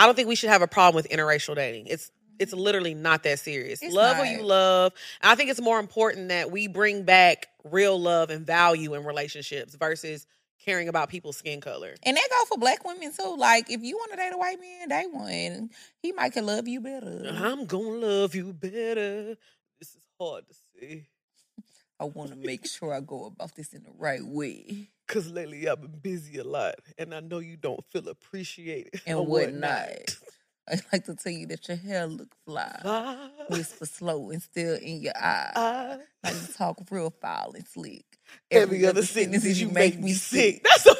[0.04, 1.88] I don't think we should have a problem with interracial dating.
[1.88, 2.62] It's it's mm-hmm.
[2.62, 3.82] literally not that serious.
[3.82, 4.32] It's love who not.
[4.34, 4.92] you love.
[5.22, 9.06] And I think it's more important that we bring back real love and value in
[9.06, 10.28] relationships versus
[10.66, 11.96] caring about people's skin color.
[12.04, 13.38] And that go for black women too.
[13.38, 15.70] Like if you want to date a white man, date one.
[16.02, 17.24] He might can love you better.
[17.26, 19.38] I'm gonna love you better.
[19.80, 21.08] This is hard to say.
[22.02, 25.68] I want to make sure I go about this in the right way Cause lately
[25.68, 29.02] I've been busy a lot and I know you don't feel appreciated.
[29.08, 30.18] and whatnot.
[30.70, 32.80] I like to tell you that your hair look fly.
[32.86, 35.52] I, Whisper slow and still in your eye.
[35.56, 35.98] Ah.
[36.24, 38.06] I, Like you talk real foul and slick.
[38.50, 40.64] every other sentence is you make me sick.
[40.64, 40.96] That's a,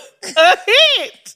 [0.66, 1.36] hit.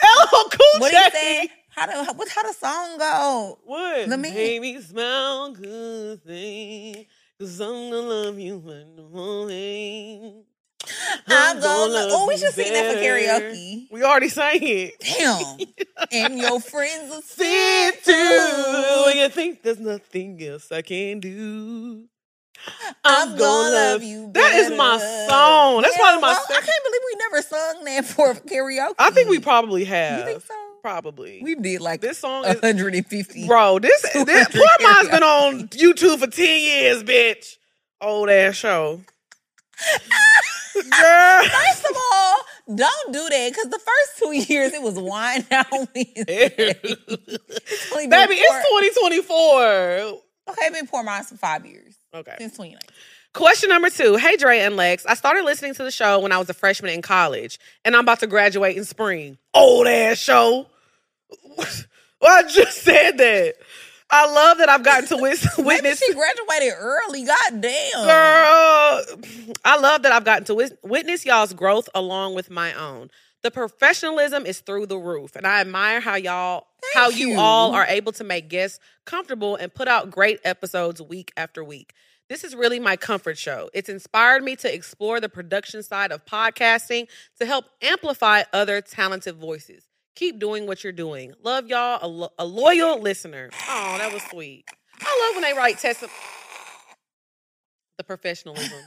[0.00, 0.98] Hello, cool What J.
[1.04, 1.48] he say?
[1.70, 3.58] How the what how the song go?
[3.64, 4.08] What?
[4.08, 7.06] Let me- Make me smile good thing.
[7.38, 10.44] Cause I'm gonna love you in the morning.
[11.26, 13.86] I'm gonna Oh, we should sing that for karaoke.
[13.90, 14.94] We already sang it.
[15.00, 15.58] Damn.
[16.12, 19.02] and your friends will sit too.
[19.06, 22.04] When you think there's nothing else I can do.
[23.04, 24.30] I'm gonna love you.
[24.34, 24.98] That is my
[25.28, 25.82] song.
[25.82, 28.94] That's Yeah, probably my well, I can't believe we never sung that for karaoke.
[28.98, 30.20] I think we probably have.
[30.20, 30.54] You think so?
[30.82, 31.40] Probably.
[31.42, 33.46] We did like this song is 150.
[33.46, 37.56] Bro, this this Pour Mind's been on YouTube for 10 years, bitch.
[38.00, 39.00] Old ass show.
[40.84, 41.44] Girl.
[41.44, 42.36] First of all,
[42.76, 46.54] don't do that because the first two years it was wine out Wednesday.
[46.56, 50.20] It's Baby, four- it's 2024.
[50.50, 52.34] Okay, I've been Pour Minds for five years Okay.
[52.38, 52.78] since 2019.
[53.34, 54.16] Question number two.
[54.16, 55.04] Hey, Dre and Lex.
[55.06, 58.02] I started listening to the show when I was a freshman in college, and I'm
[58.02, 59.36] about to graduate in spring.
[59.54, 60.66] Old ass show.
[61.56, 61.66] well,
[62.22, 63.54] I just said that.
[64.10, 65.58] I love that I've gotten to witness.
[65.58, 65.98] Maybe witness.
[65.98, 67.24] she graduated early.
[67.24, 68.06] God damn.
[68.06, 69.04] Girl,
[69.64, 73.10] I love that I've gotten to witness y'all's growth along with my own.
[73.42, 77.28] The professionalism is through the roof, and I admire how y'all, how you.
[77.28, 77.38] you.
[77.38, 81.92] all are able to make guests comfortable and put out great episodes week after week.
[82.28, 83.70] This is really my comfort show.
[83.72, 87.08] It's inspired me to explore the production side of podcasting
[87.38, 89.87] to help amplify other talented voices.
[90.18, 91.32] Keep doing what you're doing.
[91.44, 93.50] Love y'all, a, lo- a loyal listener.
[93.68, 94.64] Oh, that was sweet.
[95.00, 96.12] I love when they write testimony.
[97.98, 98.80] The professionalism.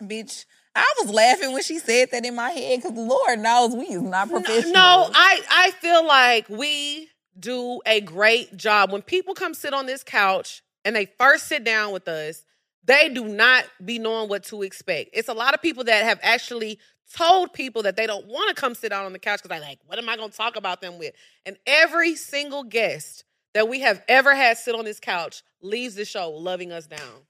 [0.00, 0.44] Bitch,
[0.76, 3.86] I was laughing when she said that in my head because the Lord knows we
[3.86, 4.72] is not professional.
[4.72, 9.86] No, I I feel like we do a great job when people come sit on
[9.86, 12.44] this couch and they first sit down with us.
[12.84, 15.10] They do not be knowing what to expect.
[15.12, 16.78] It's a lot of people that have actually
[17.14, 19.68] told people that they don't want to come sit down on the couch because they're
[19.68, 21.14] like, what am I going to talk about them with?
[21.44, 23.24] And every single guest
[23.54, 27.24] that we have ever had sit on this couch leaves the show loving us down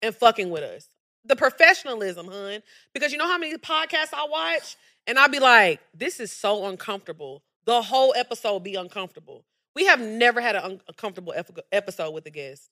[0.00, 0.88] and fucking with us.
[1.24, 2.62] The professionalism, hun.
[2.92, 4.76] Because you know how many podcasts I watch?
[5.06, 7.42] And I'll be like, this is so uncomfortable.
[7.64, 9.44] The whole episode be uncomfortable.
[9.74, 11.34] We have never had an uncomfortable
[11.70, 12.70] episode with a guest.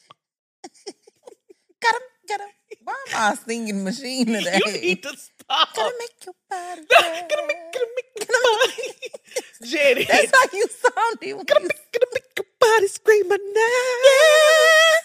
[2.37, 2.49] Gotta.
[2.83, 4.59] Why am I singing machine today?
[4.65, 5.75] you need to stop.
[5.75, 6.81] Gotta make your body.
[6.89, 10.03] Gotta make- gotta make your body- Jenny.
[10.09, 11.35] That's how you sounded.
[11.37, 15.03] when Gotta make, gotta make your body scream my name.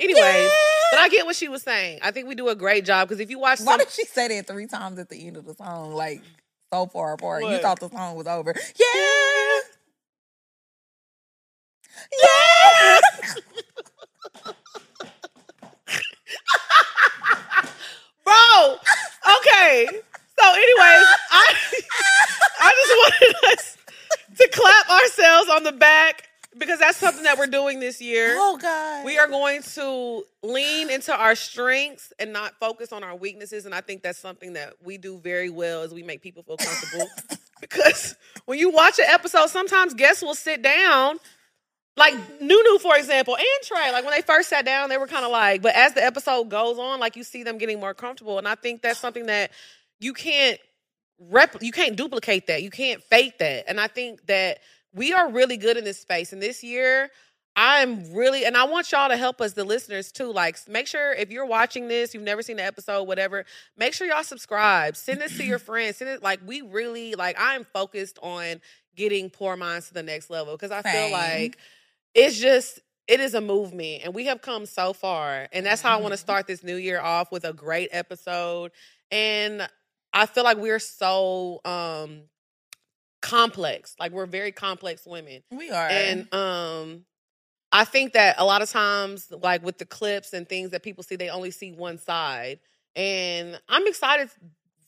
[0.00, 0.50] Anyways,
[0.92, 1.98] but I get what she was saying.
[2.02, 4.04] I think we do a great job because if you watch Why some, did she
[4.04, 5.92] say that three times at the end of the song?
[5.94, 6.22] Like
[6.72, 7.42] so far apart.
[7.44, 8.54] You thought the song was over.
[8.76, 9.60] Yeah.
[12.22, 13.00] Yeah.
[19.40, 19.86] Okay.
[20.40, 21.54] So, anyways, I
[22.60, 23.76] I just wanted us
[24.38, 26.28] to clap ourselves on the back
[26.58, 28.34] because that's something that we're doing this year.
[28.36, 29.04] Oh God.
[29.04, 33.66] We are going to lean into our strengths and not focus on our weaknesses.
[33.66, 36.56] And I think that's something that we do very well is we make people feel
[36.56, 37.08] comfortable.
[37.60, 38.16] because
[38.46, 41.18] when you watch an episode, sometimes guests will sit down
[41.98, 45.24] like Nunu, for example, and Trey, like when they first sat down, they were kind
[45.24, 48.38] of like, but as the episode goes on, like you see them getting more comfortable.
[48.38, 49.50] And I think that's something that
[50.00, 50.58] you can't
[51.18, 52.62] rep you can't duplicate that.
[52.62, 53.64] You can't fake that.
[53.68, 54.58] And I think that
[54.94, 56.32] we are really good in this space.
[56.32, 57.10] And this year,
[57.56, 60.32] I'm really, and I want y'all to help us, the listeners too.
[60.32, 63.44] Like, make sure if you're watching this, you've never seen the episode, whatever,
[63.76, 64.94] make sure y'all subscribe.
[64.94, 65.96] Send this to your friends.
[65.96, 68.60] Send it, like, we really, like, I'm focused on
[68.94, 71.58] getting Pour Minds to the next level because I feel like
[72.18, 75.48] it's just, it is a movement and we have come so far.
[75.52, 76.22] And that's how I want to Mhm.
[76.22, 78.72] start this new year off with a great episode.
[79.10, 79.66] And
[80.12, 82.24] I feel like we're so um
[83.22, 83.94] complex.
[83.98, 85.42] Like we're very complex women.
[85.50, 85.88] we are.
[85.88, 87.04] And um
[87.72, 91.02] I think that a lot of times like with the clips and things that people
[91.04, 92.60] see they only see one side.
[92.96, 94.30] And I'm excited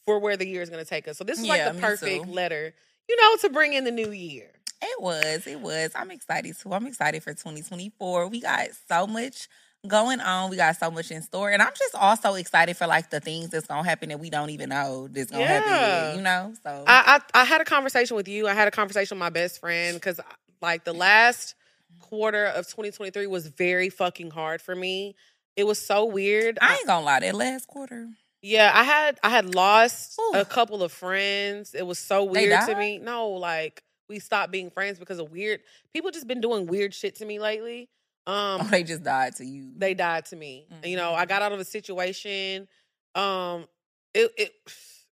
[0.05, 1.19] for where the year is going to take us.
[1.19, 2.33] So this is Yeah, like the perfect too.
[2.33, 2.75] letter,
[3.09, 4.51] you know, to bring in the new year.
[4.83, 5.47] It was.
[5.47, 5.93] It was.
[5.95, 6.73] I'm excited too.
[6.73, 8.29] I'm excited for 2024.
[8.29, 9.49] We got so much
[9.87, 10.51] going on.
[10.51, 11.51] We got so much in store.
[11.51, 14.51] And I'm just also excited for like the things that's gonna happen that we don't
[14.51, 16.55] even know that's gonna happen yet, you know?
[16.63, 18.47] So I, I I had a conversation with you.
[18.49, 20.25] I had a conversation with my best friend because uh,
[20.61, 21.55] like the last
[22.01, 25.15] quarter of 2023 was very fucking hard for me.
[25.57, 26.59] It was so weird.
[26.61, 28.09] I ain't gonna lie, that last quarter.
[28.43, 30.39] Yeah, I had I had lost Ooh.
[30.39, 31.75] a couple of friends.
[31.75, 32.99] It was so weird to me.
[32.99, 35.61] No, like we stopped being friends because of weird
[35.95, 37.89] people just been doing weird shit to me lately.
[38.27, 39.73] Um Oh, they just died to you.
[39.77, 40.67] they died to me.
[40.85, 41.15] You know.
[41.15, 42.69] I got out of a situation.
[43.15, 43.67] Um,
[44.13, 44.53] it it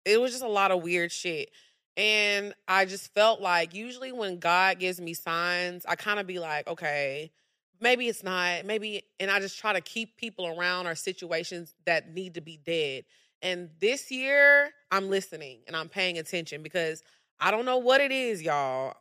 [0.06, 1.49] it was just a lot of weird shit,
[1.98, 6.40] and I just felt like usually when God gives me signs, I kind of be
[6.40, 7.32] like, okay,
[7.80, 12.14] maybe it's not, maybe, and I just try to keep people around or situations that
[12.14, 13.03] need to be dead.
[13.41, 17.03] And this year, I'm listening and I'm paying attention because
[17.40, 18.96] I don't know what it is, y'all.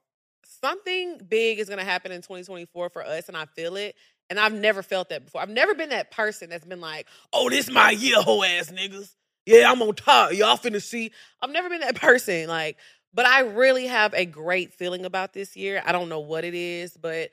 [0.62, 3.96] Something big is gonna happen in 2024 for us, and I feel it.
[4.30, 5.42] And I've never felt that before.
[5.42, 9.14] I've never been that person that's been like, oh, this my year, hoe ass niggas.
[9.46, 10.32] Yeah, I'm on top.
[10.32, 11.10] Y'all finna see.
[11.42, 12.48] I've never been that person.
[12.48, 12.78] Like,
[13.12, 15.82] but I really have a great feeling about this year.
[15.84, 17.30] I don't know what it is, but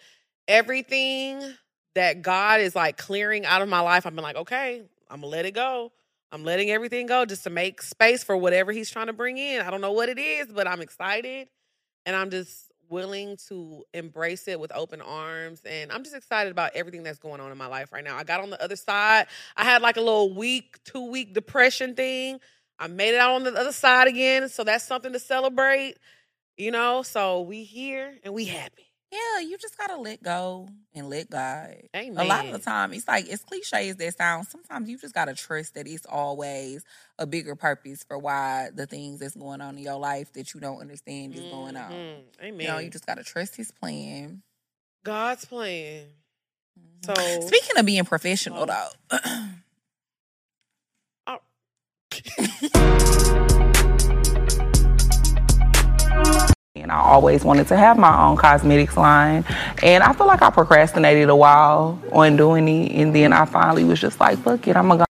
[0.47, 1.41] everything
[1.95, 5.27] that God is like clearing out of my life, I've been like, okay, I'm gonna
[5.27, 5.91] let it go.
[6.31, 9.61] I'm letting everything go just to make space for whatever he's trying to bring in.
[9.61, 11.47] I don't know what it is, but I'm excited
[12.05, 15.61] and I'm just willing to embrace it with open arms.
[15.65, 18.17] And I'm just excited about everything that's going on in my life right now.
[18.17, 19.27] I got on the other side.
[19.55, 22.39] I had like a little week, two week depression thing.
[22.77, 24.49] I made it out on the other side again.
[24.49, 25.95] So that's something to celebrate,
[26.57, 27.01] you know?
[27.01, 28.88] So we here and we happy.
[29.11, 31.75] Yeah, you just gotta let go and let God.
[31.95, 32.17] Amen.
[32.17, 34.49] A lot of the time, it's like it's cliches that sounds.
[34.49, 36.83] Sometimes you just gotta trust that it's always
[37.17, 40.59] a bigger purpose for why the things that's going on in your life that you
[40.59, 41.91] don't understand is going on.
[42.41, 42.59] Amen.
[42.59, 44.43] You know, you just gotta trust His plan.
[45.03, 46.05] God's plan.
[46.79, 47.05] Mhm.
[47.05, 48.89] So Speaking of being professional, Oh.
[49.09, 49.29] though,
[56.81, 59.45] and I always wanted to have my own cosmetics line,
[59.83, 63.83] and I feel like I procrastinated a while on doing it, and then I finally
[63.83, 65.05] was just like, "Fuck it, I'm gonna." go!"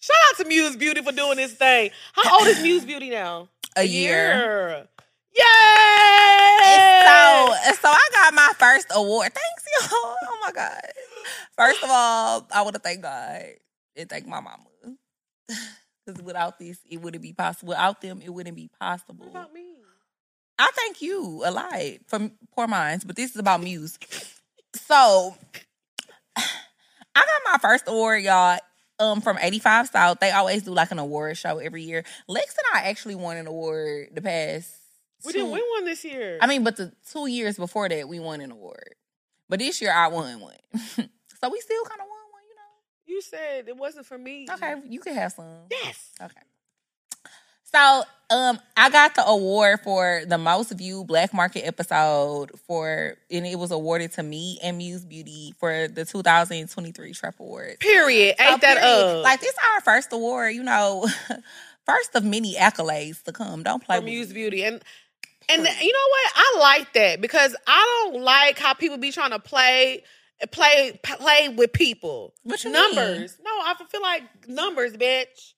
[0.00, 1.90] shout out to Muse Beauty for doing this thing.
[2.12, 3.48] How old is Muse Beauty now?
[3.76, 4.86] A year.
[5.36, 5.42] Yay!
[7.04, 9.32] So, so I got my first award.
[9.32, 10.14] Thanks, y'all.
[10.22, 10.80] Oh my god.
[11.56, 13.42] First of all, I want to thank God
[13.96, 14.64] and thank my mama.
[15.46, 17.70] Because without this, it wouldn't be possible.
[17.70, 19.26] Without them, it wouldn't be possible.
[19.26, 19.74] What about me?
[20.58, 21.72] I thank you a lot
[22.06, 23.98] for Pour Minds, but this is about Muse.
[24.76, 25.36] So
[26.36, 26.42] I
[27.14, 28.58] got my first award, y'all.
[28.98, 30.18] Um, from 85 South.
[30.20, 32.04] They always do like an award show every year.
[32.28, 34.72] Lex and I actually won an award the past.
[35.24, 36.38] We didn't win one this year.
[36.40, 38.94] I mean, but the two years before that, we won an award.
[39.48, 40.54] But this year, I won one.
[40.74, 42.13] so we still kind of won
[43.06, 44.46] you said it wasn't for me.
[44.50, 45.46] Okay, you can have some.
[45.70, 46.10] Yes.
[46.20, 46.40] Okay.
[47.74, 53.44] So, um, I got the award for the most viewed Black Market episode for, and
[53.44, 57.76] it was awarded to me and Muse Beauty for the 2023 Trap Awards.
[57.80, 58.36] Period.
[58.38, 59.18] So, Ate that period.
[59.18, 59.24] up.
[59.24, 60.54] Like this, our first award.
[60.54, 61.08] You know,
[61.84, 63.64] first of many accolades to come.
[63.64, 64.34] Don't play for with Muse me.
[64.34, 64.64] Beauty.
[64.64, 64.80] And
[65.48, 66.32] and you know what?
[66.36, 70.04] I like that because I don't like how people be trying to play
[70.50, 72.34] play play with people.
[72.42, 73.36] What you numbers.
[73.44, 75.52] No, I feel like numbers, bitch.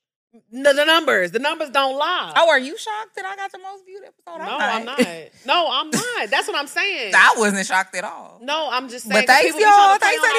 [0.50, 1.30] No, the numbers.
[1.30, 2.34] The numbers don't lie.
[2.36, 4.44] Oh, are you shocked that I got the most viewed episode?
[4.44, 4.98] no, I'm not.
[5.46, 6.28] No, I'm not.
[6.30, 7.14] That's what I'm saying.
[7.16, 8.38] I wasn't shocked at all.
[8.42, 9.18] No, I'm just saying.
[9.22, 9.98] But thanks, people be trying y'all.
[9.98, 10.30] Thanks, our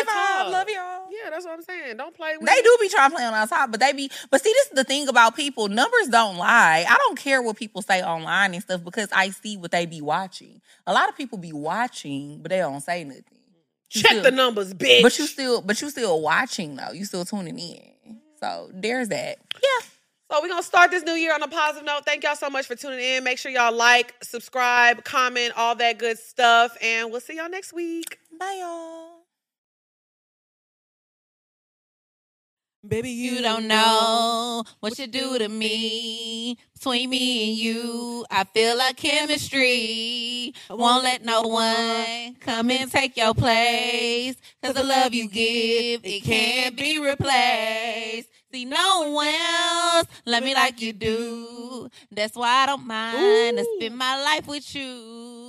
[0.43, 0.51] 85.
[0.51, 1.07] Love y'all.
[1.09, 1.97] Yeah, that's what I'm saying.
[1.97, 2.63] Don't play with They it.
[2.63, 4.11] do be trying to play on our top, but they be.
[4.29, 5.67] But see, this is the thing about people.
[5.67, 6.85] Numbers don't lie.
[6.87, 10.01] I don't care what people say online and stuff because I see what they be
[10.01, 10.61] watching.
[10.85, 13.23] A lot of people be watching, but they don't say nothing.
[13.89, 15.01] Check still- the numbers, bitch.
[15.01, 16.91] But you still, but you still watching though.
[16.91, 18.19] You still tuning in.
[18.39, 19.37] So there's that.
[19.55, 19.87] Yeah.
[20.29, 22.05] So we're gonna start this new year on a positive note.
[22.05, 23.23] Thank y'all so much for tuning in.
[23.23, 27.71] Make sure y'all like, subscribe, comment, all that good stuff, and we'll see y'all next
[27.71, 28.19] week.
[28.37, 29.16] Bye, y'all.
[32.85, 36.57] Baby, You don't know what you do to me.
[36.73, 40.53] Between me and you, I feel like chemistry.
[40.69, 44.35] Won't let no one come and take your place.
[44.63, 48.29] Cause the love you give, it can't be replaced.
[48.51, 51.89] See, no one else love me like you do.
[52.11, 54.75] That's why I don't mind to spend my life with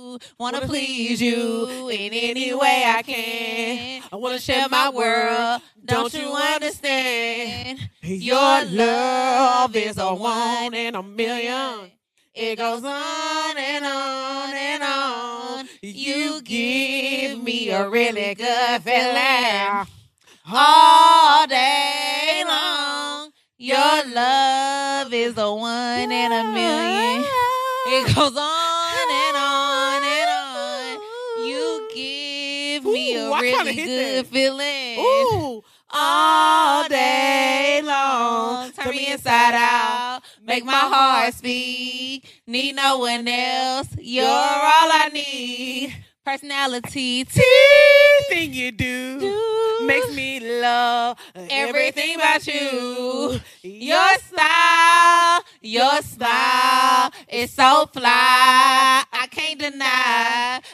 [0.09, 0.19] you.
[0.37, 4.03] Wanna please you in any way I can.
[4.11, 5.61] I wanna share my world.
[5.83, 7.79] Don't you understand?
[8.01, 11.91] Your love is a one in a million.
[12.33, 15.67] It goes on and on and on.
[15.81, 19.87] You give me a really good feeling
[20.51, 23.31] all day long.
[23.57, 27.25] Your love is a one in a million.
[27.87, 28.58] It goes on
[33.41, 34.27] really good that.
[34.27, 38.71] feeling Ooh, all day long.
[38.71, 42.41] Turn me inside out, make my heart speak.
[42.47, 43.87] Need no one else.
[43.97, 45.95] You're all I need.
[46.25, 53.39] Personality, everything you do, do makes me love everything about you.
[53.63, 59.03] Your style, your style is so fly.
[59.29, 59.85] I can't deny.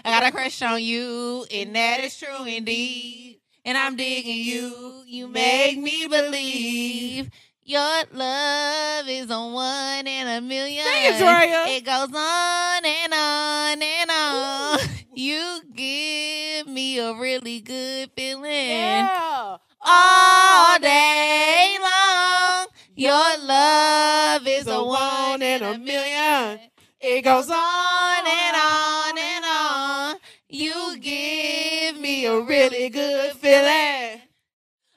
[0.06, 3.41] I got a crush on you, and that is true indeed.
[3.65, 5.03] And I'm digging you.
[5.06, 7.30] You make me believe.
[7.64, 10.86] Your love is a one in a million.
[10.88, 11.77] It.
[11.77, 14.80] It goes on and on and on.
[15.18, 19.57] You give me a really good feeling Yeah.
[19.86, 22.68] all day long.
[22.95, 26.60] Your love is a one in a million.
[27.07, 30.15] It goes on and on and on.
[30.49, 34.22] You give me a really good feeling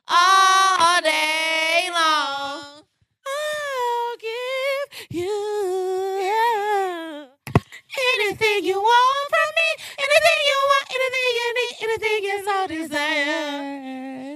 [0.09, 2.83] all day long.
[3.29, 5.29] I'll give you
[8.17, 14.28] anything you want from me, anything you want, anything you need, anything is all desire.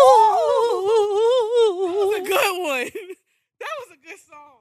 [0.00, 1.90] Ooh.
[1.90, 2.90] That was a good one.
[3.60, 4.59] That was a good song.